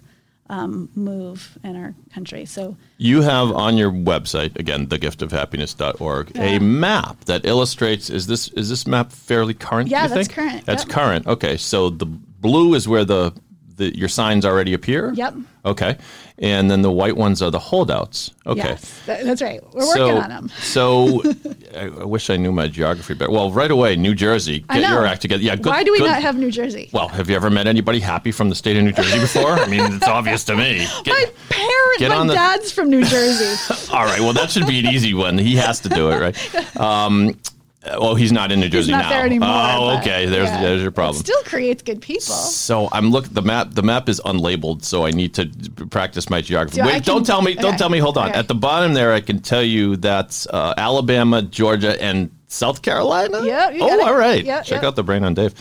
um, 0.50 0.90
move 0.94 1.58
in 1.64 1.76
our 1.76 1.96
country. 2.14 2.46
So. 2.46 2.78
You 2.98 3.22
have 3.22 3.52
on 3.52 3.78
your 3.78 3.92
website 3.92 4.60
again, 4.60 4.88
thegiftofhappiness.org, 4.88 6.32
Yeah. 6.36 6.44
a 6.44 6.60
map 6.60 7.26
that 7.26 7.46
illustrates. 7.46 8.10
Is 8.10 8.28
this 8.28 8.50
is 8.50 8.70
this 8.70 8.86
map 8.86 9.12
fairly 9.12 9.54
current? 9.54 9.90
Yeah, 9.90 10.04
you 10.04 10.10
that's 10.10 10.28
think? 10.28 10.32
current, 10.38 10.66
That's 10.66 10.84
yep. 10.84 10.92
current. 10.92 11.28
Okay, 11.28 11.58
so 11.58 11.90
the 11.90 12.06
blue 12.06 12.74
is 12.76 12.88
where 12.88 13.06
the, 13.06 13.34
the 13.76 13.96
your 13.98 14.10
signs 14.10 14.46
already 14.46 14.74
appear. 14.74 15.12
Yep. 15.14 15.36
Okay, 15.66 15.98
and 16.40 16.70
then 16.70 16.82
the 16.82 16.92
white 16.92 17.16
ones 17.16 17.42
are 17.42 17.50
the 17.50 17.60
holdouts. 17.60 18.32
Okay. 18.46 18.60
Yes, 18.60 19.02
that- 19.06 19.24
that's 19.24 19.42
right. 19.42 19.62
We're 19.74 19.88
working 19.88 19.94
so, 19.96 20.18
on 20.18 20.30
them. 20.30 20.50
so 20.60 21.22
I, 21.76 21.86
I 21.86 22.04
wish 22.04 22.30
I 22.30 22.36
knew 22.36 22.52
my 22.52 22.68
geography 22.68 23.14
better. 23.14 23.32
Well, 23.32 23.50
right 23.52 23.72
away, 23.72 23.96
New 23.96 24.14
Jersey, 24.14 24.60
get 24.60 24.90
your 24.90 25.06
act 25.06 25.22
together. 25.22 25.42
Yeah, 25.42 25.56
good. 25.56 25.68
Why 25.68 25.84
do 25.84 25.92
we 25.94 26.00
good- 26.00 26.12
not 26.12 26.22
have 26.22 26.36
New 26.38 26.52
Jersey? 26.52 26.90
Well, 26.92 27.08
have 27.08 27.30
you 27.30 27.36
ever 27.38 27.50
met 27.50 27.66
anybody 27.68 28.00
happy 28.02 28.32
from 28.32 28.50
the 28.50 28.56
state 28.56 28.76
of 28.76 28.84
New 28.84 28.92
Jersey 28.92 29.20
before? 29.20 29.52
I 29.52 29.68
mean, 29.68 29.94
it's 29.94 30.08
obvious 30.08 30.44
to 30.46 30.58
me. 30.58 30.86
Get- 31.04 31.14
my 31.14 31.26
parents, 31.50 31.98
get 32.00 32.10
my 32.10 32.28
the- 32.28 32.34
dad's 32.34 32.72
from 32.74 32.90
New 32.90 33.04
Jersey. 33.06 33.74
all 33.94 34.04
right, 34.06 34.20
well, 34.20 34.34
that 34.34 34.52
should 34.52 34.68
be 34.68 34.80
an 34.80 34.88
easy 34.88 35.14
one. 35.14 35.38
He 35.38 35.56
has 35.56 35.80
to 35.82 35.90
do 35.90 36.10
it, 36.12 36.20
right? 36.20 36.78
Um, 36.80 37.38
well, 37.86 38.16
he's 38.16 38.32
not 38.32 38.52
in 38.52 38.60
New 38.62 38.70
Jersey 38.70 38.92
He's 38.92 38.92
not 38.92 39.04
now. 39.04 39.10
there 39.10 39.26
anymore. 39.26 39.50
oh, 39.52 39.98
okay. 40.00 40.26
There's 40.26 40.48
yeah. 40.50 40.62
there's 40.62 40.80
your 40.82 40.90
It 40.90 40.96
problem. 40.96 41.24
still 41.24 41.42
creates 41.44 41.84
good 41.84 42.02
people. 42.02 42.22
So 42.34 42.88
I'm 42.92 43.12
look 43.12 43.26
the 43.26 43.42
map. 43.42 43.72
The 43.72 43.84
map 43.84 44.08
is 44.10 44.22
unlabeled, 44.26 44.84
so 44.84 45.06
I 45.06 45.12
need 45.12 45.34
to 45.36 45.48
practice 45.90 46.30
my 46.30 46.42
geography. 46.42 46.78
So 46.78 46.86
Wait, 46.86 46.94
can- 46.94 47.04
don't 47.04 47.26
tell 47.26 47.42
me. 47.42 47.56
Don't 47.56 47.78
tell 47.78 47.90
me. 47.90 48.00
Hold 48.00 48.18
on. 48.18 48.30
okay. 48.30 48.40
At 48.40 48.48
the 48.48 48.56
bottom 48.56 48.94
there, 48.94 49.12
I 49.14 49.20
can 49.22 49.40
tell 49.42 49.64
you 49.64 49.96
that's 49.98 50.48
uh, 50.48 50.74
Alabama, 50.78 51.42
Georgia, 51.42 52.02
and 52.02 52.32
South 52.48 52.82
Carolina. 52.82 53.44
Yeah, 53.46 53.72
Oh, 53.82 54.00
it. 54.00 54.04
all 54.08 54.16
right. 54.16 54.44
Yeah, 54.46 54.62
Check 54.62 54.82
yeah. 54.82 54.88
out 54.88 54.96
the 54.96 55.04
brain 55.04 55.24
on 55.24 55.34
Dave. 55.34 55.54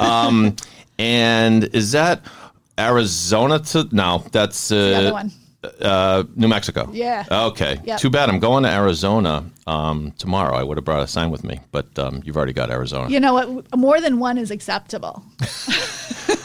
Um, 0.00 0.56
and 0.98 1.64
is 1.74 1.92
that 1.92 2.22
Arizona 2.78 3.58
to? 3.60 3.88
No, 3.92 4.24
that's 4.32 4.70
uh, 4.72 4.74
the 4.76 4.94
other 4.96 5.12
one. 5.12 5.32
Uh, 5.80 6.24
New 6.36 6.48
Mexico. 6.48 6.88
Yeah. 6.92 7.24
Okay. 7.30 7.78
Yep. 7.84 7.98
Too 8.00 8.10
bad. 8.10 8.28
I'm 8.28 8.38
going 8.38 8.62
to 8.62 8.70
Arizona 8.70 9.44
um, 9.66 10.12
tomorrow. 10.18 10.54
I 10.56 10.62
would 10.62 10.76
have 10.78 10.84
brought 10.84 11.02
a 11.02 11.06
sign 11.06 11.30
with 11.30 11.44
me, 11.44 11.60
but 11.72 11.98
um, 11.98 12.22
you've 12.24 12.36
already 12.36 12.52
got 12.52 12.70
Arizona. 12.70 13.10
You 13.10 13.20
know 13.20 13.34
what? 13.34 13.76
More 13.76 14.00
than 14.00 14.18
one 14.18 14.38
is 14.38 14.50
acceptable. 14.50 15.22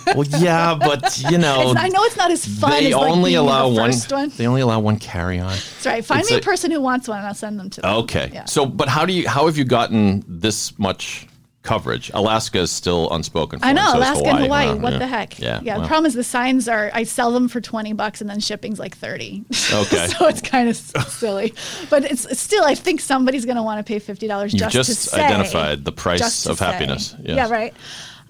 Well, 0.05 0.25
yeah, 0.39 0.75
but 0.75 1.17
you 1.31 1.37
know, 1.37 1.61
It's- 1.71 1.75
I 1.77 1.87
know 1.87 2.03
it's 2.03 2.17
not 2.17 2.29
as 2.29 2.45
fun 2.45 2.71
they 2.71 2.87
as 2.87 2.93
like 2.93 3.09
only 3.09 3.35
allow 3.35 3.69
the 3.69 3.75
one, 3.79 3.91
one. 4.09 4.29
They 4.35 4.45
only 4.47 4.59
allow 4.61 4.79
one 4.79 4.97
carry 4.99 5.39
on. 5.39 5.47
That's 5.51 5.85
right. 5.85 6.03
Find 6.05 6.21
It's 6.21 6.29
me 6.29 6.35
a 6.35 6.39
a- 6.39 6.43
person 6.43 6.71
who 6.71 6.81
wants 6.81 7.07
one, 7.07 7.19
and 7.19 7.27
I'll 7.27 7.33
send 7.33 7.57
them 7.57 7.69
to 7.71 7.81
them. 7.81 7.95
Okay. 7.99 8.29
Yeah. 8.33 8.45
So, 8.45 8.65
but 8.65 8.89
how 8.89 9.05
do 9.05 9.13
you? 9.13 9.27
How 9.27 9.45
have 9.45 9.57
you 9.57 9.63
gotten 9.63 10.23
this 10.27 10.77
much 10.77 11.25
coverage? 11.63 12.11
Alaska 12.13 12.59
is 12.59 12.71
still 12.71 13.09
unspoken. 13.11 13.59
For 13.59 13.65
I 13.65 13.71
know 13.73 13.91
so 13.91 13.97
Alaska 13.97 14.27
and 14.27 14.39
Hawaii. 14.39 14.67
Wow, 14.67 14.75
what 14.75 14.93
yeah. 14.93 14.99
the 14.99 15.07
heck? 15.07 15.39
Yeah. 15.39 15.59
Yeah. 15.63 15.77
wow. 15.77 15.81
The 15.81 15.87
problem 15.87 16.05
is 16.05 16.13
the 16.13 16.23
signs 16.23 16.67
are. 16.67 16.91
I 16.93 17.03
sell 17.03 17.31
them 17.31 17.47
for 17.47 17.59
twenty 17.59 17.93
bucks, 17.93 18.21
and 18.21 18.29
then 18.29 18.39
shipping's 18.39 18.79
like 18.79 18.95
thirty. 18.95 19.43
Okay. 19.73 20.07
so 20.07 20.27
it's 20.27 20.41
kind 20.41 20.69
of 20.69 20.75
silly, 20.75 21.53
but 21.89 22.03
it's, 22.03 22.39
still. 22.39 22.63
I 22.63 22.75
think 22.75 23.01
somebody's 23.01 23.45
going 23.45 23.55
to 23.57 23.63
want 23.63 23.85
to 23.85 23.89
pay 23.91 23.97
fifty 23.97 24.27
dollars 24.27 24.53
just, 24.53 24.73
just 24.73 24.89
to 24.89 24.95
say, 24.95 25.23
identified 25.23 25.83
the 25.83 25.91
price 25.91 26.45
of 26.45 26.57
say. 26.59 26.65
happiness. 26.65 27.15
Yes. 27.19 27.35
Yeah. 27.37 27.49
Right. 27.49 27.73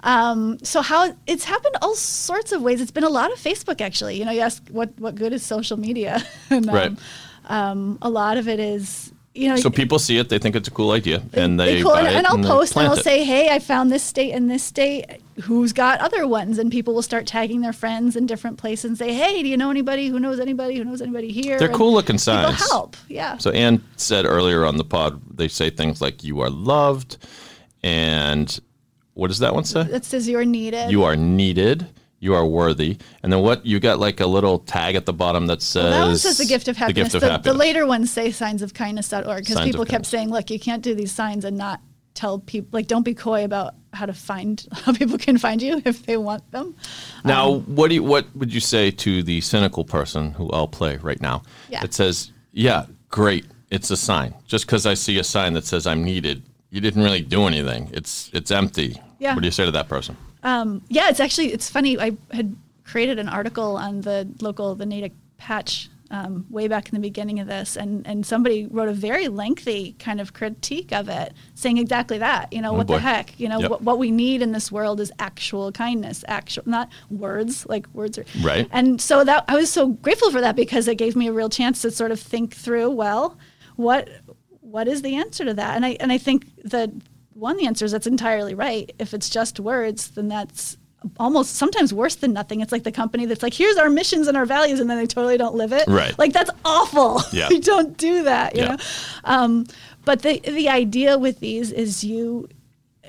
Um, 0.04 0.58
so 0.62 0.80
how 0.82 1.14
it's 1.26 1.44
happened 1.44 1.76
all 1.82 1.94
sorts 1.94 2.52
of 2.52 2.62
ways. 2.62 2.80
It's 2.80 2.90
been 2.90 3.04
a 3.04 3.08
lot 3.10 3.32
of 3.32 3.38
Facebook 3.38 3.80
actually. 3.80 4.18
You 4.18 4.24
know, 4.24 4.32
you 4.32 4.40
ask 4.40 4.66
what 4.68 4.90
what 4.98 5.14
good 5.16 5.32
is 5.32 5.42
social 5.44 5.76
media, 5.78 6.22
and 6.50 6.68
um, 6.68 6.74
Right. 6.74 6.92
um, 7.46 7.98
a 8.00 8.08
lot 8.10 8.36
of 8.36 8.48
it 8.48 8.60
is. 8.60 9.12
You 9.36 9.48
know, 9.48 9.56
So 9.56 9.68
people 9.68 9.98
see 9.98 10.16
it, 10.18 10.28
they 10.28 10.38
think 10.38 10.54
it's 10.54 10.68
a 10.68 10.70
cool 10.70 10.92
idea, 10.92 11.20
and 11.32 11.58
they, 11.58 11.82
cool, 11.82 11.90
buy 11.90 11.98
and, 12.00 12.08
it 12.08 12.14
and 12.14 12.26
I'll 12.28 12.36
they 12.36 12.46
post 12.48 12.76
and 12.76 12.86
I'll 12.86 12.94
it. 12.96 13.02
say, 13.02 13.24
"Hey, 13.24 13.48
I 13.50 13.58
found 13.58 13.90
this 13.90 14.04
state 14.04 14.30
and 14.30 14.48
this 14.48 14.62
state. 14.62 15.06
Who's 15.42 15.72
got 15.72 15.98
other 15.98 16.28
ones?" 16.28 16.56
And 16.58 16.70
people 16.70 16.94
will 16.94 17.02
start 17.02 17.26
tagging 17.26 17.60
their 17.60 17.72
friends 17.72 18.14
in 18.14 18.26
different 18.26 18.58
places 18.58 18.84
and 18.84 18.96
say, 18.96 19.12
"Hey, 19.12 19.42
do 19.42 19.48
you 19.48 19.56
know 19.56 19.70
anybody 19.70 20.06
who 20.06 20.20
knows 20.20 20.38
anybody 20.38 20.76
who 20.76 20.84
knows 20.84 21.02
anybody 21.02 21.32
here?" 21.32 21.58
They're 21.58 21.66
And 21.66 21.76
cool 21.76 21.92
looking 21.92 22.14
People 22.14 22.32
signs. 22.54 22.70
help, 22.70 22.96
yeah. 23.08 23.36
So 23.38 23.50
Anne 23.50 23.82
said 23.96 24.24
earlier 24.24 24.64
on 24.64 24.76
the 24.76 24.84
pod, 24.84 25.20
they 25.36 25.48
say 25.48 25.68
things 25.68 26.00
like 26.00 26.22
"you 26.22 26.38
are 26.40 26.50
loved," 26.50 27.16
and 27.82 28.60
what 29.14 29.28
does 29.28 29.40
that 29.40 29.52
one 29.54 29.64
say? 29.64 29.82
that 29.84 30.04
says 30.04 30.28
you're 30.28 30.44
needed. 30.44 30.90
You 30.92 31.02
are 31.04 31.16
needed. 31.16 31.86
You 32.24 32.34
are 32.34 32.46
worthy. 32.46 32.96
And 33.22 33.30
then 33.30 33.40
what? 33.42 33.66
You 33.66 33.78
got 33.80 33.98
like 33.98 34.20
a 34.20 34.26
little 34.26 34.58
tag 34.60 34.94
at 34.96 35.04
the 35.04 35.12
bottom 35.12 35.46
that 35.48 35.60
says 35.60 35.84
Well, 35.84 35.92
that 35.92 36.06
one 36.06 36.16
says 36.16 36.38
the 36.38 36.46
gift 36.46 36.68
of 36.68 36.76
happiness. 36.78 37.12
The 37.12 37.18
The, 37.20 37.26
gift 37.26 37.36
of 37.36 37.42
the 37.44 37.50
happiness. 37.50 37.56
later 37.58 37.86
ones 37.86 38.10
say 38.10 38.30
signs 38.30 38.62
of 38.62 38.72
kindness.org 38.72 39.44
because 39.44 39.60
people 39.60 39.80
kept 39.84 39.90
kindness. 39.90 40.08
saying, 40.08 40.30
look, 40.30 40.50
you 40.50 40.58
can't 40.58 40.82
do 40.82 40.94
these 40.94 41.12
signs 41.12 41.44
and 41.44 41.58
not 41.58 41.80
tell 42.14 42.38
people, 42.38 42.70
like, 42.72 42.86
don't 42.86 43.02
be 43.02 43.12
coy 43.12 43.44
about 43.44 43.74
how 43.92 44.06
to 44.06 44.12
find, 44.14 44.66
how 44.72 44.92
people 44.94 45.18
can 45.18 45.36
find 45.36 45.60
you 45.60 45.82
if 45.84 46.06
they 46.06 46.16
want 46.16 46.48
them. 46.50 46.74
Now, 47.24 47.54
Um, 47.54 47.60
what 47.76 47.88
do 47.88 47.94
you, 47.96 48.02
what 48.02 48.24
would 48.34 48.54
you 48.54 48.60
say 48.60 48.90
to 48.90 49.22
the 49.22 49.40
cynical 49.42 49.84
person 49.84 50.30
who 50.32 50.48
I'll 50.50 50.68
play 50.68 50.96
right 50.96 51.20
now? 51.20 51.42
Yeah. 51.68 51.80
That 51.82 51.92
says, 51.92 52.32
"Yeah, 52.52 52.86
great, 53.10 53.44
it's 53.70 53.90
a 53.90 53.96
sign. 53.96 54.32
Just 54.46 54.64
because 54.66 54.86
I 54.86 54.94
see 54.94 55.18
a 55.18 55.24
sign 55.24 55.52
that 55.54 55.66
says 55.66 55.86
I'm 55.86 56.02
needed, 56.04 56.42
you 56.70 56.80
didn't 56.80 57.02
really 57.02 57.20
do 57.20 57.46
anything. 57.46 57.90
It's 57.92 58.30
it's 58.32 58.50
empty." 58.50 58.96
Yeah. 59.18 59.34
What 59.34 59.40
do 59.42 59.46
you 59.46 59.52
say 59.52 59.64
to 59.66 59.72
that 59.72 59.88
person? 59.88 60.16
Yeah, 60.44 61.08
it's 61.10 61.20
actually 61.20 61.52
it's 61.52 61.68
funny. 61.70 61.98
I 61.98 62.12
had 62.32 62.54
created 62.84 63.18
an 63.18 63.28
article 63.28 63.76
on 63.76 64.02
the 64.02 64.28
local 64.40 64.74
the 64.74 64.86
Natick 64.86 65.12
Patch 65.38 65.88
um, 66.10 66.46
way 66.50 66.68
back 66.68 66.88
in 66.90 66.94
the 66.94 67.00
beginning 67.00 67.40
of 67.40 67.48
this, 67.48 67.76
and 67.76 68.06
and 68.06 68.24
somebody 68.24 68.66
wrote 68.66 68.88
a 68.88 68.92
very 68.92 69.26
lengthy 69.28 69.96
kind 69.98 70.20
of 70.20 70.32
critique 70.32 70.92
of 70.92 71.08
it, 71.08 71.32
saying 71.54 71.78
exactly 71.78 72.18
that. 72.18 72.52
You 72.52 72.60
know, 72.60 72.72
what 72.72 72.82
Oh, 72.82 72.84
boy. 72.84 72.94
the 72.96 73.00
heck? 73.00 73.40
You 73.40 73.48
know, 73.48 73.58
Yep. 73.60 73.70
what, 73.70 73.82
what 73.82 73.98
we 73.98 74.10
need 74.10 74.42
in 74.42 74.52
this 74.52 74.70
world 74.70 75.00
is 75.00 75.10
actual 75.18 75.72
kindness, 75.72 76.24
actual 76.28 76.62
not 76.66 76.88
words 77.10 77.66
like 77.66 77.86
words 77.94 78.18
are 78.18 78.26
Right. 78.42 78.68
And 78.70 79.00
so 79.00 79.24
that 79.24 79.44
I 79.48 79.56
was 79.56 79.70
so 79.72 79.88
grateful 79.88 80.30
for 80.30 80.40
that 80.42 80.54
because 80.56 80.86
it 80.88 80.96
gave 80.98 81.16
me 81.16 81.26
a 81.26 81.32
real 81.32 81.48
chance 81.48 81.82
to 81.82 81.90
sort 81.90 82.12
of 82.12 82.20
think 82.20 82.54
through. 82.54 82.90
Well, 82.90 83.36
what 83.76 84.08
what 84.60 84.86
is 84.88 85.02
the 85.02 85.16
answer 85.16 85.44
to 85.46 85.54
that? 85.54 85.74
And 85.74 85.84
I 85.86 85.96
and 86.00 86.12
I 86.12 86.18
think 86.18 86.46
that 86.64 86.90
one 87.34 87.56
the 87.56 87.66
answer 87.66 87.84
is 87.84 87.92
that's 87.92 88.06
entirely 88.06 88.54
right. 88.54 88.92
If 88.98 89.12
it's 89.14 89.28
just 89.28 89.60
words, 89.60 90.08
then 90.08 90.28
that's 90.28 90.76
almost 91.20 91.56
sometimes 91.56 91.92
worse 91.92 92.14
than 92.14 92.32
nothing. 92.32 92.60
It's 92.60 92.72
like 92.72 92.82
the 92.84 92.92
company 92.92 93.26
that's 93.26 93.42
like, 93.42 93.52
here's 93.52 93.76
our 93.76 93.90
missions 93.90 94.26
and 94.26 94.36
our 94.36 94.46
values, 94.46 94.80
and 94.80 94.88
then 94.88 94.96
they 94.96 95.06
totally 95.06 95.36
don't 95.36 95.54
live 95.54 95.72
it. 95.72 95.86
Right. 95.86 96.18
Like 96.18 96.32
that's 96.32 96.50
awful. 96.64 97.20
Yeah. 97.32 97.48
you 97.50 97.60
don't 97.60 97.96
do 97.98 98.22
that. 98.24 98.54
You 98.56 98.62
Yeah. 98.62 98.68
know. 98.68 98.76
Um, 99.24 99.66
but 100.04 100.22
the 100.22 100.38
the 100.40 100.68
idea 100.68 101.18
with 101.18 101.40
these 101.40 101.72
is 101.72 102.02
you 102.04 102.48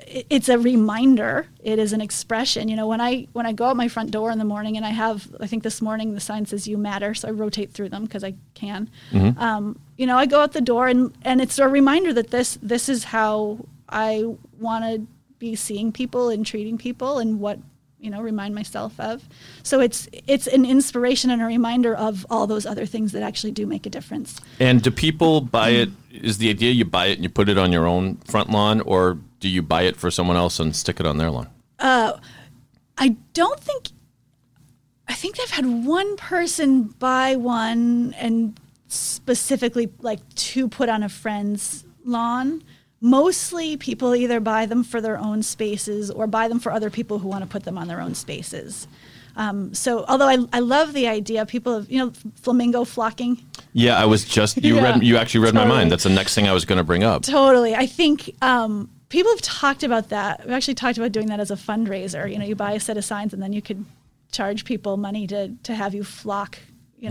it's 0.08 0.48
a 0.48 0.58
reminder 0.58 1.46
it 1.64 1.78
is 1.78 1.92
an 1.92 2.00
expression 2.00 2.68
you 2.68 2.76
know 2.76 2.86
when 2.86 3.00
i 3.00 3.26
when 3.32 3.44
i 3.46 3.52
go 3.52 3.64
out 3.64 3.76
my 3.76 3.88
front 3.88 4.10
door 4.10 4.30
in 4.30 4.38
the 4.38 4.44
morning 4.44 4.76
and 4.76 4.84
i 4.86 4.90
have 4.90 5.26
i 5.40 5.46
think 5.46 5.62
this 5.62 5.80
morning 5.82 6.14
the 6.14 6.20
sign 6.20 6.44
says 6.46 6.68
you 6.68 6.76
matter 6.78 7.12
so 7.14 7.26
i 7.26 7.30
rotate 7.30 7.72
through 7.72 7.88
them 7.88 8.04
because 8.04 8.22
i 8.22 8.32
can 8.54 8.88
Mm-hmm. 9.10 9.38
um, 9.40 9.78
you 9.96 10.06
know 10.06 10.16
i 10.16 10.26
go 10.26 10.40
out 10.42 10.52
the 10.52 10.60
door 10.60 10.86
and 10.86 11.12
and 11.22 11.40
it's 11.40 11.58
a 11.58 11.66
reminder 11.66 12.12
that 12.12 12.30
this 12.30 12.58
this 12.62 12.88
is 12.88 13.04
how 13.04 13.58
i 13.88 14.24
want 14.58 14.84
to 14.84 15.06
be 15.38 15.54
seeing 15.54 15.92
people 15.92 16.28
and 16.28 16.46
treating 16.46 16.78
people 16.78 17.18
and 17.18 17.40
what 17.40 17.58
you 17.98 18.10
know 18.10 18.20
remind 18.20 18.54
myself 18.54 18.98
of 19.00 19.28
so 19.62 19.80
it's 19.80 20.08
it's 20.26 20.46
an 20.46 20.64
inspiration 20.64 21.30
and 21.30 21.42
a 21.42 21.44
reminder 21.44 21.94
of 21.94 22.26
all 22.30 22.46
those 22.46 22.66
other 22.66 22.86
things 22.86 23.12
that 23.12 23.22
actually 23.22 23.50
do 23.52 23.66
make 23.66 23.86
a 23.86 23.90
difference 23.90 24.40
And 24.60 24.82
do 24.82 24.90
people 24.90 25.40
buy 25.40 25.70
it? 25.70 25.90
Is 26.10 26.38
the 26.38 26.48
idea 26.48 26.70
you 26.72 26.84
buy 26.84 27.06
it 27.06 27.14
and 27.14 27.22
you 27.22 27.28
put 27.28 27.48
it 27.48 27.58
on 27.58 27.72
your 27.72 27.86
own 27.86 28.16
front 28.24 28.48
lawn, 28.50 28.80
or 28.82 29.18
do 29.40 29.48
you 29.48 29.60
buy 29.62 29.82
it 29.82 29.96
for 29.96 30.10
someone 30.10 30.36
else 30.36 30.58
and 30.58 30.74
stick 30.74 30.98
it 30.98 31.04
on 31.06 31.18
their 31.18 31.30
lawn? 31.30 31.48
Uh, 31.78 32.12
I 32.96 33.16
don't 33.34 33.60
think. 33.60 33.88
I 35.08 35.12
think 35.14 35.36
they've 35.36 35.50
had 35.50 35.66
one 35.84 36.16
person 36.16 36.84
buy 36.84 37.36
one 37.36 38.14
and 38.18 38.58
specifically 38.88 39.90
like 40.00 40.20
to 40.36 40.68
put 40.68 40.88
on 40.88 41.02
a 41.02 41.08
friend's 41.10 41.84
lawn. 42.04 42.62
Mostly 43.06 43.76
people 43.76 44.16
either 44.16 44.40
buy 44.40 44.66
them 44.66 44.82
for 44.82 45.00
their 45.00 45.16
own 45.16 45.42
spaces 45.42 46.10
or 46.10 46.26
buy 46.26 46.48
them 46.48 46.58
for 46.58 46.72
other 46.72 46.90
people 46.90 47.20
who 47.20 47.28
want 47.28 47.42
to 47.42 47.48
put 47.48 47.62
them 47.62 47.78
on 47.78 47.86
their 47.86 48.00
own 48.00 48.14
spaces. 48.14 48.88
Um, 49.36 49.74
so, 49.74 50.04
although 50.08 50.26
I, 50.26 50.38
I 50.52 50.60
love 50.60 50.92
the 50.92 51.06
idea, 51.06 51.44
people 51.46 51.74
have, 51.74 51.90
you 51.90 51.98
know, 51.98 52.12
flamingo 52.36 52.84
flocking. 52.84 53.44
Yeah, 53.74 53.96
I 53.96 54.06
was 54.06 54.24
just 54.24 54.62
you 54.62 54.76
Yeah, 54.80 54.82
read 54.82 55.04
you 55.04 55.18
actually 55.18 55.44
read 55.44 55.54
my 55.54 55.66
mind. 55.66 55.92
That's 55.92 56.04
the 56.04 56.10
next 56.10 56.34
thing 56.34 56.48
I 56.48 56.52
was 56.52 56.64
going 56.64 56.78
to 56.78 56.84
bring 56.84 57.04
up. 57.04 57.22
Totally. 57.22 57.74
I 57.74 57.86
think 57.86 58.34
um, 58.42 58.90
people 59.08 59.30
have 59.32 59.42
talked 59.42 59.82
about 59.82 60.08
that. 60.08 60.40
We've 60.44 60.54
actually 60.54 60.74
talked 60.74 60.98
about 60.98 61.12
doing 61.12 61.28
that 61.28 61.38
as 61.38 61.50
a 61.50 61.56
fundraiser. 61.56 62.30
You 62.30 62.38
know, 62.38 62.46
you 62.46 62.56
buy 62.56 62.72
a 62.72 62.80
set 62.80 62.96
of 62.96 63.04
signs 63.04 63.32
and 63.34 63.42
then 63.42 63.52
you 63.52 63.62
could 63.62 63.84
charge 64.32 64.64
people 64.64 64.96
money 64.96 65.26
to 65.28 65.54
to 65.62 65.74
have 65.74 65.94
you 65.94 66.02
flock, 66.02 66.58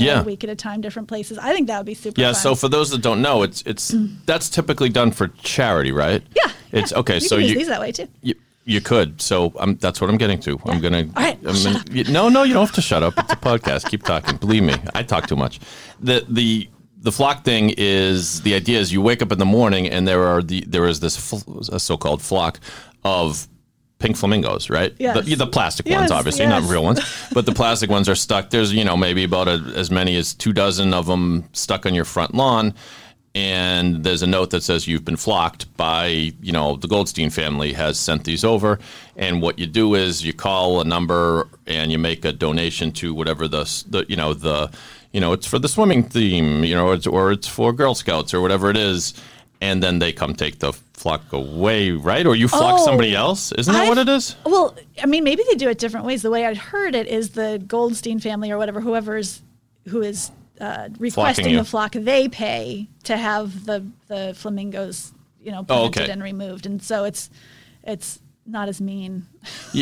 you 0.02 0.08
know, 0.08 0.14
Yeah. 0.14 0.22
a 0.22 0.24
week 0.24 0.44
at 0.44 0.50
a 0.50 0.56
time, 0.56 0.82
different 0.82 1.08
places. 1.08 1.38
I 1.38 1.52
think 1.54 1.68
that 1.68 1.78
would 1.78 1.86
be 1.86 1.94
super. 1.94 2.20
Yeah. 2.22 2.34
fun. 2.34 2.42
So 2.42 2.56
for 2.56 2.70
those 2.70 2.90
that 2.92 3.02
don't 3.02 3.22
know, 3.22 3.44
it's 3.44 3.62
it's 3.66 3.94
that's 4.26 4.50
typically 4.50 4.90
done 4.90 5.12
for 5.12 5.28
charity, 5.42 5.92
right? 5.92 6.22
yeah, 6.36 6.52
It's 6.72 6.92
yeah. 6.92 7.00
okay. 7.00 7.16
You 7.16 7.20
so 7.22 7.38
use 7.38 7.50
you 7.52 7.58
these 7.58 7.68
that 7.68 7.80
way 7.82 7.92
too. 7.92 8.08
You, 8.22 8.36
you 8.68 8.82
could. 8.82 9.22
So 9.22 9.54
um, 9.60 9.76
that's 9.76 10.02
what 10.02 10.10
I'm 10.10 10.18
getting 10.18 10.40
to. 10.42 10.60
I'm 10.66 10.82
gonna. 10.82 11.04
All 11.16 11.24
right, 11.24 11.38
I'm 11.46 11.64
gonna-. 11.64 12.12
No, 12.12 12.30
no, 12.30 12.44
you 12.44 12.54
don't 12.54 12.66
have 12.66 12.76
to 12.76 12.82
shut 12.82 13.04
up. 13.04 13.14
It's 13.18 13.34
a 13.34 13.36
podcast. 13.36 13.90
Keep 13.90 14.04
talking. 14.04 14.38
Believe 14.38 14.64
me, 14.64 14.74
I 14.96 15.04
talk 15.04 15.28
too 15.28 15.36
much. 15.36 15.60
The 16.00 16.26
the 16.28 16.68
the 17.02 17.12
flock 17.12 17.44
thing 17.44 17.74
is 17.78 18.42
the 18.42 18.56
idea 18.56 18.80
is 18.80 18.92
you 18.92 19.02
wake 19.02 19.22
up 19.22 19.32
in 19.32 19.38
the 19.38 19.46
morning 19.46 19.88
and 19.88 20.08
there 20.08 20.24
are 20.24 20.42
the 20.42 20.62
there 20.68 20.86
is 20.88 21.00
this 21.00 21.16
fl- 21.16 21.62
so-called 21.78 22.22
flock 22.24 22.60
of 23.04 23.48
pink 24.00 24.18
flamingos, 24.18 24.70
right? 24.70 24.94
Yes. 25.00 25.26
The, 25.26 25.36
the 25.36 25.48
plastic 25.48 25.88
Yes, 25.88 26.00
ones, 26.00 26.12
obviously, 26.12 26.46
not 26.46 26.64
real 26.64 26.84
ones, 26.84 27.00
but 27.34 27.46
the 27.46 27.54
plastic 27.54 27.90
ones 27.90 28.10
are 28.10 28.16
stuck. 28.16 28.50
There's 28.50 28.74
you 28.74 28.84
know 28.84 28.98
maybe 28.98 29.24
about 29.24 29.48
a, 29.48 29.74
as 29.76 29.92
many 29.92 30.16
as 30.18 30.34
two 30.34 30.54
dozen 30.54 30.94
of 30.94 31.06
them 31.06 31.48
stuck 31.54 31.86
on 31.86 31.94
your 31.94 32.06
front 32.06 32.34
lawn 32.34 32.74
and 33.36 34.06
there's 34.06 34.22
a 34.22 34.28
note 34.28 34.52
that 34.52 34.64
says 34.64 34.88
you've 34.88 35.04
been 35.04 35.18
flocked 35.18 35.76
by 35.76 36.08
you 36.42 36.52
know 36.54 36.78
the 36.78 36.88
Goldstein 36.88 37.30
family 37.30 37.74
has 37.74 38.00
sent 38.00 38.24
these 38.24 38.44
over 38.44 38.80
and 39.18 39.42
what 39.42 39.60
you 39.60 39.68
do 39.68 39.94
is 39.94 40.24
you 40.26 40.34
call 40.34 40.80
a 40.80 40.86
number 40.86 41.48
and 41.68 41.92
you 41.92 42.00
make 42.00 42.24
a 42.24 42.32
donation 42.32 42.94
to 42.94 43.14
whatever 43.14 43.48
the, 43.48 43.64
the 43.90 44.06
you 44.08 44.16
know 44.16 44.34
the 44.34 44.72
you 45.12 45.20
know 45.20 45.34
it's 45.34 45.46
for 45.46 45.60
the 45.60 45.68
swimming 45.68 46.02
theme 46.02 46.64
you 46.64 46.74
know 46.74 46.92
it's, 46.92 47.06
or 47.06 47.32
it's 47.32 47.48
for 47.48 47.74
Girl 47.74 47.94
Scouts 47.94 48.34
or 48.34 48.40
whatever 48.40 48.70
it 48.70 48.78
is 48.78 49.14
and 49.60 49.84
then 49.84 50.00
they 50.00 50.14
come 50.14 50.34
take 50.34 50.60
the 50.60 50.72
flock 50.96 51.32
away 51.34 51.92
right 51.92 52.26
or 52.26 52.36
you 52.36 52.48
flock 52.48 52.80
Oh, 52.80 52.86
somebody 52.86 53.14
else 53.14 53.52
isn't 53.52 53.72
that 53.74 53.88
what 53.90 53.98
I've- 54.00 54.10
it 54.10 54.16
is 54.16 54.36
Well, 54.46 54.76
I 55.04 55.06
mean, 55.06 55.24
maybe 55.24 55.44
they 55.50 55.56
do 55.56 55.70
it 55.70 55.78
different 55.78 56.06
ways. 56.06 56.22
The 56.22 56.32
way 56.32 56.46
I'd 56.46 56.58
heard 56.58 56.96
it 56.96 57.08
is 57.08 57.32
the 57.32 57.62
Goldstein 57.68 58.20
family 58.20 58.50
or 58.50 58.58
whatever, 58.58 58.80
whoever's 58.82 59.42
who 59.90 60.02
is 60.02 60.32
uh, 60.60 60.88
requesting 60.98 61.56
the 61.58 61.64
flock, 61.66 61.92
they 61.92 62.28
pay 62.30 62.88
to 63.04 63.18
have 63.18 63.66
the 63.66 63.86
the 64.08 64.34
flamingos, 64.36 65.12
you 65.44 65.52
know, 65.52 65.66
Oh, 65.70 65.86
okay. 65.88 66.10
and 66.10 66.24
removed, 66.24 66.66
and 66.66 66.82
so 66.82 67.04
it's 67.04 67.30
it's 67.84 68.20
not 68.48 68.70
as 68.70 68.80
mean. 68.80 69.26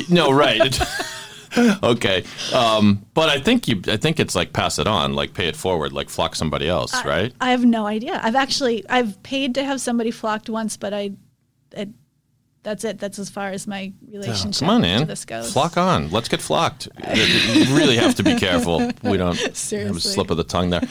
No 0.09 0.31
right 0.31 0.59
okay 1.83 2.23
um, 2.53 3.05
but 3.13 3.29
I 3.29 3.39
think 3.39 3.67
you 3.67 3.81
I 3.87 3.97
think 3.97 4.19
it's 4.19 4.35
like 4.35 4.53
pass 4.53 4.79
it 4.79 4.87
on 4.87 5.13
like 5.13 5.33
pay 5.33 5.47
it 5.47 5.55
forward 5.55 5.93
like 5.93 6.09
flock 6.09 6.35
somebody 6.35 6.67
else 6.67 6.93
right 7.05 7.33
I 7.39 7.51
have 7.51 7.65
no 7.65 7.85
idea. 7.85 8.19
I've 8.23 8.35
actually 8.35 8.87
I've 8.89 9.21
paid 9.23 9.55
to 9.55 9.63
have 9.63 9.81
somebody 9.81 10.11
flocked 10.11 10.49
once, 10.49 10.77
but 10.77 10.93
I, 10.93 11.11
I 11.77 11.89
that's 12.63 12.85
it. 12.85 12.99
That's 12.99 13.19
as 13.19 13.29
far 13.29 13.49
as 13.49 13.67
my 13.67 13.91
relationship 14.09 14.61
Come 14.61 14.69
on, 14.69 14.81
to 14.83 14.87
Anne. 14.87 15.07
this 15.07 15.25
goes. 15.25 15.51
Flock 15.51 15.75
on. 15.75 16.09
Let's 16.11 16.29
get 16.29 16.41
flocked. 16.41 16.87
you 17.15 17.75
really 17.75 17.97
have 17.97 18.15
to 18.15 18.23
be 18.23 18.35
careful. 18.35 18.79
We 19.03 19.17
don't 19.17 19.37
have 19.37 19.51
a 19.51 19.99
slip 19.99 20.31
of 20.31 20.37
the 20.37 20.45
tongue 20.45 20.69
there. 20.69 20.83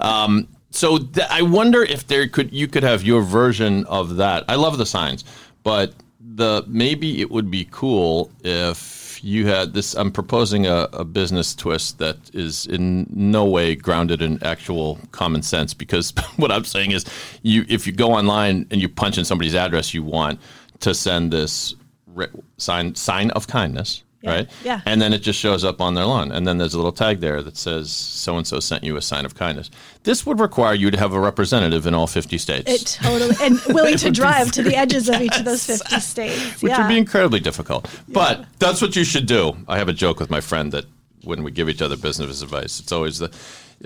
Um, 0.00 0.48
so 0.70 0.98
th- 0.98 1.26
I 1.30 1.42
wonder 1.42 1.82
if 1.82 2.06
there 2.06 2.26
could 2.28 2.52
you 2.52 2.66
could 2.66 2.82
have 2.82 3.04
your 3.04 3.22
version 3.22 3.84
of 3.86 4.16
that. 4.16 4.44
I 4.48 4.56
love 4.56 4.78
the 4.78 4.86
signs, 4.86 5.24
but 5.62 5.94
the 6.20 6.64
maybe 6.66 7.20
it 7.20 7.30
would 7.30 7.50
be 7.50 7.68
cool 7.70 8.30
if 8.42 8.89
you 9.22 9.46
had 9.46 9.74
this. 9.74 9.94
I'm 9.94 10.10
proposing 10.10 10.66
a, 10.66 10.88
a 10.92 11.04
business 11.04 11.54
twist 11.54 11.98
that 11.98 12.16
is 12.34 12.66
in 12.66 13.06
no 13.10 13.44
way 13.44 13.74
grounded 13.74 14.22
in 14.22 14.42
actual 14.42 14.98
common 15.12 15.42
sense. 15.42 15.74
Because 15.74 16.12
what 16.36 16.50
I'm 16.50 16.64
saying 16.64 16.92
is, 16.92 17.04
you 17.42 17.64
if 17.68 17.86
you 17.86 17.92
go 17.92 18.12
online 18.12 18.66
and 18.70 18.80
you 18.80 18.88
punch 18.88 19.18
in 19.18 19.24
somebody's 19.24 19.54
address 19.54 19.94
you 19.94 20.02
want 20.02 20.40
to 20.80 20.94
send 20.94 21.32
this 21.32 21.74
ri- 22.06 22.28
sign 22.56 22.94
sign 22.94 23.30
of 23.30 23.46
kindness, 23.46 24.02
Yeah, 24.22 24.30
right? 24.30 24.50
yeah. 24.62 24.80
And 24.84 25.00
then 25.00 25.14
it 25.14 25.20
just 25.20 25.38
shows 25.38 25.64
up 25.64 25.80
on 25.80 25.94
their 25.94 26.04
lawn, 26.04 26.30
and 26.30 26.46
then 26.46 26.58
there's 26.58 26.74
a 26.74 26.76
little 26.76 26.92
tag 26.92 27.20
there 27.20 27.42
that 27.42 27.56
says 27.56 27.90
so 27.90 28.36
and 28.36 28.46
so 28.46 28.60
sent 28.60 28.84
you 28.84 28.96
a 28.96 29.02
sign 29.02 29.24
of 29.24 29.34
kindness. 29.34 29.70
This 30.02 30.26
would 30.26 30.40
require 30.40 30.74
you 30.74 30.90
to 30.90 30.98
have 30.98 31.14
a 31.14 31.20
representative 31.20 31.86
in 31.86 31.94
all 31.94 32.06
50 32.06 32.36
states. 32.36 32.70
It 32.70 32.98
totally 33.02 33.34
and 33.40 33.58
willing 33.74 33.96
to 33.96 34.10
drive 34.10 34.52
to 34.52 34.62
the 34.62 34.76
edges 34.76 35.08
of 35.08 35.20
each 35.22 35.38
of 35.38 35.46
those 35.46 35.64
fifty 35.64 36.00
states. 36.00 36.62
which 36.62 36.70
yeah. 36.70 36.82
would 36.82 36.88
be 36.88 36.98
incredibly 36.98 37.40
difficult. 37.40 37.88
But 38.08 38.44
that's 38.58 38.82
what 38.82 38.94
you 38.94 39.04
should 39.04 39.26
do. 39.26 39.56
I 39.66 39.78
have 39.78 39.88
a 39.88 39.94
joke 39.94 40.20
with 40.20 40.30
my 40.30 40.40
friend 40.42 40.70
that 40.72 40.84
when 41.24 41.42
we 41.42 41.50
give 41.50 41.68
each 41.68 41.82
other 41.82 41.96
business 41.96 42.42
advice, 42.42 42.80
it's 42.80 42.92
always 42.92 43.18
the 43.18 43.34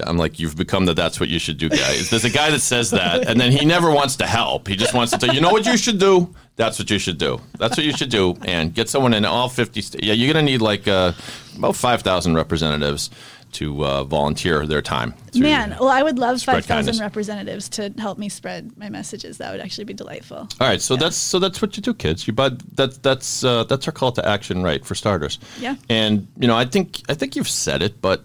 I'm 0.03 0.16
like, 0.16 0.40
you've 0.40 0.57
become 0.57 0.86
the 0.86 0.95
that's 0.95 1.20
what 1.20 1.28
you 1.28 1.38
should 1.38 1.59
do 1.59 1.68
guy. 1.68 2.03
There's 2.11 2.24
a 2.24 2.30
guy 2.30 2.51
that 2.51 2.61
says 2.61 2.90
that, 2.90 3.28
and 3.28 3.40
then 3.40 3.53
he 3.53 3.64
never 3.64 3.90
wants 3.92 4.16
to 4.16 4.26
help. 4.26 4.66
He 4.66 4.74
just 4.74 4.95
wants 4.95 5.12
to 5.12 5.18
tell 5.18 5.34
you 5.34 5.40
know 5.40 5.51
what 5.51 5.66
you 5.66 5.76
should 5.76 5.99
do. 5.99 6.34
That's 6.57 6.78
what 6.78 6.90
you 6.90 6.99
should 6.99 7.18
do. 7.18 7.40
That's 7.59 7.76
what 7.76 7.86
you 7.86 7.92
should 7.92 8.11
do, 8.11 8.36
and 8.45 8.74
get 8.74 8.88
someone 8.88 9.14
in 9.14 9.24
all 9.24 9.49
50 9.49 9.80
states. 9.80 10.05
Yeah, 10.05 10.14
you're 10.14 10.32
going 10.32 10.45
to 10.45 10.51
need 10.51 10.62
like 10.62 10.88
uh, 10.88 11.12
about 11.57 11.76
5,000 11.76 12.34
representatives 12.34 13.11
to 13.55 13.84
uh, 13.84 14.05
volunteer 14.05 14.66
their 14.66 14.82
time. 14.82 15.14
Man, 15.34 15.76
well, 15.78 15.88
I 15.88 16.03
would 16.03 16.18
love 16.18 16.42
five 16.42 16.64
thousand 16.64 16.99
representatives 16.99 17.68
to 17.70 17.92
help 17.99 18.18
me 18.18 18.28
spread 18.28 18.76
my 18.76 18.88
messages. 18.88 19.38
That 19.38 19.53
would 19.53 19.61
actually 19.61 19.84
be 19.84 19.95
delightful. 19.95 20.36
All 20.38 20.49
right, 20.61 20.82
so 20.82 20.97
that's 20.97 21.16
so 21.16 21.38
that's 21.38 21.62
what 21.62 21.76
you 21.76 21.82
do, 21.82 21.95
kids. 21.95 22.26
You 22.26 22.32
but 22.32 22.59
that 22.76 23.03
that's 23.03 23.45
uh, 23.45 23.64
that's 23.64 23.86
our 23.86 23.92
call 23.92 24.12
to 24.12 24.28
action, 24.28 24.62
right? 24.62 24.84
For 24.84 24.95
starters. 24.95 25.38
Yeah. 25.59 25.76
And 25.88 26.26
you 26.38 26.49
know, 26.49 26.57
I 26.57 26.64
think 26.64 27.03
I 27.09 27.14
think 27.14 27.36
you've 27.36 27.49
said 27.49 27.82
it, 27.82 28.01
but 28.01 28.24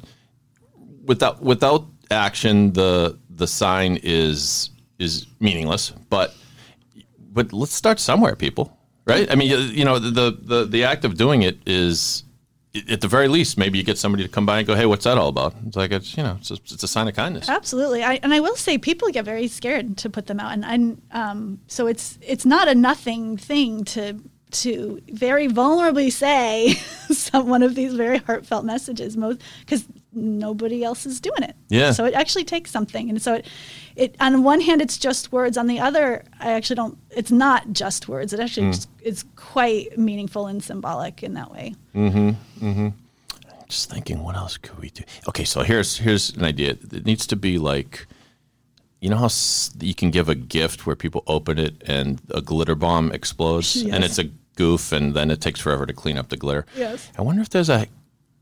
without 1.10 1.42
without 1.42 1.86
action, 2.12 2.72
the 2.74 3.18
the 3.30 3.48
sign 3.48 4.00
is 4.04 4.70
is 5.00 5.26
meaningless. 5.40 5.92
But 6.10 6.34
but 7.18 7.52
let's 7.52 7.74
start 7.74 8.00
somewhere, 8.00 8.36
people. 8.36 8.78
Right? 9.06 9.30
I 9.32 9.36
mean, 9.36 9.50
you, 9.74 9.86
know, 9.86 9.98
the, 9.98 10.38
the 10.40 10.66
the 10.66 10.84
act 10.84 11.04
of 11.04 11.18
doing 11.18 11.42
it 11.42 11.58
is. 11.66 12.24
At 12.88 13.02
the 13.02 13.08
very 13.08 13.28
least, 13.28 13.58
maybe 13.58 13.80
you 13.80 13.84
get 13.84 13.98
somebody 13.98 14.22
to 14.24 14.30
come 14.30 14.46
by 14.46 14.60
and 14.60 14.68
go, 14.68 14.76
"Hey, 14.76 14.86
what's 14.86 15.06
that 15.06 15.18
all 15.18 15.30
about?" 15.30 15.56
It's 15.66 15.76
like 15.76 15.92
it's 15.92 16.16
you 16.16 16.22
know, 16.22 16.38
it's 16.40 16.52
a, 16.52 16.54
it's 16.54 16.84
a 16.84 16.88
sign 16.88 17.08
of 17.08 17.16
kindness. 17.16 17.50
Absolutely, 17.50 18.04
I, 18.04 18.20
and 18.22 18.32
I 18.32 18.40
will 18.42 18.56
say 18.56 18.78
people 18.78 19.10
get 19.10 19.26
very 19.26 19.48
scared 19.48 19.98
to 19.98 20.10
put 20.10 20.28
them 20.28 20.40
out, 20.40 20.54
and, 20.54 20.64
and 20.64 21.02
um, 21.12 21.62
so 21.66 21.88
it's 21.88 22.20
it's 22.22 22.46
not 22.46 22.68
a 22.68 22.76
nothing 22.76 23.38
thing 23.38 23.86
to 23.86 24.22
to 24.52 25.02
very 25.12 25.48
vulnerably 25.48 26.12
say 26.12 26.74
some 27.12 27.48
one 27.48 27.64
of 27.64 27.76
these 27.76 27.94
very 27.94 28.18
heartfelt 28.18 28.66
messages, 28.66 29.16
most 29.16 29.42
because 29.62 29.86
nobody 30.12 30.84
else 30.84 31.06
is 31.06 31.20
doing 31.20 31.44
it. 31.44 31.56
Yeah. 31.70 31.92
So 31.92 32.06
it 32.06 32.14
actually 32.14 32.46
takes 32.46 32.72
something, 32.72 33.10
and 33.10 33.22
so 33.22 33.36
it 33.36 33.48
it 33.96 34.16
on 34.20 34.44
one 34.44 34.62
hand 34.62 34.82
it's 34.82 34.98
just 34.98 35.32
words, 35.32 35.58
on 35.58 35.68
the 35.68 35.80
other 35.80 36.24
I 36.40 36.52
actually 36.52 36.78
don't. 36.78 36.98
It's 37.12 37.32
not 37.32 37.72
just 37.72 38.08
words. 38.08 38.34
It 38.34 38.40
actually 38.40 38.72
just, 38.72 38.90
it's 39.02 39.24
quite 39.36 39.98
meaningful 39.98 40.48
and 40.48 40.64
symbolic 40.64 41.24
in 41.24 41.34
that 41.36 41.52
way. 41.52 41.76
Mm-hmm. 41.96 42.30
Mm-hmm. 42.66 42.90
Just 43.68 43.92
thinking 43.92 44.24
what 44.24 44.36
else 44.36 44.58
could 44.58 44.80
we 44.80 44.90
do 44.90 45.04
okay 45.28 45.44
so 45.44 45.62
here's 45.62 45.98
here's 45.98 46.32
an 46.32 46.44
idea 46.44 46.72
it 46.72 47.06
needs 47.06 47.28
to 47.28 47.36
be 47.36 47.60
like 47.60 48.08
you 49.00 49.10
know 49.10 49.16
how 49.16 49.30
you 49.80 49.94
can 49.94 50.10
give 50.10 50.28
a 50.28 50.36
gift 50.36 50.86
where 50.86 50.96
people 50.96 51.24
open 51.28 51.60
it 51.60 51.82
and 51.86 52.20
a 52.32 52.42
glitter 52.42 52.76
bomb 52.76 53.12
explodes 53.12 53.82
and 53.82 54.04
it's 54.04 54.20
a 54.20 54.30
goof 54.60 54.92
and 54.92 55.14
then 55.18 55.32
it 55.32 55.40
takes 55.42 55.60
forever 55.60 55.86
to 55.86 55.94
clean 55.94 56.18
up 56.18 56.28
the 56.30 56.38
glitter 56.44 56.66
Yes. 56.76 57.12
i 57.18 57.22
wonder 57.22 57.42
if 57.42 57.50
there's 57.50 57.70
a 57.70 57.88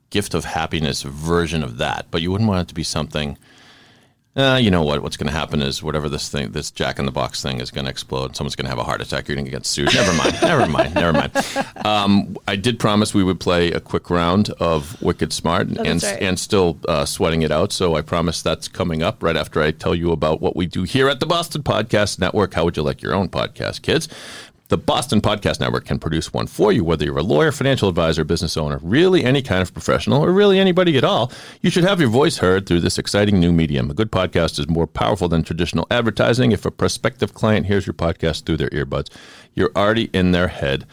gift 0.09 0.34
of 0.34 0.43
happiness 0.45 1.03
version 1.03 1.61
of 1.63 1.78
that 1.78 2.07
but 2.11 2.22
you 2.22 2.32
wouldn't 2.32 2.49
want 2.49 2.61
it 2.65 2.68
to 2.70 2.76
be 2.76 2.84
something 2.84 3.38
uh, 4.36 4.55
you 4.61 4.70
know 4.70 4.84
what? 4.84 5.01
What's 5.01 5.18
going 5.18 5.32
to 5.34 5.34
happen 5.34 5.63
is 5.63 5.82
whatever 5.82 6.07
this 6.09 6.30
thing, 6.30 6.51
this 6.51 6.70
Jack 6.70 6.99
in 6.99 7.07
the 7.07 7.11
Box 7.11 7.41
thing, 7.41 7.59
is 7.59 7.72
going 7.72 7.86
to 7.86 7.89
explode. 7.89 8.36
Someone's 8.36 8.55
going 8.55 8.65
to 8.65 8.70
have 8.70 8.78
a 8.78 8.84
heart 8.84 9.01
attack. 9.01 9.28
You're 9.28 9.34
going 9.34 9.45
to 9.45 9.51
get 9.57 9.65
sued. 9.65 9.91
Never 9.95 10.13
mind. 10.13 10.36
never 10.43 10.68
mind. 10.68 10.93
Never 10.93 11.11
mind. 11.11 11.32
Um, 11.84 12.38
I 12.47 12.55
did 12.55 12.78
promise 12.80 13.15
we 13.15 13.24
would 13.24 13.39
play 13.39 13.72
a 13.72 13.80
quick 13.80 14.11
round 14.11 14.49
of 14.59 15.01
Wicked 15.01 15.34
Smart 15.34 15.70
and 15.70 15.80
Oh, 15.80 15.84
that's 15.86 16.03
right. 16.03 16.22
and 16.22 16.38
still 16.38 16.78
uh, 16.88 17.03
sweating 17.05 17.41
it 17.41 17.51
out. 17.51 17.72
So 17.72 17.95
I 17.95 18.03
promise 18.03 18.43
that's 18.43 18.68
coming 18.68 19.01
up 19.01 19.24
right 19.24 19.36
after 19.36 19.59
I 19.59 19.72
tell 19.72 19.95
you 19.95 20.11
about 20.11 20.39
what 20.39 20.55
we 20.55 20.68
do 20.68 20.84
here 20.84 21.09
at 21.09 21.20
the 21.20 21.26
Boston 21.26 21.63
Podcast 21.63 22.20
Network. 22.20 22.53
How 22.53 22.63
would 22.63 22.78
you 22.78 22.84
like 22.84 23.01
your 23.01 23.15
own 23.15 23.30
podcast, 23.30 23.82
kids? 23.82 24.07
The 24.70 24.78
Boston 24.78 25.22
Podcast 25.22 25.61
Network 25.61 25.86
can 25.86 25.97
produce 25.97 26.34
one 26.34 26.45
for 26.45 26.74
you, 26.74 26.84
whether 26.84 27.05
you're 27.05 27.18
a 27.18 27.24
lawyer, 27.24 27.53
financial 27.53 27.88
advisor, 27.88 28.26
business 28.26 28.57
owner, 28.57 28.80
really 28.82 29.24
any 29.24 29.41
kind 29.41 29.61
of 29.61 29.72
professional, 29.72 30.22
or 30.22 30.34
really 30.34 30.59
anybody 30.59 30.97
at 30.97 31.05
all. 31.05 31.32
You 31.61 31.70
should 31.70 31.86
have 31.86 32.01
your 32.01 32.09
voice 32.09 32.39
heard 32.39 32.65
through 32.65 32.82
this 32.82 32.97
exciting 32.97 33.39
new 33.39 33.53
medium. 33.53 33.89
A 33.89 33.93
good 33.93 34.11
podcast 34.11 34.59
is 34.59 34.68
more 34.68 34.86
powerful 34.86 35.30
than 35.30 35.43
traditional 35.43 35.88
advertising. 35.89 36.51
If 36.51 36.65
a 36.65 36.72
prospective 36.72 37.34
client 37.34 37.68
hears 37.68 37.88
your 37.88 37.93
podcast 37.93 38.45
through 38.45 38.57
their 38.57 38.70
earbuds, 38.72 39.09
you're 39.53 39.72
already 39.74 40.09
in 40.11 40.34
their 40.34 40.49
head. 40.49 40.86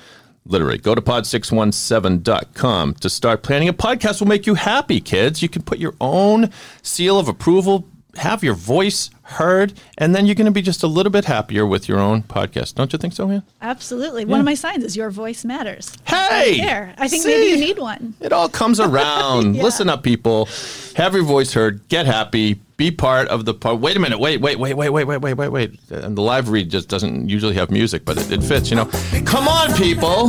Literally, 0.47 0.79
go 0.79 0.95
to 0.95 1.01
pod617.com 1.01 2.95
to 2.95 3.11
start 3.11 3.43
planning. 3.43 3.68
A 3.68 3.72
podcast 3.72 4.20
will 4.20 4.29
make 4.29 4.47
you 4.47 4.55
happy, 4.55 5.01
kids. 5.01 5.43
You 5.43 5.49
can 5.49 5.62
put 5.62 5.79
your 5.79 5.95
own 6.01 6.51
seal 6.83 7.18
of 7.18 7.27
approval, 7.27 7.89
have 8.19 8.43
your 8.45 8.55
voice 8.55 9.11
heard, 9.23 9.73
and 9.99 10.15
then 10.15 10.27
you're 10.27 10.35
going 10.35 10.45
to 10.47 10.51
be 10.53 10.62
just 10.62 10.83
a 10.83 10.87
little 10.87 11.11
bit 11.11 11.25
happier 11.25 11.67
with 11.67 11.89
your 11.89 11.99
own 11.99 12.23
podcast. 12.23 12.75
Don't 12.75 12.93
you 12.93 12.99
think 12.99 13.15
so, 13.15 13.27
man? 13.27 13.43
Absolutely, 13.62 14.25
one 14.25 14.41
of 14.41 14.45
my 14.47 14.55
signs 14.55 14.85
is 14.85 14.97
your 14.97 15.11
voice 15.11 15.45
matters. 15.45 15.97
Hey! 16.05 16.61
There, 16.61 16.95
I 16.99 17.09
think 17.09 17.25
maybe 17.25 17.47
you 17.47 17.57
need 17.57 17.79
one. 17.79 18.15
It 18.21 18.33
all 18.33 18.49
comes 18.49 18.81
around. 18.81 19.57
Yeah. 19.57 19.62
Listen 19.62 19.89
up, 19.89 20.03
people. 20.03 20.49
Have 20.97 21.15
your 21.15 21.25
voice 21.25 21.53
heard. 21.53 21.87
Get 21.89 22.07
happy. 22.07 22.55
Be 22.77 22.91
part 22.91 23.29
of 23.29 23.45
the 23.45 23.55
part. 23.55 23.79
Wait 23.81 23.97
a 23.97 24.01
minute. 24.01 24.19
Wait, 24.19 24.41
wait, 24.41 24.59
wait, 24.59 24.75
wait, 24.75 24.91
wait, 24.91 25.05
wait, 25.05 25.19
wait, 25.19 25.35
wait, 25.35 25.49
wait. 25.49 25.79
Uh, 25.91 25.97
and 26.01 26.17
the 26.17 26.23
live 26.23 26.49
read 26.49 26.71
just 26.71 26.89
doesn't 26.89 27.29
usually 27.29 27.55
have 27.55 27.71
music, 27.71 28.05
but 28.05 28.19
it, 28.19 28.31
it 28.33 28.43
fits, 28.43 28.69
you 28.69 28.77
know. 28.77 28.87
Come 29.25 29.47
on, 29.49 29.73
people. 29.75 30.29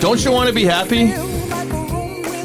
Don't 0.00 0.22
you 0.24 0.30
want 0.32 0.48
to 0.48 0.54
be 0.54 0.64
happy? 0.64 1.06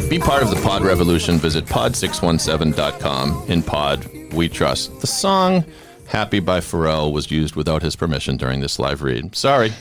Be 0.09 0.19
part 0.19 0.43
of 0.43 0.49
the 0.49 0.59
pod 0.63 0.83
revolution. 0.83 1.37
Visit 1.37 1.65
pod617.com. 1.65 3.45
In 3.49 3.61
pod, 3.63 4.05
we 4.33 4.49
trust. 4.49 4.99
The 5.01 5.07
song 5.07 5.65
Happy 6.07 6.39
by 6.41 6.59
Pharrell 6.59 7.13
was 7.13 7.31
used 7.31 7.55
without 7.55 7.81
his 7.81 7.95
permission 7.95 8.35
during 8.35 8.59
this 8.59 8.77
live 8.79 9.01
read. 9.01 9.33
Sorry. 9.33 9.71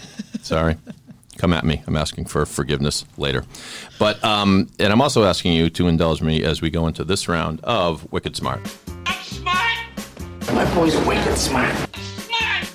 Sorry. 0.42 0.76
Come 1.38 1.52
at 1.52 1.64
me. 1.64 1.82
I'm 1.88 1.96
asking 1.96 2.26
for 2.26 2.46
forgiveness 2.46 3.04
later. 3.16 3.42
But, 3.98 4.22
um, 4.24 4.68
and 4.78 4.92
I'm 4.92 5.00
also 5.00 5.24
asking 5.24 5.54
you 5.54 5.70
to 5.70 5.88
indulge 5.88 6.22
me 6.22 6.44
as 6.44 6.62
we 6.62 6.70
go 6.70 6.86
into 6.86 7.02
this 7.02 7.28
round 7.28 7.58
of 7.64 8.10
Wicked 8.12 8.36
Smart. 8.36 8.60
I'm 9.06 9.22
smart. 9.24 9.78
My 10.52 10.74
boy's 10.74 10.96
wicked 11.04 11.36
smart. 11.36 11.74
Smart. 11.96 12.70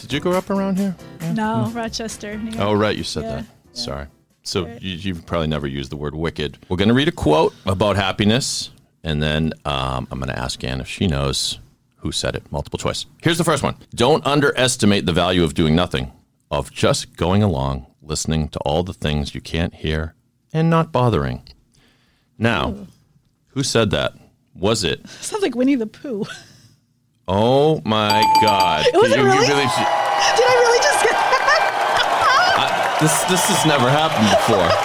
Did 0.00 0.12
you 0.14 0.20
grow 0.20 0.32
up 0.32 0.48
around 0.48 0.78
here? 0.78 0.96
No, 1.34 1.70
Rochester. 1.74 2.38
New 2.38 2.52
York. 2.52 2.60
Oh, 2.64 2.72
right. 2.72 2.96
You 2.96 3.04
said 3.04 3.24
Yeah, 3.24 3.34
that. 3.42 3.76
Sorry. 3.76 4.06
So 4.48 4.66
you, 4.80 4.94
you've 4.96 5.26
probably 5.26 5.46
never 5.46 5.66
used 5.66 5.90
the 5.90 5.96
word 5.96 6.14
wicked. 6.14 6.58
We're 6.70 6.78
going 6.78 6.88
to 6.88 6.94
read 6.94 7.08
a 7.08 7.12
quote 7.12 7.54
about 7.66 7.96
happiness, 7.96 8.70
and 9.04 9.22
then 9.22 9.52
um, 9.66 10.08
I'm 10.10 10.18
going 10.18 10.32
to 10.32 10.38
ask 10.38 10.64
Anne 10.64 10.80
if 10.80 10.88
she 10.88 11.06
knows 11.06 11.58
who 11.96 12.12
said 12.12 12.34
it. 12.34 12.50
Multiple 12.50 12.78
choice. 12.78 13.04
Here's 13.22 13.36
the 13.38 13.44
first 13.44 13.62
one 13.62 13.76
Don't 13.94 14.24
underestimate 14.26 15.04
the 15.04 15.12
value 15.12 15.44
of 15.44 15.52
doing 15.52 15.74
nothing, 15.76 16.12
of 16.50 16.72
just 16.72 17.14
going 17.16 17.42
along, 17.42 17.86
listening 18.00 18.48
to 18.48 18.58
all 18.60 18.82
the 18.82 18.94
things 18.94 19.34
you 19.34 19.42
can't 19.42 19.74
hear, 19.74 20.14
and 20.52 20.70
not 20.70 20.92
bothering. 20.92 21.42
Now, 22.38 22.86
who 23.48 23.62
said 23.62 23.90
that? 23.90 24.14
Was 24.54 24.82
it? 24.82 25.06
Sounds 25.20 25.42
like 25.42 25.54
Winnie 25.56 25.74
the 25.74 25.86
Pooh. 25.86 26.24
Oh 27.26 27.82
my 27.84 28.22
God. 28.40 28.86
Was 28.94 29.12
it 29.12 29.18
You- 29.18 29.24
you 29.24 29.30
really? 29.30 29.46
really- 29.48 29.62
Did 30.36 30.44
I 30.44 30.56
really 30.60 30.78
just? 30.82 31.07
This, 33.00 33.22
this 33.24 33.44
has 33.48 33.64
never 33.66 33.88
happened 33.88 34.28
before. 34.30 34.68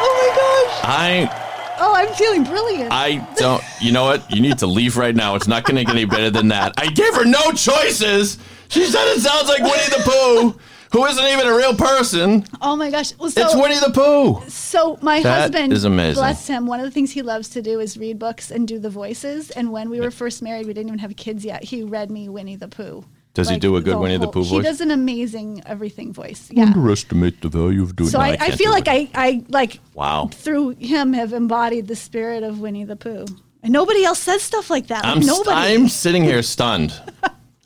Oh 0.00 0.14
my 0.20 0.28
gosh. 0.36 0.80
I 0.84 1.44
Oh, 1.80 1.94
I'm 1.94 2.12
feeling 2.14 2.42
brilliant. 2.44 2.90
I 2.92 3.18
don't. 3.36 3.62
You 3.80 3.92
know 3.92 4.04
what? 4.04 4.28
You 4.30 4.40
need 4.40 4.58
to 4.58 4.66
leave 4.66 4.96
right 4.96 5.14
now. 5.14 5.36
It's 5.36 5.46
not 5.46 5.64
going 5.64 5.76
to 5.76 5.84
get 5.84 5.94
any 5.94 6.04
better 6.06 6.28
than 6.30 6.48
that. 6.48 6.74
I 6.76 6.88
gave 6.88 7.14
her 7.14 7.24
no 7.24 7.52
choices. 7.52 8.36
She 8.68 8.84
said 8.84 9.06
it 9.14 9.20
sounds 9.20 9.48
like 9.48 9.60
Winnie 9.60 9.72
the 9.90 10.02
Pooh, 10.04 10.58
who 10.92 11.06
isn't 11.06 11.24
even 11.24 11.46
a 11.46 11.54
real 11.54 11.74
person. 11.76 12.44
oh 12.60 12.74
my 12.76 12.90
gosh. 12.90 13.12
Well, 13.18 13.30
so, 13.30 13.44
It's 13.44 13.54
Winnie 13.54 13.78
the 13.78 13.92
Pooh. 13.92 14.42
So 14.50 14.98
my 15.02 15.22
That 15.22 15.52
husband, 15.52 15.72
is 15.72 15.84
amazing. 15.84 16.14
bless 16.20 16.46
him, 16.48 16.66
one 16.66 16.80
of 16.80 16.84
the 16.84 16.90
things 16.92 17.12
he 17.12 17.22
loves 17.22 17.48
to 17.50 17.62
do 17.62 17.78
is 17.78 17.96
read 17.96 18.18
books 18.18 18.50
and 18.50 18.66
do 18.66 18.78
the 18.80 18.90
voices. 18.90 19.50
And 19.50 19.70
when 19.70 19.88
we 19.88 20.00
were 20.00 20.10
first 20.10 20.42
married, 20.42 20.66
we 20.66 20.72
didn't 20.74 20.88
even 20.88 20.98
have 20.98 21.14
kids 21.16 21.44
yet. 21.44 21.62
He 21.64 21.84
read 21.84 22.10
me 22.10 22.28
Winnie 22.28 22.56
the 22.56 22.68
Pooh. 22.68 23.04
Does 23.38 23.48
he 23.50 23.58
do 23.58 23.76
a 23.76 23.80
good 23.80 23.98
Winnie 23.98 24.16
the 24.16 24.28
Pooh 24.28 24.42
voice? 24.42 24.50
He 24.50 24.62
does 24.62 24.80
an 24.80 24.90
amazing 24.90 25.62
everything 25.64 26.12
voice. 26.12 26.48
Yeah. 26.50 26.64
Underestimate 26.64 27.40
the 27.40 27.48
value 27.48 27.82
of 27.82 27.94
doing. 27.94 28.10
So 28.10 28.18
No, 28.18 28.24
I, 28.24 28.30
I, 28.30 28.36
can't 28.36 28.54
feel 28.54 28.70
like 28.72 28.88
it. 28.88 29.10
I, 29.14 29.26
I 29.26 29.44
like 29.48 29.80
Wow. 29.94 30.28
through 30.32 30.70
him 30.70 31.12
have 31.12 31.32
embodied 31.32 31.86
the 31.86 31.96
spirit 31.96 32.42
of 32.42 32.58
Winnie 32.60 32.84
the 32.84 32.96
Pooh. 32.96 33.26
And 33.62 33.72
nobody 33.72 34.04
else 34.04 34.18
says 34.18 34.42
stuff 34.42 34.70
like 34.70 34.88
that. 34.88 35.04
Like 35.04 35.16
I'm, 35.16 35.22
st- 35.22 35.46
nobody. 35.46 35.74
I'm 35.74 35.88
sitting 35.88 36.24
here 36.24 36.42
stunned. 36.42 37.00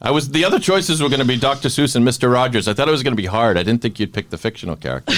I 0.03 0.11
was 0.11 0.31
the 0.31 0.45
other 0.45 0.59
choices 0.59 1.01
were 1.01 1.09
going 1.09 1.21
to 1.21 1.27
be 1.27 1.39
Dr. 1.39 1.69
Seuss 1.69 1.97
and 1.97 2.05
Mr. 2.07 2.31
Rogers. 2.31 2.69
I 2.69 2.75
thought 2.75 2.89
it 2.89 2.91
was 2.91 3.03
going 3.03 3.13
to 3.13 3.23
be 3.23 3.27
hard. 3.27 3.57
I 3.57 3.63
didn't 3.63 3.83
think 3.83 3.99
you'd 4.01 4.13
pick 4.13 4.31
the 4.31 4.39
fictional 4.39 4.77
character. 4.77 5.15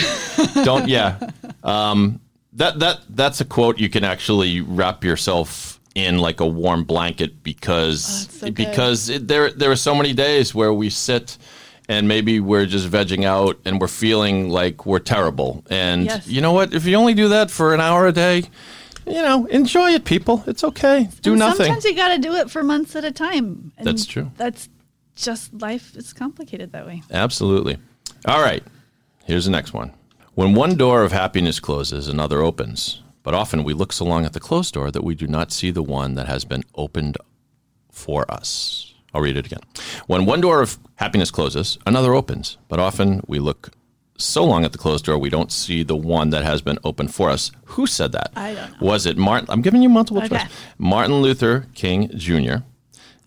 Don't 0.62 0.88
yeah. 0.88 1.30
Um, 1.62 2.20
that 2.52 2.78
that 2.80 3.00
that's 3.10 3.40
a 3.40 3.44
quote 3.44 3.78
you 3.78 3.88
can 3.88 4.04
actually 4.04 4.60
wrap 4.60 5.02
yourself 5.02 5.73
in 5.94 6.18
like 6.18 6.40
a 6.40 6.46
warm 6.46 6.84
blanket 6.84 7.42
because 7.42 8.28
Oh, 8.28 8.46
so 8.46 8.50
because 8.50 9.08
it, 9.08 9.28
there 9.28 9.50
there 9.50 9.70
are 9.70 9.76
so 9.76 9.94
many 9.94 10.12
days 10.12 10.54
where 10.54 10.72
we 10.72 10.90
sit 10.90 11.38
and 11.88 12.08
maybe 12.08 12.40
we're 12.40 12.66
just 12.66 12.88
vegging 12.90 13.24
out 13.24 13.58
and 13.64 13.80
we're 13.80 13.88
feeling 13.88 14.48
like 14.48 14.86
we're 14.86 14.98
terrible. 14.98 15.62
And 15.70 16.06
Yes. 16.06 16.26
you 16.26 16.40
know 16.40 16.52
what? 16.52 16.72
If 16.74 16.86
you 16.86 16.96
only 16.96 17.14
do 17.14 17.28
that 17.28 17.50
for 17.50 17.74
an 17.74 17.80
hour 17.80 18.06
a 18.06 18.12
day, 18.12 18.44
you 19.06 19.20
know, 19.22 19.44
enjoy 19.46 19.90
it, 19.90 20.04
people. 20.06 20.42
It's 20.46 20.64
okay. 20.64 21.08
Do 21.20 21.32
And 21.32 21.38
nothing. 21.40 21.66
Sometimes 21.66 21.84
you 21.84 21.94
got 21.94 22.14
to 22.14 22.18
do 22.18 22.34
it 22.36 22.50
for 22.50 22.62
months 22.62 22.96
at 22.96 23.04
a 23.04 23.10
time. 23.12 23.72
And 23.76 23.86
That's 23.86 24.06
true. 24.06 24.30
That's 24.38 24.70
just 25.14 25.52
life 25.60 25.94
is 25.94 26.12
complicated 26.14 26.72
that 26.72 26.86
way. 26.86 27.02
Absolutely. 27.10 27.76
All 28.26 28.40
right. 28.40 28.62
Here's 29.26 29.44
the 29.44 29.50
next 29.50 29.74
one. 29.74 29.92
When 30.34 30.54
one 30.54 30.76
door 30.76 31.02
of 31.02 31.12
happiness 31.12 31.60
closes, 31.60 32.08
another 32.08 32.40
opens. 32.40 33.02
But 33.24 33.34
often 33.34 33.64
we 33.64 33.74
look 33.74 33.92
so 33.92 34.04
long 34.04 34.24
at 34.24 34.32
the 34.34 34.38
closed 34.40 34.74
door 34.74 34.92
that 34.92 35.02
we 35.02 35.16
do 35.16 35.26
not 35.26 35.50
see 35.50 35.72
the 35.72 35.82
one 35.82 36.14
that 36.14 36.26
has 36.28 36.44
been 36.44 36.62
opened 36.76 37.16
for 37.90 38.30
us. 38.30 38.94
I'll 39.12 39.20
read 39.22 39.36
it 39.36 39.46
again. 39.46 39.60
When 40.06 40.26
one 40.26 40.40
door 40.40 40.60
of 40.62 40.78
happiness 40.96 41.30
closes, 41.32 41.78
another 41.86 42.14
opens. 42.14 42.58
But 42.68 42.78
often 42.80 43.22
we 43.26 43.38
look 43.38 43.70
so 44.18 44.44
long 44.44 44.64
at 44.64 44.72
the 44.72 44.78
closed 44.78 45.06
door 45.06 45.18
we 45.18 45.30
don't 45.30 45.50
see 45.50 45.82
the 45.82 45.96
one 45.96 46.30
that 46.30 46.44
has 46.44 46.62
been 46.62 46.78
opened 46.84 47.12
for 47.14 47.30
us. 47.30 47.50
Who 47.64 47.86
said 47.86 48.12
that? 48.12 48.30
I 48.36 48.54
don't 48.54 48.72
know. 48.72 48.86
Was 48.86 49.06
it 49.06 49.16
Martin? 49.16 49.48
I'm 49.50 49.62
giving 49.62 49.82
you 49.82 49.88
multiple 49.88 50.22
Okay. 50.22 50.36
choice. 50.38 50.48
Martin 50.78 51.16
Luther 51.22 51.66
King 51.74 52.10
Jr., 52.16 52.56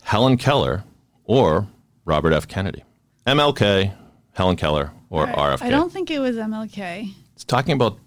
Helen 0.03 0.37
Keller, 0.37 0.83
or 1.25 1.67
Robert 2.05 2.31
F. 2.33 2.47
Kennedy. 2.47 2.83
MLK, 3.25 3.93
Helen 4.33 4.55
Keller, 4.55 4.91
or 5.09 5.25
RFK. 5.27 5.63
I 5.65 5.69
don't 5.69 5.91
think 5.91 6.09
it 6.11 6.19
was 6.19 6.37
MLK. 6.37 7.13
It's 7.35 7.43
talking 7.43 7.73
about 7.73 7.97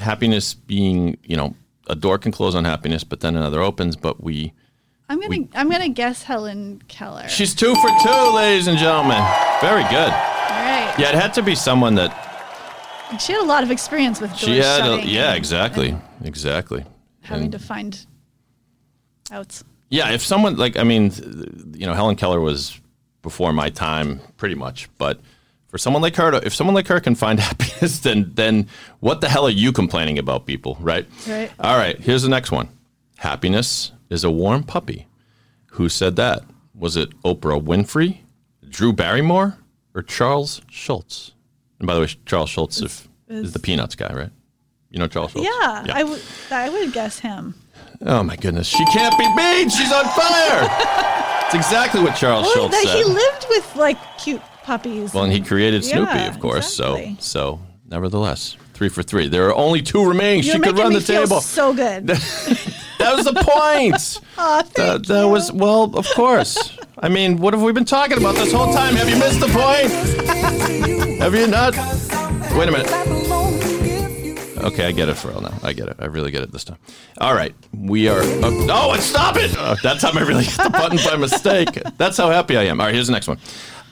happiness 0.00 0.54
being, 0.54 1.16
you 1.24 1.36
know, 1.36 1.54
a 1.88 1.94
door 1.94 2.18
can 2.18 2.32
close 2.32 2.54
on 2.54 2.64
happiness, 2.64 3.04
but 3.04 3.20
then 3.20 3.36
another 3.36 3.60
opens. 3.60 3.96
But 3.96 4.22
we, 4.22 4.52
I'm 5.08 5.18
gonna 5.20 5.28
We- 5.30 5.48
I'm 5.54 5.70
gonna 5.70 5.88
guess 5.88 6.22
Helen 6.22 6.82
Keller. 6.88 7.28
she's 7.28 7.54
two 7.54 7.74
for 7.74 7.90
two, 8.02 8.34
ladies 8.34 8.66
and 8.68 8.78
gentlemen. 8.78 9.22
Very 9.60 9.82
good. 9.84 10.10
All 10.12 10.64
right. 10.64 10.94
Yeah, 10.98 11.08
it 11.08 11.14
had 11.14 11.34
to 11.34 11.42
be 11.42 11.54
someone 11.54 11.94
that 11.96 12.10
She 13.20 13.32
had 13.32 13.42
a 13.42 13.46
lot 13.46 13.62
of 13.62 13.70
experience 13.70 14.20
with 14.20 14.30
doors 14.30 14.40
she 14.40 14.56
had. 14.58 14.80
A, 14.80 14.84
shutting 14.96 15.08
yeah, 15.08 15.28
and- 15.30 15.36
exactly, 15.38 15.96
exactly. 16.24 16.84
having 17.20 17.50
to 17.50 17.58
find 17.58 18.06
outs. 19.30 19.64
Yeah, 19.90 20.10
if 20.12 20.22
someone 20.24 20.56
like 20.56 20.76
I 20.78 20.84
mean, 20.84 21.10
th- 21.10 21.26
you 21.74 21.86
know, 21.86 21.94
Helen 21.94 22.16
Keller 22.16 22.40
was 22.40 22.80
before 23.22 23.52
my 23.52 23.68
time, 23.70 24.20
pretty 24.36 24.54
much. 24.54 24.88
But 24.98 25.20
for 25.72 25.78
someone 25.78 26.02
like 26.02 26.14
her, 26.16 26.30
to, 26.30 26.46
if 26.46 26.54
someone 26.54 26.74
like 26.74 26.86
her 26.86 27.00
can 27.00 27.16
find 27.16 27.40
happiness, 27.48 27.98
then 28.00 28.30
then 28.34 28.68
what 29.00 29.20
the 29.22 29.28
hell 29.28 29.46
are 29.46 29.50
you 29.50 29.72
complaining 29.72 30.18
about, 30.18 30.46
people? 30.46 30.76
Right? 30.80 31.06
Right. 31.26 31.50
All 31.58 31.76
right. 31.76 31.98
Here's 31.98 32.22
the 32.22 32.28
next 32.28 32.52
one. 32.52 32.68
Happiness 33.16 33.90
is 34.10 34.22
a 34.22 34.30
warm 34.30 34.62
puppy. 34.62 35.06
Who 35.72 35.88
said 35.88 36.14
that? 36.16 36.42
Was 36.74 36.96
it 36.96 37.10
Oprah 37.22 37.62
Winfrey, 37.62 38.18
Drew 38.68 38.92
Barrymore, 38.92 39.56
or 39.94 40.02
Charles 40.02 40.60
Schulz? 40.70 41.32
And 41.78 41.86
by 41.86 41.94
the 41.94 42.00
way, 42.02 42.08
Charles 42.26 42.50
Schulz 42.50 42.76
is, 42.76 43.08
is 43.28 43.46
is- 43.46 43.52
the 43.52 43.58
Peanuts 43.58 43.94
guy, 43.94 44.12
right? 44.14 44.30
You 44.90 44.98
know 44.98 45.06
Charles 45.08 45.32
Schulz? 45.32 45.46
Yeah, 45.46 45.84
I 45.94 46.04
would 46.04 46.20
would 46.72 46.92
guess 46.92 47.18
him. 47.18 47.54
Oh 48.04 48.22
my 48.22 48.36
goodness, 48.36 48.66
she 48.66 48.84
can't 48.86 49.16
be 49.18 49.24
beat. 49.36 49.72
She's 49.72 49.90
on 49.92 50.04
fire. 50.04 51.08
It's 51.54 51.66
exactly 51.66 52.00
what 52.02 52.16
Charles 52.16 52.44
Well, 52.46 52.54
Schulz 52.54 52.70
that 52.72 52.82
said. 52.84 52.96
he 52.96 53.04
lived 53.04 53.46
with 53.50 53.76
like 53.76 53.98
cute 54.18 54.40
puppies. 54.64 55.12
well, 55.14 55.24
and 55.24 55.32
he 55.32 55.40
created 55.40 55.84
Snoopy, 55.84 56.12
Yeah, 56.12 56.28
of 56.28 56.40
course. 56.40 56.78
exactly. 56.78 57.16
So, 57.20 57.58
so 57.58 57.60
nevertheless, 57.88 58.56
three 58.74 58.88
for 58.88 59.02
three. 59.02 59.28
There 59.28 59.46
are 59.48 59.54
only 59.54 59.82
two 59.82 60.04
remaining. 60.06 60.42
You're 60.44 60.54
she 60.54 60.60
could 60.60 60.78
run 60.78 60.92
the 60.92 61.00
table. 61.00 61.40
so 61.40 61.72
good. 61.74 62.06
that 62.06 62.18
was 63.16 63.24
the 63.24 63.34
point. 63.34 64.20
Aw, 64.38 64.62
that, 64.76 65.06
that 65.06 65.24
was 65.24 65.52
well, 65.52 65.96
of 65.96 66.06
course. 66.14 66.78
I 66.98 67.08
mean, 67.08 67.38
what 67.38 67.52
have 67.54 67.62
we 67.62 67.72
been 67.72 67.84
talking 67.84 68.18
about 68.18 68.34
this 68.36 68.52
whole 68.52 68.72
time? 68.72 68.94
Have 68.94 69.08
you 69.08 69.16
missed 69.16 69.40
the 69.40 69.48
point? 69.48 69.90
Have 71.20 71.34
you 71.34 71.46
not? 71.46 71.74
Wait 72.56 72.68
a 72.68 72.72
minute. 72.72 74.02
Okay, 74.62 74.86
I 74.86 74.92
get 74.92 75.08
it, 75.08 75.14
for 75.14 75.28
real 75.28 75.40
Now 75.40 75.52
I 75.64 75.72
get 75.72 75.88
it. 75.88 75.96
I 75.98 76.04
really 76.04 76.30
get 76.30 76.42
it 76.42 76.52
this 76.52 76.62
time. 76.62 76.78
All 77.20 77.34
right, 77.34 77.52
we 77.76 78.06
are. 78.08 78.20
Oh, 78.22 78.66
oh 78.70 78.92
and 78.92 79.02
stop 79.02 79.36
it! 79.36 79.52
Oh, 79.58 79.74
that 79.82 79.98
time 79.98 80.16
I 80.16 80.22
really 80.22 80.44
hit 80.44 80.56
the 80.62 80.70
button 80.70 80.98
by 81.04 81.16
mistake. 81.16 81.70
That's 81.98 82.16
how 82.16 82.30
happy 82.30 82.56
I 82.56 82.64
am. 82.64 82.80
All 82.80 82.86
right, 82.86 82.94
here's 82.94 83.08
the 83.08 83.12
next 83.12 83.26
one. 83.26 83.38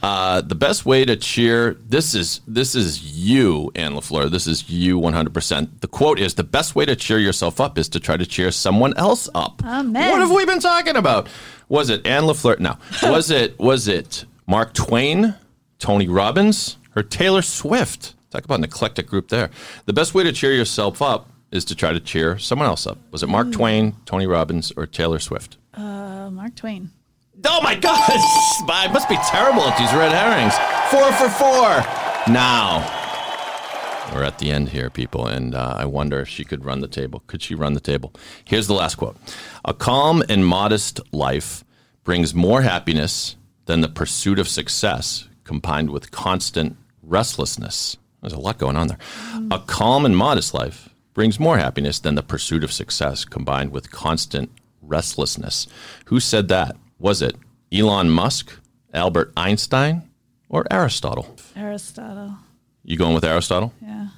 Uh, 0.02 0.40
the 0.40 0.54
best 0.54 0.86
way 0.86 1.04
to 1.04 1.14
cheer. 1.16 1.74
This 1.86 2.14
is 2.14 2.40
this 2.46 2.74
is 2.74 3.02
you, 3.02 3.70
Anne 3.74 3.92
LaFleur. 3.92 4.30
This 4.30 4.46
is 4.46 4.70
you, 4.70 4.98
100. 4.98 5.34
percent 5.34 5.80
The 5.82 5.88
quote 5.88 6.18
is: 6.18 6.34
"The 6.34 6.44
best 6.44 6.74
way 6.74 6.86
to 6.86 6.96
cheer 6.96 7.18
yourself 7.18 7.60
up 7.60 7.76
is 7.76 7.88
to 7.90 8.00
try 8.00 8.16
to 8.16 8.24
cheer 8.26 8.50
someone 8.50 8.96
else 8.96 9.28
up." 9.34 9.62
Amen. 9.64 10.10
What 10.10 10.20
have 10.20 10.30
we 10.30 10.46
been 10.46 10.60
talking 10.60 10.96
about? 10.96 11.28
Was 11.68 11.90
it 11.90 12.06
Anne 12.06 12.22
LaFleur? 12.24 12.58
No. 12.60 12.76
Was 13.02 13.30
it 13.30 13.58
was 13.58 13.88
it 13.88 14.24
Mark 14.46 14.72
Twain, 14.72 15.34
Tony 15.78 16.08
Robbins, 16.08 16.76
or 16.96 17.02
Taylor 17.02 17.42
Swift? 17.42 18.14
Talk 18.30 18.44
about 18.44 18.58
an 18.58 18.64
eclectic 18.64 19.06
group 19.06 19.28
there. 19.28 19.50
The 19.86 19.92
best 19.92 20.14
way 20.14 20.22
to 20.24 20.32
cheer 20.32 20.52
yourself 20.52 21.02
up 21.02 21.28
is 21.50 21.64
to 21.66 21.74
try 21.74 21.92
to 21.92 22.00
cheer 22.00 22.38
someone 22.38 22.66
else 22.68 22.86
up. 22.86 22.96
Was 23.10 23.22
it 23.22 23.28
Mark 23.28 23.46
Hmm. 23.48 23.52
Twain, 23.52 23.96
Tony 24.06 24.26
Robbins, 24.26 24.72
or 24.76 24.86
Taylor 24.86 25.18
Swift? 25.18 25.56
Uh, 25.74 26.30
Mark 26.30 26.54
Twain. 26.54 26.90
Oh 27.44 27.60
my 27.62 27.74
God! 27.74 27.98
I 28.68 28.88
must 28.92 29.08
be 29.08 29.16
terrible 29.28 29.62
at 29.62 29.78
these 29.78 29.92
red 29.92 30.12
herrings. 30.12 30.54
Four 30.90 31.12
for 31.12 31.28
four. 31.28 32.32
Now 32.32 33.00
we're 34.14 34.24
at 34.24 34.38
the 34.38 34.50
end 34.50 34.70
here, 34.70 34.90
people, 34.90 35.26
and 35.26 35.54
uh, 35.54 35.74
I 35.76 35.84
wonder 35.84 36.20
if 36.20 36.28
she 36.28 36.44
could 36.44 36.64
run 36.64 36.80
the 36.80 36.88
table. 36.88 37.22
Could 37.26 37.42
she 37.42 37.54
run 37.54 37.74
the 37.74 37.80
table? 37.80 38.12
Here's 38.44 38.66
the 38.66 38.74
last 38.74 38.96
quote: 38.96 39.16
"A 39.64 39.74
calm 39.74 40.22
and 40.28 40.46
modest 40.46 41.00
life 41.12 41.64
brings 42.04 42.34
more 42.34 42.62
happiness 42.62 43.36
than 43.66 43.80
the 43.80 43.88
pursuit 43.88 44.38
of 44.38 44.48
success, 44.48 45.28
combined 45.44 45.90
with 45.90 46.10
constant 46.10 46.76
restlessness." 47.02 47.96
There's 48.20 48.32
a 48.34 48.40
lot 48.40 48.58
going 48.58 48.76
on 48.76 48.88
there. 48.88 48.98
A 49.50 49.58
calm 49.60 50.04
and 50.04 50.16
modest 50.16 50.52
life 50.52 50.90
brings 51.14 51.40
more 51.40 51.58
happiness 51.58 51.98
than 51.98 52.14
the 52.14 52.22
pursuit 52.22 52.62
of 52.62 52.72
success 52.72 53.24
combined 53.24 53.72
with 53.72 53.90
constant 53.90 54.50
restlessness. 54.82 55.66
Who 56.06 56.20
said 56.20 56.48
that? 56.48 56.76
Was 57.00 57.22
it 57.22 57.34
Elon 57.72 58.10
Musk, 58.10 58.52
Albert 58.94 59.32
Einstein, 59.36 60.02
or 60.48 60.64
Aristotle? 60.70 61.34
Aristotle. 61.56 62.34
You 62.84 62.96
going 62.96 63.14
with 63.14 63.24
Aristotle? 63.24 63.72
Yeah. 63.82 64.08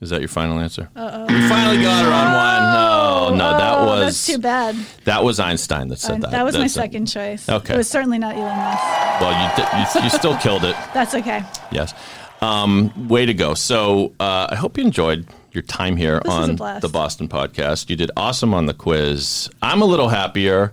Is 0.00 0.10
that 0.10 0.20
your 0.20 0.28
final 0.28 0.60
answer? 0.60 0.88
Uh-oh. 0.94 1.28
You 1.28 1.48
finally 1.48 1.82
got 1.82 2.04
her 2.04 2.12
on 2.12 2.32
one. 2.32 2.72
No, 2.72 3.50
no, 3.50 3.58
that 3.58 3.78
Oh, 3.78 3.86
was 3.86 4.00
that's 4.04 4.26
too 4.26 4.38
bad. 4.38 4.76
that 5.04 5.24
was 5.24 5.40
Einstein 5.40 5.88
that 5.88 5.98
said 5.98 6.16
Uh, 6.18 6.18
that. 6.20 6.30
that 6.30 6.44
was 6.44 6.54
my 6.54 6.60
That's- 6.60 6.74
second 6.74 7.06
choice. 7.06 7.48
Okay. 7.48 7.74
It 7.74 7.76
was 7.76 7.88
certainly 7.90 8.18
not 8.18 8.36
Elon 8.36 8.56
Musk. 8.56 8.82
Well, 9.20 9.32
you, 9.32 9.98
you 9.98 10.04
you 10.04 10.10
still 10.10 10.36
killed 10.36 10.64
it. 10.64 10.76
That's 10.94 11.14
okay. 11.16 11.42
Yes. 11.72 11.94
Um, 12.40 13.08
way 13.08 13.26
to 13.26 13.34
go. 13.34 13.54
So 13.54 14.12
uh, 14.20 14.46
I 14.50 14.54
hope 14.54 14.78
you 14.78 14.84
enjoyed 14.84 15.26
your 15.50 15.62
time 15.62 15.96
here 15.96 16.20
This 16.24 16.32
on 16.32 16.54
the 16.80 16.88
Boston 16.92 17.26
podcast. 17.26 17.90
You 17.90 17.96
did 17.96 18.12
awesome 18.16 18.54
on 18.54 18.66
the 18.66 18.74
quiz. 18.74 19.50
I'm 19.62 19.82
a 19.82 19.86
little 19.86 20.08
happier. 20.10 20.72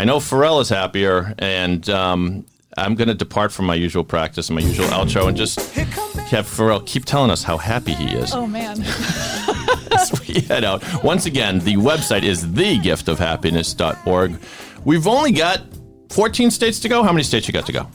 I 0.00 0.04
know 0.04 0.16
Pharrell 0.16 0.62
is 0.62 0.70
happier, 0.70 1.34
and 1.38 1.86
um, 1.90 2.46
I'm 2.78 2.94
going 2.94 3.08
to 3.08 3.14
depart 3.14 3.52
from 3.52 3.66
my 3.66 3.74
usual 3.74 4.02
practice 4.02 4.48
and 4.48 4.56
my 4.56 4.62
usual 4.62 4.86
outro 4.86 5.28
and 5.28 5.36
just 5.36 5.60
have 5.76 6.46
Pharrell 6.46 6.86
keep 6.86 7.04
telling 7.04 7.30
us 7.30 7.42
how 7.42 7.58
happy 7.58 7.92
he 7.92 8.14
is. 8.14 8.32
Oh 8.32 8.46
man. 8.46 8.80
as 9.92 10.18
we 10.26 10.40
head 10.40 10.64
out. 10.64 10.82
Once 11.04 11.26
again, 11.26 11.58
the 11.58 11.74
website 11.74 12.22
is 12.22 12.46
thegiftofhappiness.org. 12.46 14.40
We've 14.86 15.06
only 15.06 15.32
got 15.32 15.64
14 16.08 16.50
states 16.50 16.80
to 16.80 16.88
go. 16.88 17.02
How 17.02 17.12
many 17.12 17.22
states 17.22 17.46
you 17.46 17.52
got 17.52 17.66
to 17.66 17.72
go 17.72 17.86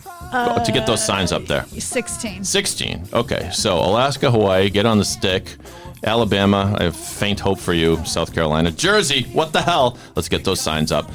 to 0.64 0.72
get 0.72 0.86
those 0.86 1.03
signs 1.03 1.32
up 1.32 1.47
there? 1.47 1.66
16. 1.66 2.43
16. 2.43 3.08
Okay, 3.14 3.49
so 3.51 3.78
Alaska, 3.78 4.30
Hawaii, 4.30 4.70
get 4.70 4.86
on 4.86 4.99
the 4.99 5.06
stick. 5.06 5.56
Alabama, 6.03 6.76
I 6.80 6.84
have 6.84 6.95
faint 6.95 7.39
hope 7.39 7.60
for 7.60 7.74
you. 7.74 7.97
South 8.06 8.32
Carolina, 8.32 8.70
Jersey, 8.70 9.24
what 9.34 9.53
the 9.53 9.62
hell? 9.64 9.97
Let's 10.16 10.30
get 10.30 10.43
those 10.43 10.62
signs 10.62 10.91
up. 10.91 11.10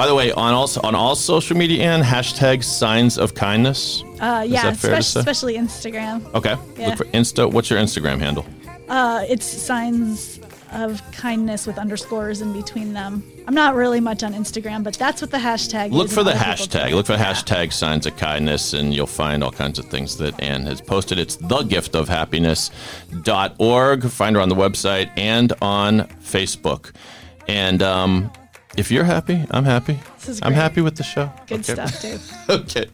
By 0.00 0.06
the 0.06 0.14
way, 0.14 0.32
on 0.32 0.54
all 0.54 0.70
on 0.82 0.94
all 0.94 1.14
social 1.14 1.58
media 1.58 1.84
and 1.84 2.02
hashtag 2.02 2.64
signs 2.64 3.18
of 3.18 3.34
kindness. 3.34 4.02
Uh, 4.18 4.42
yeah, 4.48 4.68
especially, 4.68 5.20
especially 5.20 5.56
Instagram. 5.58 6.24
Okay, 6.32 6.56
Yeah. 6.78 6.86
look 6.88 6.96
for 6.96 7.04
Insta. 7.12 7.52
What's 7.52 7.68
your 7.68 7.78
Instagram 7.78 8.18
handle? 8.18 8.46
Uh, 8.88 9.26
it's 9.28 9.44
signs 9.44 10.40
of 10.72 11.02
kindness 11.12 11.66
with 11.66 11.76
underscores 11.76 12.40
in 12.40 12.54
between 12.54 12.94
them. 12.94 13.22
I'm 13.46 13.52
not 13.52 13.74
really 13.74 14.00
much 14.00 14.22
on 14.22 14.32
Instagram, 14.32 14.82
but 14.84 14.94
that's 14.94 15.20
what 15.20 15.32
the 15.32 15.36
hashtag 15.36 15.92
Look 15.92 16.08
for 16.08 16.24
the 16.24 16.32
hashtag. 16.32 16.92
Look 16.92 17.04
for 17.04 17.12
Yeah. 17.12 17.34
hashtag 17.34 17.70
signs 17.70 18.06
of 18.06 18.16
kindness, 18.16 18.72
and 18.72 18.94
you'll 18.94 19.06
find 19.06 19.44
all 19.44 19.52
kinds 19.52 19.78
of 19.78 19.84
things 19.84 20.16
that 20.16 20.32
Anne 20.40 20.64
has 20.64 20.80
posted. 20.80 21.18
It's 21.18 21.36
thegiftofhappiness.org. 21.36 24.08
Find 24.08 24.36
her 24.36 24.40
on 24.40 24.48
the 24.48 24.56
website 24.56 25.10
and 25.18 25.52
on 25.60 26.08
Facebook. 26.24 26.92
And 27.46 27.82
um, 27.82 28.32
if 28.80 28.90
you're 28.90 29.04
happy, 29.04 29.44
I'm 29.50 29.64
happy. 29.64 29.98
I'm 30.42 30.52
happy 30.52 30.80
with 30.80 30.96
the 30.96 31.02
show. 31.04 31.30
Good 31.46 31.60
Okay. 31.60 31.74
stuff, 31.74 32.02
Dave. 32.06 32.22
okay. 32.48 32.86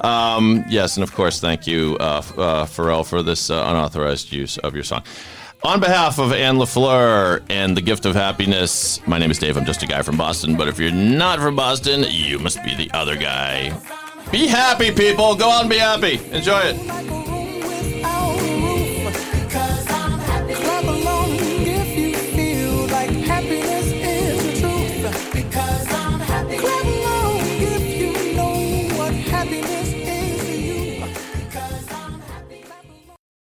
Um, 0.00 0.64
yes, 0.68 0.96
and 0.96 1.04
of 1.04 1.12
course, 1.14 1.40
thank 1.40 1.66
you, 1.66 1.96
uh, 2.00 2.04
uh, 2.36 2.64
Pharrell, 2.66 3.06
for 3.06 3.22
this 3.22 3.50
uh, 3.50 3.54
unauthorized 3.70 4.32
use 4.32 4.58
of 4.58 4.74
your 4.74 4.84
song. 4.84 5.02
On 5.64 5.80
behalf 5.80 6.18
of 6.20 6.32
Anne 6.32 6.56
LaFleur 6.56 7.42
and 7.50 7.76
the 7.76 7.80
Gift 7.80 8.06
of 8.06 8.14
Happiness, 8.14 9.00
my 9.08 9.18
name 9.18 9.30
is 9.30 9.38
Dave. 9.38 9.56
I'm 9.56 9.64
just 9.64 9.82
a 9.82 9.86
guy 9.86 10.02
from 10.02 10.16
Boston, 10.16 10.56
but 10.56 10.68
if 10.68 10.78
you're 10.78 10.92
not 10.92 11.40
from 11.40 11.56
Boston, 11.56 12.04
you 12.08 12.38
must 12.38 12.62
be 12.62 12.74
the 12.76 12.90
other 12.92 13.16
guy. 13.16 13.76
Be 14.30 14.46
happy, 14.46 14.92
people. 14.92 15.34
Go 15.34 15.50
out 15.50 15.62
and 15.62 15.70
be 15.70 15.78
happy. 15.78 16.20
Enjoy 16.30 16.60
it. 16.62 16.76